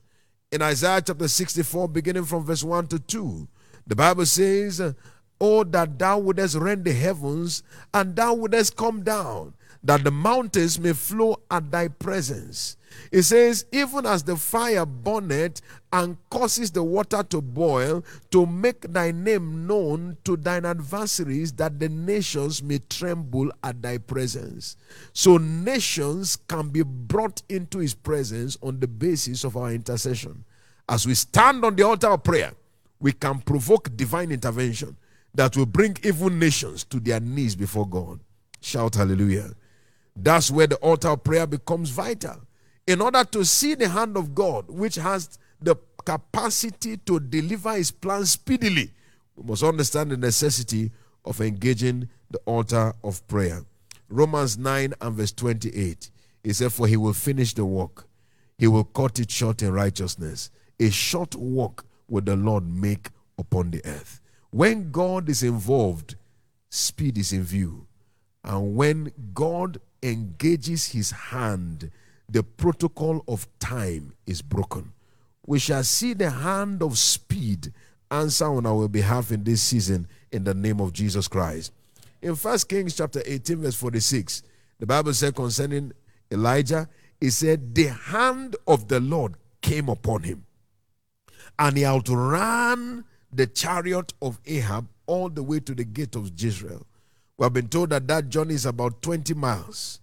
In 0.50 0.60
Isaiah 0.60 1.00
chapter 1.00 1.26
64, 1.26 1.88
beginning 1.88 2.26
from 2.26 2.44
verse 2.44 2.62
1 2.62 2.88
to 2.88 2.98
2, 2.98 3.48
the 3.86 3.96
Bible 3.96 4.26
says, 4.26 4.94
Oh, 5.40 5.64
that 5.64 5.98
thou 5.98 6.18
wouldest 6.18 6.56
rend 6.56 6.84
the 6.84 6.92
heavens, 6.92 7.62
and 7.94 8.14
thou 8.14 8.34
wouldest 8.34 8.76
come 8.76 9.02
down, 9.02 9.54
that 9.82 10.04
the 10.04 10.10
mountains 10.10 10.78
may 10.78 10.92
flow 10.92 11.40
at 11.50 11.70
thy 11.70 11.88
presence. 11.88 12.76
It 13.10 13.22
says, 13.22 13.66
Even 13.72 14.06
as 14.06 14.22
the 14.22 14.36
fire 14.36 14.86
burneth 14.86 15.60
and 15.92 16.16
causes 16.30 16.70
the 16.70 16.82
water 16.82 17.22
to 17.24 17.40
boil, 17.40 18.04
to 18.30 18.46
make 18.46 18.80
thy 18.92 19.12
name 19.12 19.66
known 19.66 20.16
to 20.24 20.36
thine 20.36 20.64
adversaries, 20.64 21.52
that 21.54 21.78
the 21.78 21.88
nations 21.88 22.62
may 22.62 22.78
tremble 22.88 23.50
at 23.62 23.82
thy 23.82 23.98
presence. 23.98 24.76
So, 25.12 25.36
nations 25.36 26.36
can 26.48 26.70
be 26.70 26.82
brought 26.82 27.42
into 27.48 27.78
his 27.78 27.94
presence 27.94 28.56
on 28.62 28.80
the 28.80 28.88
basis 28.88 29.44
of 29.44 29.56
our 29.56 29.72
intercession. 29.72 30.44
As 30.88 31.06
we 31.06 31.14
stand 31.14 31.64
on 31.64 31.76
the 31.76 31.86
altar 31.86 32.08
of 32.08 32.24
prayer, 32.24 32.52
we 33.00 33.12
can 33.12 33.40
provoke 33.40 33.94
divine 33.96 34.30
intervention 34.30 34.96
that 35.34 35.56
will 35.56 35.66
bring 35.66 35.96
even 36.02 36.38
nations 36.38 36.84
to 36.84 37.00
their 37.00 37.20
knees 37.20 37.56
before 37.56 37.88
God. 37.88 38.20
Shout 38.60 38.94
hallelujah. 38.94 39.50
That's 40.14 40.50
where 40.50 40.66
the 40.66 40.76
altar 40.76 41.08
of 41.08 41.24
prayer 41.24 41.46
becomes 41.46 41.90
vital. 41.90 42.40
In 42.86 43.00
order 43.00 43.24
to 43.24 43.44
see 43.44 43.74
the 43.74 43.88
hand 43.88 44.16
of 44.16 44.34
God, 44.34 44.68
which 44.68 44.96
has 44.96 45.38
the 45.60 45.76
capacity 46.04 46.96
to 46.98 47.20
deliver 47.20 47.72
his 47.74 47.90
plan 47.90 48.26
speedily, 48.26 48.92
We 49.36 49.44
must 49.44 49.62
understand 49.62 50.10
the 50.10 50.16
necessity 50.16 50.90
of 51.24 51.40
engaging 51.40 52.08
the 52.30 52.38
altar 52.44 52.92
of 53.02 53.26
prayer. 53.28 53.64
Romans 54.08 54.58
9 54.58 54.94
and 55.00 55.16
verse 55.16 55.32
28. 55.32 56.10
He 56.42 56.52
said, 56.52 56.72
For 56.72 56.86
he 56.86 56.96
will 56.96 57.12
finish 57.12 57.54
the 57.54 57.64
work, 57.64 58.08
he 58.58 58.66
will 58.66 58.84
cut 58.84 59.18
it 59.18 59.30
short 59.30 59.62
in 59.62 59.72
righteousness. 59.72 60.50
A 60.78 60.90
short 60.90 61.34
work 61.34 61.86
will 62.08 62.22
the 62.22 62.36
Lord 62.36 62.66
make 62.66 63.08
upon 63.38 63.70
the 63.70 63.84
earth. 63.84 64.20
When 64.50 64.90
God 64.90 65.28
is 65.28 65.42
involved, 65.42 66.16
speed 66.68 67.16
is 67.16 67.32
in 67.32 67.42
view. 67.42 67.86
And 68.44 68.74
when 68.76 69.12
God 69.32 69.80
engages 70.02 70.88
his 70.88 71.10
hand, 71.10 71.90
the 72.28 72.42
protocol 72.42 73.22
of 73.28 73.46
time 73.58 74.14
is 74.26 74.42
broken. 74.42 74.92
We 75.46 75.58
shall 75.58 75.84
see 75.84 76.14
the 76.14 76.30
hand 76.30 76.82
of 76.82 76.98
speed 76.98 77.72
answer 78.10 78.46
on 78.46 78.66
our 78.66 78.88
behalf 78.88 79.32
in 79.32 79.44
this 79.44 79.62
season 79.62 80.06
in 80.30 80.44
the 80.44 80.54
name 80.54 80.80
of 80.80 80.92
Jesus 80.92 81.28
Christ. 81.28 81.72
In 82.20 82.34
1 82.34 82.58
Kings 82.68 82.96
chapter 82.96 83.22
18, 83.24 83.58
verse 83.58 83.74
46, 83.74 84.42
the 84.78 84.86
Bible 84.86 85.14
said 85.14 85.34
concerning 85.34 85.92
Elijah, 86.30 86.88
it 87.20 87.30
said, 87.32 87.74
The 87.74 87.86
hand 87.86 88.56
of 88.66 88.88
the 88.88 89.00
Lord 89.00 89.34
came 89.60 89.88
upon 89.88 90.22
him, 90.22 90.44
and 91.58 91.76
he 91.76 91.84
outran 91.84 93.04
the 93.32 93.46
chariot 93.46 94.12
of 94.20 94.38
Ahab 94.46 94.88
all 95.06 95.28
the 95.28 95.42
way 95.42 95.60
to 95.60 95.74
the 95.74 95.84
gate 95.84 96.14
of 96.16 96.32
Jezreel. 96.36 96.86
We 97.38 97.44
have 97.44 97.52
been 97.52 97.68
told 97.68 97.90
that 97.90 98.06
that 98.08 98.28
journey 98.28 98.54
is 98.54 98.66
about 98.66 99.02
20 99.02 99.34
miles, 99.34 100.00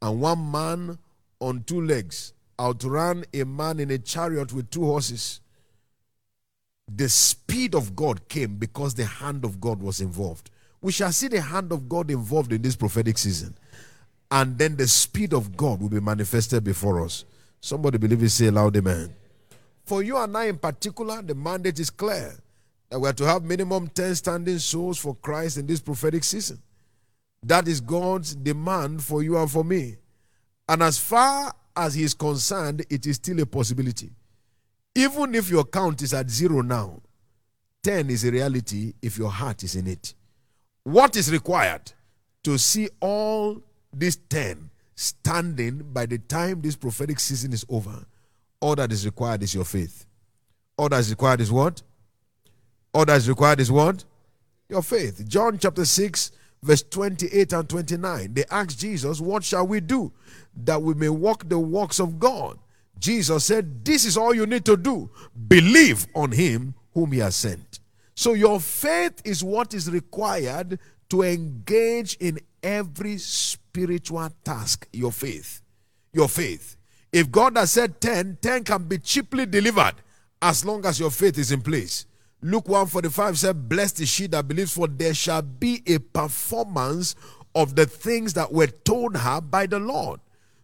and 0.00 0.20
one 0.20 0.50
man 0.50 0.98
on 1.42 1.64
two 1.64 1.82
legs 1.82 2.32
outran 2.58 3.24
a 3.34 3.44
man 3.44 3.80
in 3.80 3.90
a 3.90 3.98
chariot 3.98 4.52
with 4.52 4.70
two 4.70 4.84
horses. 4.84 5.40
The 6.94 7.08
speed 7.08 7.74
of 7.74 7.96
God 7.96 8.28
came 8.28 8.56
because 8.56 8.94
the 8.94 9.04
hand 9.04 9.44
of 9.44 9.60
God 9.60 9.82
was 9.82 10.00
involved. 10.00 10.50
We 10.80 10.92
shall 10.92 11.12
see 11.12 11.28
the 11.28 11.40
hand 11.40 11.72
of 11.72 11.88
God 11.88 12.10
involved 12.10 12.52
in 12.52 12.62
this 12.62 12.76
prophetic 12.76 13.18
season. 13.18 13.56
And 14.30 14.56
then 14.56 14.76
the 14.76 14.86
speed 14.86 15.32
of 15.32 15.56
God 15.56 15.80
will 15.80 15.88
be 15.88 16.00
manifested 16.00 16.64
before 16.64 17.04
us. 17.04 17.24
Somebody 17.60 17.98
believe 17.98 18.22
it, 18.22 18.30
say 18.30 18.50
loud, 18.50 18.76
amen. 18.76 19.14
For 19.84 20.02
you 20.02 20.16
and 20.16 20.36
I 20.36 20.44
in 20.44 20.58
particular, 20.58 21.22
the 21.22 21.34
mandate 21.34 21.78
is 21.78 21.90
clear 21.90 22.34
that 22.88 22.98
we 22.98 23.08
are 23.08 23.14
to 23.14 23.26
have 23.26 23.42
minimum 23.42 23.88
10 23.88 24.14
standing 24.14 24.58
souls 24.58 24.98
for 24.98 25.14
Christ 25.16 25.58
in 25.58 25.66
this 25.66 25.80
prophetic 25.80 26.24
season. 26.24 26.60
That 27.42 27.66
is 27.66 27.80
God's 27.80 28.34
demand 28.34 29.02
for 29.02 29.22
you 29.22 29.36
and 29.38 29.50
for 29.50 29.64
me. 29.64 29.96
And 30.72 30.82
as 30.82 30.96
far 30.96 31.54
as 31.76 31.92
He 31.92 32.02
is 32.02 32.14
concerned, 32.14 32.86
it 32.88 33.06
is 33.06 33.16
still 33.16 33.38
a 33.40 33.44
possibility. 33.44 34.10
Even 34.94 35.34
if 35.34 35.50
your 35.50 35.64
count 35.64 36.00
is 36.00 36.14
at 36.14 36.30
zero 36.30 36.62
now, 36.62 37.02
10 37.82 38.08
is 38.08 38.24
a 38.24 38.30
reality 38.30 38.94
if 39.02 39.18
your 39.18 39.28
heart 39.28 39.62
is 39.64 39.76
in 39.76 39.86
it. 39.86 40.14
What 40.84 41.14
is 41.16 41.30
required 41.30 41.92
to 42.44 42.56
see 42.56 42.88
all 43.00 43.60
these 43.92 44.16
10 44.16 44.70
standing 44.94 45.82
by 45.92 46.06
the 46.06 46.16
time 46.16 46.62
this 46.62 46.76
prophetic 46.76 47.20
season 47.20 47.52
is 47.52 47.66
over? 47.68 48.06
All 48.58 48.74
that 48.76 48.92
is 48.92 49.04
required 49.04 49.42
is 49.42 49.54
your 49.54 49.66
faith. 49.66 50.06
All 50.78 50.88
that 50.88 51.00
is 51.00 51.10
required 51.10 51.42
is 51.42 51.52
what? 51.52 51.82
All 52.94 53.04
that 53.04 53.18
is 53.18 53.28
required 53.28 53.60
is 53.60 53.70
what? 53.70 54.04
Your 54.70 54.82
faith. 54.82 55.28
John 55.28 55.58
chapter 55.58 55.84
6, 55.84 56.32
verse 56.62 56.82
28 56.82 57.52
and 57.52 57.68
29. 57.68 58.32
They 58.32 58.44
asked 58.50 58.78
Jesus, 58.78 59.20
What 59.20 59.44
shall 59.44 59.66
we 59.66 59.80
do 59.80 60.10
that 60.56 60.82
we 60.82 60.94
may 60.94 61.08
walk 61.08 61.48
the 61.48 61.58
works 61.58 62.00
of 62.00 62.18
God? 62.18 62.58
Jesus 62.98 63.44
said, 63.44 63.84
This 63.84 64.04
is 64.04 64.16
all 64.16 64.34
you 64.34 64.46
need 64.46 64.64
to 64.64 64.76
do. 64.76 65.10
Believe 65.48 66.06
on 66.14 66.32
him 66.32 66.74
whom 66.94 67.12
he 67.12 67.18
has 67.18 67.34
sent. 67.34 67.80
So 68.14 68.34
your 68.34 68.60
faith 68.60 69.20
is 69.24 69.42
what 69.42 69.74
is 69.74 69.90
required 69.90 70.78
to 71.10 71.22
engage 71.22 72.16
in 72.20 72.38
every 72.62 73.18
spiritual 73.18 74.30
task. 74.44 74.86
Your 74.92 75.12
faith. 75.12 75.62
Your 76.12 76.28
faith. 76.28 76.76
If 77.12 77.30
God 77.30 77.56
has 77.56 77.72
said 77.72 78.00
10, 78.00 78.38
10 78.40 78.64
can 78.64 78.84
be 78.84 78.98
cheaply 78.98 79.46
delivered 79.46 79.94
as 80.40 80.64
long 80.64 80.84
as 80.86 80.98
your 80.98 81.10
faith 81.10 81.38
is 81.38 81.52
in 81.52 81.60
place. 81.60 82.06
Luke 82.40 82.68
145 82.68 83.38
said, 83.38 83.68
Blessed 83.68 84.00
is 84.00 84.08
she 84.08 84.26
that 84.28 84.48
believes, 84.48 84.74
for 84.74 84.88
there 84.88 85.14
shall 85.14 85.42
be 85.42 85.82
a 85.86 85.98
performance 85.98 87.14
of 87.54 87.76
the 87.76 87.86
things 87.86 88.34
that 88.34 88.52
were 88.52 88.66
told 88.66 89.16
her 89.16 89.40
by 89.40 89.66
the 89.66 89.78
Lord. 89.78 90.20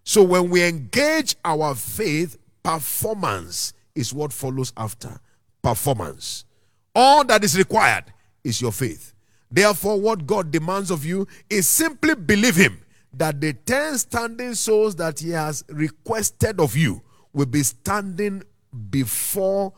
So 0.09 0.23
when 0.23 0.49
we 0.49 0.65
engage 0.65 1.37
our 1.45 1.75
faith, 1.75 2.39
performance 2.63 3.75
is 3.95 4.15
what 4.15 4.33
follows 4.33 4.73
after. 4.75 5.21
Performance. 5.61 6.47
All 6.95 7.25
that 7.25 7.45
is 7.45 7.59
required 7.59 8.05
is 8.43 8.59
your 8.63 8.73
faith. 8.73 9.13
Therefore, 9.51 10.01
what 10.01 10.27
God 10.27 10.51
demands 10.51 10.91
of 10.91 11.05
you 11.05 11.29
is 11.51 11.67
simply 11.67 12.15
believe 12.15 12.57
Him 12.57 12.81
that 13.13 13.39
the 13.39 13.53
10 13.53 13.99
standing 13.99 14.55
souls 14.55 14.97
that 14.97 15.19
He 15.21 15.29
has 15.33 15.63
requested 15.69 16.59
of 16.59 16.75
you 16.75 17.03
will 17.35 17.45
be 17.45 17.63
standing 17.63 18.43
before 18.89 19.75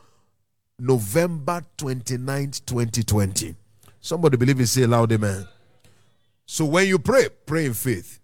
November 0.79 1.61
29th, 1.77 2.65
2020. 2.67 3.53
Somebody 3.99 4.37
believe 4.37 4.61
it, 4.61 4.67
say 4.67 4.85
loud, 4.85 5.11
amen. 5.11 5.45
So 6.45 6.63
when 6.63 6.87
you 6.87 6.99
pray, 6.99 7.27
pray 7.45 7.65
in 7.65 7.73
faith. 7.73 8.20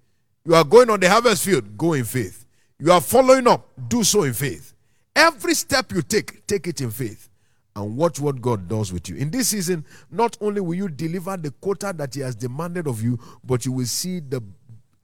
You 0.48 0.56
are 0.56 0.64
going 0.64 0.89
on 0.89 1.02
the 1.02 1.10
harvest 1.10 1.43
field, 1.43 1.78
go 1.78 1.91
in 1.91 2.06
faith. 2.06 2.45
You 2.80 2.93
are 2.93 3.02
following 3.02 3.48
up, 3.50 3.68
do 3.89 4.02
so 4.06 4.24
in 4.24 4.32
faith. 4.32 4.74
Every 5.14 5.54
step 5.54 5.91
you 5.91 6.02
take, 6.02 6.48
take 6.48 6.68
it 6.68 6.80
in 6.80 6.89
faith. 6.89 7.28
And 7.76 7.98
watch 7.98 8.22
what 8.22 8.41
God 8.41 8.70
does 8.70 8.93
with 8.93 9.10
you. 9.10 9.18
In 9.18 9.30
this 9.30 9.50
season, 9.50 9.84
not 10.10 10.38
only 10.39 10.62
will 10.62 10.76
you 10.76 10.88
deliver 10.88 11.36
the 11.36 11.52
quota 11.52 11.93
that 11.98 12.16
He 12.16 12.22
has 12.22 12.34
demanded 12.34 12.88
of 12.88 13.04
you, 13.04 13.20
but 13.43 13.66
you 13.66 13.74
will 13.74 13.86
see 13.88 14.22
the 14.22 14.41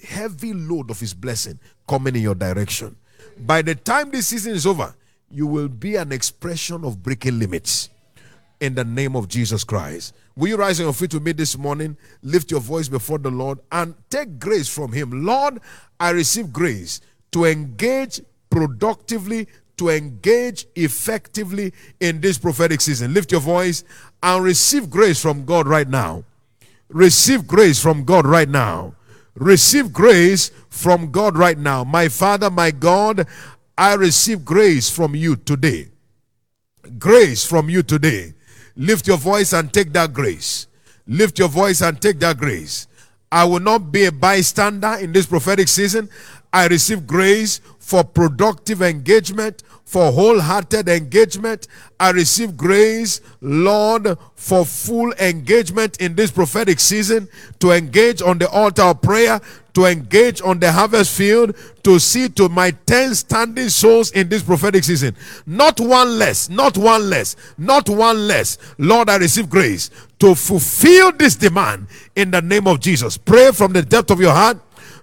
heavy 0.02 0.54
load 0.54 0.89
of 0.89 0.98
His 1.02 1.14
blessing 1.14 1.60
coming 1.89 2.16
in 2.16 2.22
your 2.22 2.36
direction. 2.36 2.96
By 3.38 3.64
the 3.64 3.76
time 3.76 4.12
this 4.12 4.28
season 4.28 4.54
is 4.54 4.66
over, 4.66 4.96
you 5.30 5.46
will 5.46 5.68
be 5.68 5.98
an 5.98 6.14
expression 6.14 6.86
of 6.86 7.04
breaking 7.04 7.38
limits 7.38 7.89
in 8.60 8.76
the 8.76 8.84
name 8.84 9.16
of 9.16 9.28
Jesus 9.28 9.64
Christ. 9.64 10.14
Will 10.36 10.49
you 10.49 10.58
rise 10.58 10.80
on 10.80 10.88
your 10.88 10.93
feet 10.93 11.14
with 11.14 11.24
me 11.24 11.32
this 11.32 11.58
morning? 11.58 11.97
Lift 12.22 12.51
your 12.51 12.60
voice 12.60 12.88
before 12.88 13.18
the 13.18 13.30
Lord 13.30 13.60
and 13.72 13.95
take 14.10 14.39
grace 14.39 14.68
from 14.68 14.91
Him. 14.91 15.26
Lord, 15.26 15.60
I 15.99 16.12
receive 16.12 16.51
grace 16.51 17.01
to 17.32 17.45
engage 17.45 18.22
productively, 18.49 19.47
to 19.78 19.89
engage 19.89 20.66
effectively 20.76 21.74
in 21.99 22.22
this 22.22 22.38
prophetic 22.38 22.82
season. 22.82 23.14
Lift 23.14 23.32
your 23.32 23.41
voice 23.41 23.84
and 24.22 24.43
receive 24.43 24.89
grace 24.89 25.22
from 25.22 25.45
God 25.45 25.68
right 25.68 25.88
now. 25.88 26.24
Receive 26.89 27.47
grace 27.47 27.82
from 27.82 28.06
God 28.06 28.26
right 28.26 28.49
now. 28.49 28.95
Receive 29.36 29.91
grace 29.91 30.51
from 30.70 31.12
God 31.12 31.38
right 31.38 31.58
now. 31.58 31.84
My 31.84 32.08
Father, 32.08 32.49
my 32.51 32.70
God, 32.72 33.28
I 33.78 33.95
receive 33.95 34.45
grace 34.45 34.89
from 34.89 35.16
you 35.16 35.36
today. 35.36 35.89
Grace 36.99 37.45
from 37.45 37.70
you 37.70 37.82
today. 37.82 38.34
Lift 38.76 39.07
your 39.07 39.17
voice 39.17 39.53
and 39.53 39.71
take 39.71 39.93
that 39.93 40.13
grace. 40.13 40.67
Lift 41.07 41.38
your 41.39 41.49
voice 41.49 41.82
and 41.82 42.01
take 42.01 42.19
that 42.19 42.38
grace. 42.38 42.88
I 43.32 43.45
will 43.45 43.59
not 43.59 43.91
be 43.91 44.05
a 44.05 44.11
bystander 44.11 44.95
in 44.99 45.11
this 45.11 45.26
prophetic 45.26 45.67
season. 45.67 46.09
I 46.51 46.67
receive 46.67 47.07
grace 47.07 47.61
for 47.80 48.03
productive 48.03 48.82
engagement, 48.82 49.63
for 49.86 50.11
wholehearted 50.11 50.88
engagement. 50.88 51.67
I 51.99 52.11
receive 52.11 52.55
grace, 52.55 53.21
Lord, 53.41 54.17
for 54.36 54.65
full 54.65 55.13
engagement 55.13 55.99
in 55.99 56.15
this 56.15 56.32
prophetic 56.32 56.80
season 56.80 57.28
to 57.59 57.71
engage 57.71 58.21
on 58.21 58.38
the 58.38 58.49
altar 58.49 58.84
of 58.84 59.01
prayer, 59.01 59.41
to 59.74 59.86
engage 59.86 60.41
on 60.41 60.59
the 60.59 60.71
harvest 60.71 61.17
field, 61.17 61.55
to 61.84 61.99
see 61.99 62.30
to 62.30 62.47
my 62.49 62.71
10 62.71 63.15
standing 63.15 63.69
souls 63.69 64.11
in 64.11 64.30
this 64.30 64.43
prophetic 64.43 64.84
season. 64.84 65.15
Not 65.45 65.80
one 65.80 66.19
less, 66.19 66.49
not 66.49 66.78
one 66.78 67.09
less, 67.09 67.36
not 67.57 67.89
one 67.89 68.28
less. 68.28 68.57
Lord, 68.78 69.09
I 69.09 69.17
receive 69.17 69.49
grace 69.49 69.89
to 70.19 70.36
fulfill 70.36 71.11
this 71.11 71.36
demand 71.36 71.88
in 72.15 72.32
the 72.32 72.41
name 72.41 72.67
of 72.67 72.80
Jesus. 72.80 73.17
Pray 73.17 73.51
from 73.51 73.74
the 73.74 73.82
depth 73.82 74.11
of 74.11 74.19
your 74.19 74.34
heart. 74.34 74.57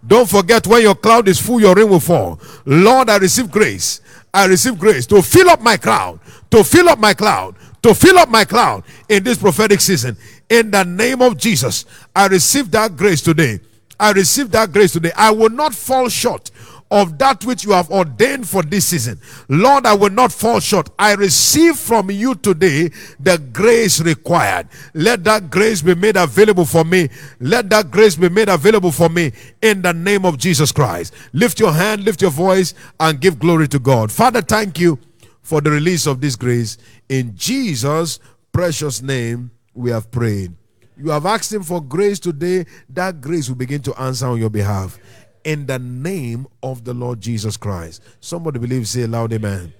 Don't 0.06 0.28
forget 0.28 0.66
when 0.66 0.82
your 0.82 0.94
cloud 0.94 1.28
is 1.28 1.40
full, 1.40 1.60
your 1.60 1.74
rain 1.74 1.88
will 1.88 2.00
fall. 2.00 2.40
Lord, 2.64 3.10
I 3.10 3.18
receive 3.18 3.50
grace. 3.50 4.00
I 4.32 4.46
receive 4.46 4.78
grace 4.78 5.06
to 5.06 5.20
fill 5.20 5.50
up 5.50 5.60
my 5.60 5.76
cloud, 5.76 6.20
to 6.50 6.64
fill 6.64 6.88
up 6.88 6.98
my 6.98 7.12
cloud, 7.12 7.56
to 7.82 7.94
fill 7.94 8.18
up 8.18 8.28
my 8.28 8.44
cloud 8.44 8.84
in 9.08 9.24
this 9.24 9.38
prophetic 9.38 9.80
season. 9.80 10.16
In 10.48 10.70
the 10.70 10.84
name 10.84 11.20
of 11.20 11.36
Jesus, 11.36 11.84
I 12.14 12.28
receive 12.28 12.70
that 12.70 12.96
grace 12.96 13.20
today. 13.20 13.60
I 14.00 14.12
receive 14.12 14.50
that 14.52 14.72
grace 14.72 14.92
today. 14.92 15.12
I 15.16 15.30
will 15.30 15.50
not 15.50 15.74
fall 15.74 16.08
short 16.08 16.50
of 16.90 17.18
that 17.18 17.44
which 17.44 17.64
you 17.64 17.70
have 17.70 17.90
ordained 17.90 18.48
for 18.48 18.62
this 18.62 18.86
season. 18.86 19.20
Lord, 19.48 19.86
I 19.86 19.94
will 19.94 20.10
not 20.10 20.32
fall 20.32 20.58
short. 20.58 20.90
I 20.98 21.14
receive 21.14 21.76
from 21.76 22.10
you 22.10 22.34
today 22.34 22.90
the 23.20 23.38
grace 23.52 24.00
required. 24.00 24.68
Let 24.94 25.22
that 25.24 25.50
grace 25.50 25.82
be 25.82 25.94
made 25.94 26.16
available 26.16 26.64
for 26.64 26.84
me. 26.84 27.08
Let 27.38 27.70
that 27.70 27.90
grace 27.90 28.16
be 28.16 28.28
made 28.28 28.48
available 28.48 28.90
for 28.90 29.08
me 29.08 29.32
in 29.62 29.82
the 29.82 29.92
name 29.92 30.24
of 30.24 30.38
Jesus 30.38 30.72
Christ. 30.72 31.14
Lift 31.32 31.60
your 31.60 31.72
hand, 31.72 32.04
lift 32.04 32.22
your 32.22 32.32
voice, 32.32 32.74
and 32.98 33.20
give 33.20 33.38
glory 33.38 33.68
to 33.68 33.78
God. 33.78 34.10
Father, 34.10 34.42
thank 34.42 34.80
you 34.80 34.98
for 35.42 35.60
the 35.60 35.70
release 35.70 36.06
of 36.06 36.20
this 36.20 36.34
grace. 36.34 36.76
In 37.08 37.36
Jesus' 37.36 38.18
precious 38.52 39.00
name, 39.00 39.52
we 39.74 39.90
have 39.90 40.10
prayed. 40.10 40.54
You 41.02 41.10
have 41.10 41.24
asked 41.24 41.50
Him 41.50 41.62
for 41.62 41.80
grace 41.80 42.18
today, 42.18 42.66
that 42.90 43.22
grace 43.22 43.48
will 43.48 43.56
begin 43.56 43.80
to 43.82 43.98
answer 43.98 44.26
on 44.26 44.38
your 44.38 44.50
behalf. 44.50 44.98
In 45.44 45.64
the 45.64 45.78
name 45.78 46.46
of 46.62 46.84
the 46.84 46.92
Lord 46.92 47.22
Jesus 47.22 47.56
Christ. 47.56 48.02
Somebody 48.20 48.58
believes, 48.58 48.90
say 48.90 49.06
loud, 49.06 49.32
Amen. 49.32 49.72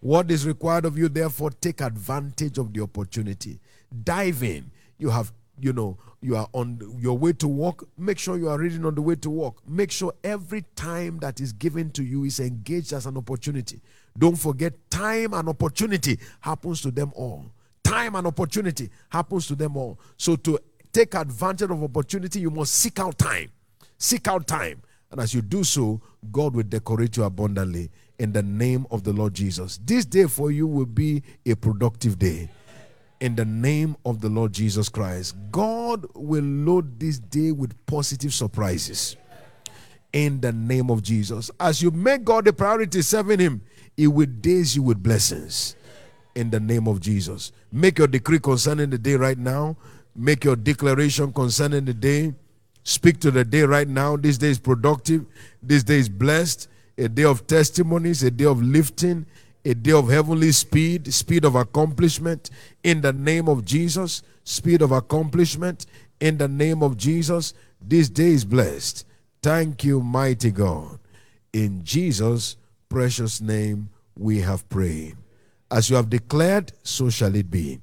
What 0.00 0.32
is 0.32 0.44
required 0.44 0.86
of 0.86 0.98
you, 0.98 1.08
therefore, 1.08 1.50
take 1.50 1.80
advantage 1.80 2.58
of 2.58 2.72
the 2.72 2.82
opportunity. 2.82 3.60
Dive 4.02 4.42
in. 4.42 4.72
You 4.98 5.10
have, 5.10 5.32
you 5.60 5.72
know, 5.72 5.98
you 6.20 6.34
are 6.34 6.48
on 6.52 6.80
your 6.98 7.16
way 7.16 7.32
to 7.34 7.46
work. 7.46 7.84
Make 7.96 8.18
sure 8.18 8.36
you 8.36 8.48
are 8.48 8.58
reading 8.58 8.84
on 8.84 8.96
the 8.96 9.02
way 9.02 9.14
to 9.14 9.30
work. 9.30 9.54
Make 9.68 9.92
sure 9.92 10.12
every 10.24 10.64
time 10.74 11.20
that 11.20 11.40
is 11.40 11.52
given 11.52 11.92
to 11.92 12.02
you 12.02 12.24
is 12.24 12.40
engaged 12.40 12.92
as 12.92 13.06
an 13.06 13.16
opportunity. 13.16 13.80
Don't 14.18 14.36
forget, 14.36 14.90
time 14.90 15.32
and 15.32 15.48
opportunity 15.48 16.18
happens 16.40 16.80
to 16.82 16.90
them 16.90 17.12
all. 17.14 17.53
Time 17.84 18.16
and 18.16 18.26
opportunity 18.26 18.90
happens 19.10 19.46
to 19.46 19.54
them 19.54 19.76
all. 19.76 20.00
So, 20.16 20.34
to 20.36 20.58
take 20.92 21.14
advantage 21.14 21.70
of 21.70 21.82
opportunity, 21.82 22.40
you 22.40 22.50
must 22.50 22.74
seek 22.74 22.98
out 22.98 23.18
time. 23.18 23.52
Seek 23.98 24.26
out 24.26 24.46
time. 24.46 24.82
And 25.10 25.20
as 25.20 25.32
you 25.32 25.42
do 25.42 25.62
so, 25.62 26.00
God 26.32 26.56
will 26.56 26.64
decorate 26.64 27.16
you 27.16 27.22
abundantly 27.22 27.90
in 28.18 28.32
the 28.32 28.42
name 28.42 28.86
of 28.90 29.04
the 29.04 29.12
Lord 29.12 29.34
Jesus. 29.34 29.78
This 29.84 30.04
day 30.04 30.26
for 30.26 30.50
you 30.50 30.66
will 30.66 30.86
be 30.86 31.22
a 31.46 31.54
productive 31.54 32.18
day. 32.18 32.48
In 33.20 33.36
the 33.36 33.44
name 33.44 33.96
of 34.04 34.20
the 34.20 34.28
Lord 34.28 34.52
Jesus 34.52 34.88
Christ, 34.88 35.36
God 35.50 36.06
will 36.14 36.44
load 36.44 36.98
this 36.98 37.18
day 37.18 37.52
with 37.52 37.74
positive 37.86 38.34
surprises. 38.34 39.16
In 40.12 40.40
the 40.40 40.52
name 40.52 40.90
of 40.90 41.02
Jesus. 41.02 41.50
As 41.58 41.80
you 41.82 41.90
make 41.90 42.24
God 42.24 42.46
a 42.48 42.52
priority, 42.52 43.02
serving 43.02 43.38
Him, 43.38 43.62
He 43.96 44.06
will 44.06 44.26
daze 44.26 44.76
you 44.76 44.82
with 44.82 45.02
blessings. 45.02 45.76
In 46.34 46.50
the 46.50 46.60
name 46.60 46.88
of 46.88 47.00
Jesus. 47.00 47.52
Make 47.70 47.98
your 47.98 48.08
decree 48.08 48.40
concerning 48.40 48.90
the 48.90 48.98
day 48.98 49.14
right 49.14 49.38
now. 49.38 49.76
Make 50.16 50.44
your 50.44 50.56
declaration 50.56 51.32
concerning 51.32 51.84
the 51.84 51.94
day. 51.94 52.34
Speak 52.82 53.18
to 53.20 53.30
the 53.30 53.44
day 53.44 53.62
right 53.62 53.88
now. 53.88 54.16
This 54.16 54.38
day 54.38 54.48
is 54.48 54.58
productive. 54.58 55.24
This 55.62 55.82
day 55.82 55.98
is 55.98 56.08
blessed. 56.08 56.68
A 56.98 57.08
day 57.08 57.24
of 57.24 57.46
testimonies, 57.46 58.22
a 58.22 58.30
day 58.30 58.44
of 58.44 58.62
lifting, 58.62 59.26
a 59.64 59.74
day 59.74 59.92
of 59.92 60.08
heavenly 60.08 60.52
speed, 60.52 61.12
speed 61.12 61.44
of 61.44 61.54
accomplishment 61.54 62.50
in 62.82 63.00
the 63.00 63.12
name 63.12 63.48
of 63.48 63.64
Jesus. 63.64 64.22
Speed 64.44 64.82
of 64.82 64.92
accomplishment 64.92 65.86
in 66.20 66.38
the 66.38 66.48
name 66.48 66.82
of 66.82 66.96
Jesus. 66.96 67.54
This 67.80 68.08
day 68.08 68.28
is 68.28 68.44
blessed. 68.44 69.06
Thank 69.42 69.84
you, 69.84 70.00
mighty 70.00 70.50
God. 70.50 70.98
In 71.52 71.84
Jesus' 71.84 72.56
precious 72.88 73.40
name, 73.40 73.88
we 74.16 74.40
have 74.40 74.68
prayed. 74.68 75.16
As 75.70 75.90
you 75.90 75.96
have 75.96 76.10
declared, 76.10 76.72
so 76.82 77.10
shall 77.10 77.34
it 77.34 77.50
be. 77.50 77.80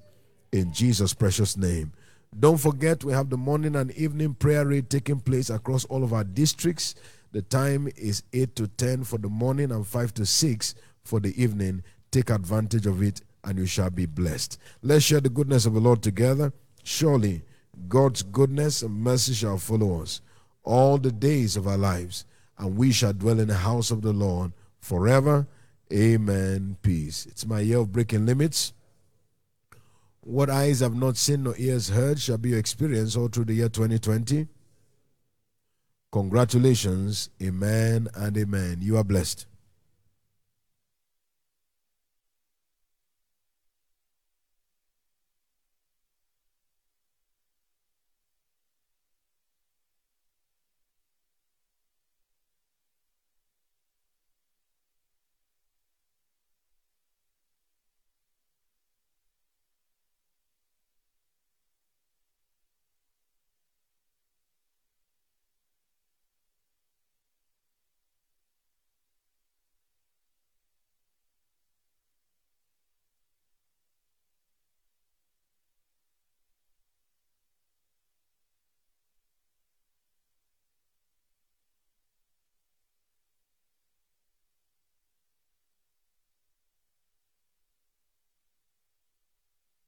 In 0.52 0.72
Jesus' 0.74 1.14
precious 1.14 1.58
name. 1.58 1.94
Don't 2.38 2.58
forget, 2.58 3.04
we 3.04 3.14
have 3.14 3.30
the 3.30 3.38
morning 3.38 3.76
and 3.76 3.92
evening 3.92 4.34
prayer 4.34 4.66
rate 4.66 4.90
taking 4.90 5.20
place 5.20 5.50
across 5.50 5.86
all 5.86 6.04
of 6.04 6.14
our 6.14 6.24
districts. 6.24 6.96
The 7.32 7.42
time 7.42 7.90
is 7.98 8.24
8 8.34 8.56
to 8.56 8.68
10 8.68 9.04
for 9.04 9.18
the 9.18 9.30
morning 9.30 9.72
and 9.72 9.86
5 9.86 10.14
to 10.16 10.26
6 10.26 10.76
for 11.04 11.20
the 11.20 11.42
evening. 11.42 11.84
Take 12.12 12.30
advantage 12.30 12.86
of 12.86 13.02
it 13.02 13.22
and 13.44 13.58
you 13.58 13.66
shall 13.66 13.90
be 13.90 14.06
blessed. 14.06 14.58
Let's 14.82 15.06
share 15.06 15.22
the 15.22 15.30
goodness 15.30 15.66
of 15.66 15.74
the 15.74 15.80
Lord 15.80 16.02
together. 16.02 16.54
Surely 16.84 17.44
God's 17.88 18.24
goodness 18.24 18.82
and 18.82 19.02
mercy 19.02 19.34
shall 19.34 19.58
follow 19.58 20.02
us 20.02 20.22
all 20.64 20.98
the 20.98 21.12
days 21.12 21.58
of 21.58 21.68
our 21.68 21.78
lives, 21.78 22.26
and 22.58 22.78
we 22.78 22.92
shall 22.92 23.14
dwell 23.14 23.40
in 23.40 23.48
the 23.48 23.56
house 23.56 23.92
of 23.92 24.02
the 24.02 24.14
Lord 24.14 24.52
forever. 24.80 25.48
Amen. 25.92 26.78
Peace. 26.82 27.26
It's 27.26 27.46
my 27.46 27.60
year 27.60 27.80
of 27.80 27.92
breaking 27.92 28.26
limits. 28.26 28.74
What 30.22 30.50
eyes 30.50 30.80
have 30.82 30.96
not 30.96 31.18
seen 31.18 31.44
nor 31.44 31.56
ears 31.58 31.90
heard 31.90 32.20
shall 32.20 32.38
be 32.38 32.50
your 32.50 32.60
experience 32.60 33.16
all 33.18 33.28
through 33.28 33.46
the 33.46 33.56
year 33.56 33.70
2020. 33.70 34.48
Congratulations. 36.12 37.30
Amen 37.42 38.08
and 38.16 38.38
amen. 38.38 38.78
You 38.82 38.98
are 38.98 39.04
blessed. 39.04 39.48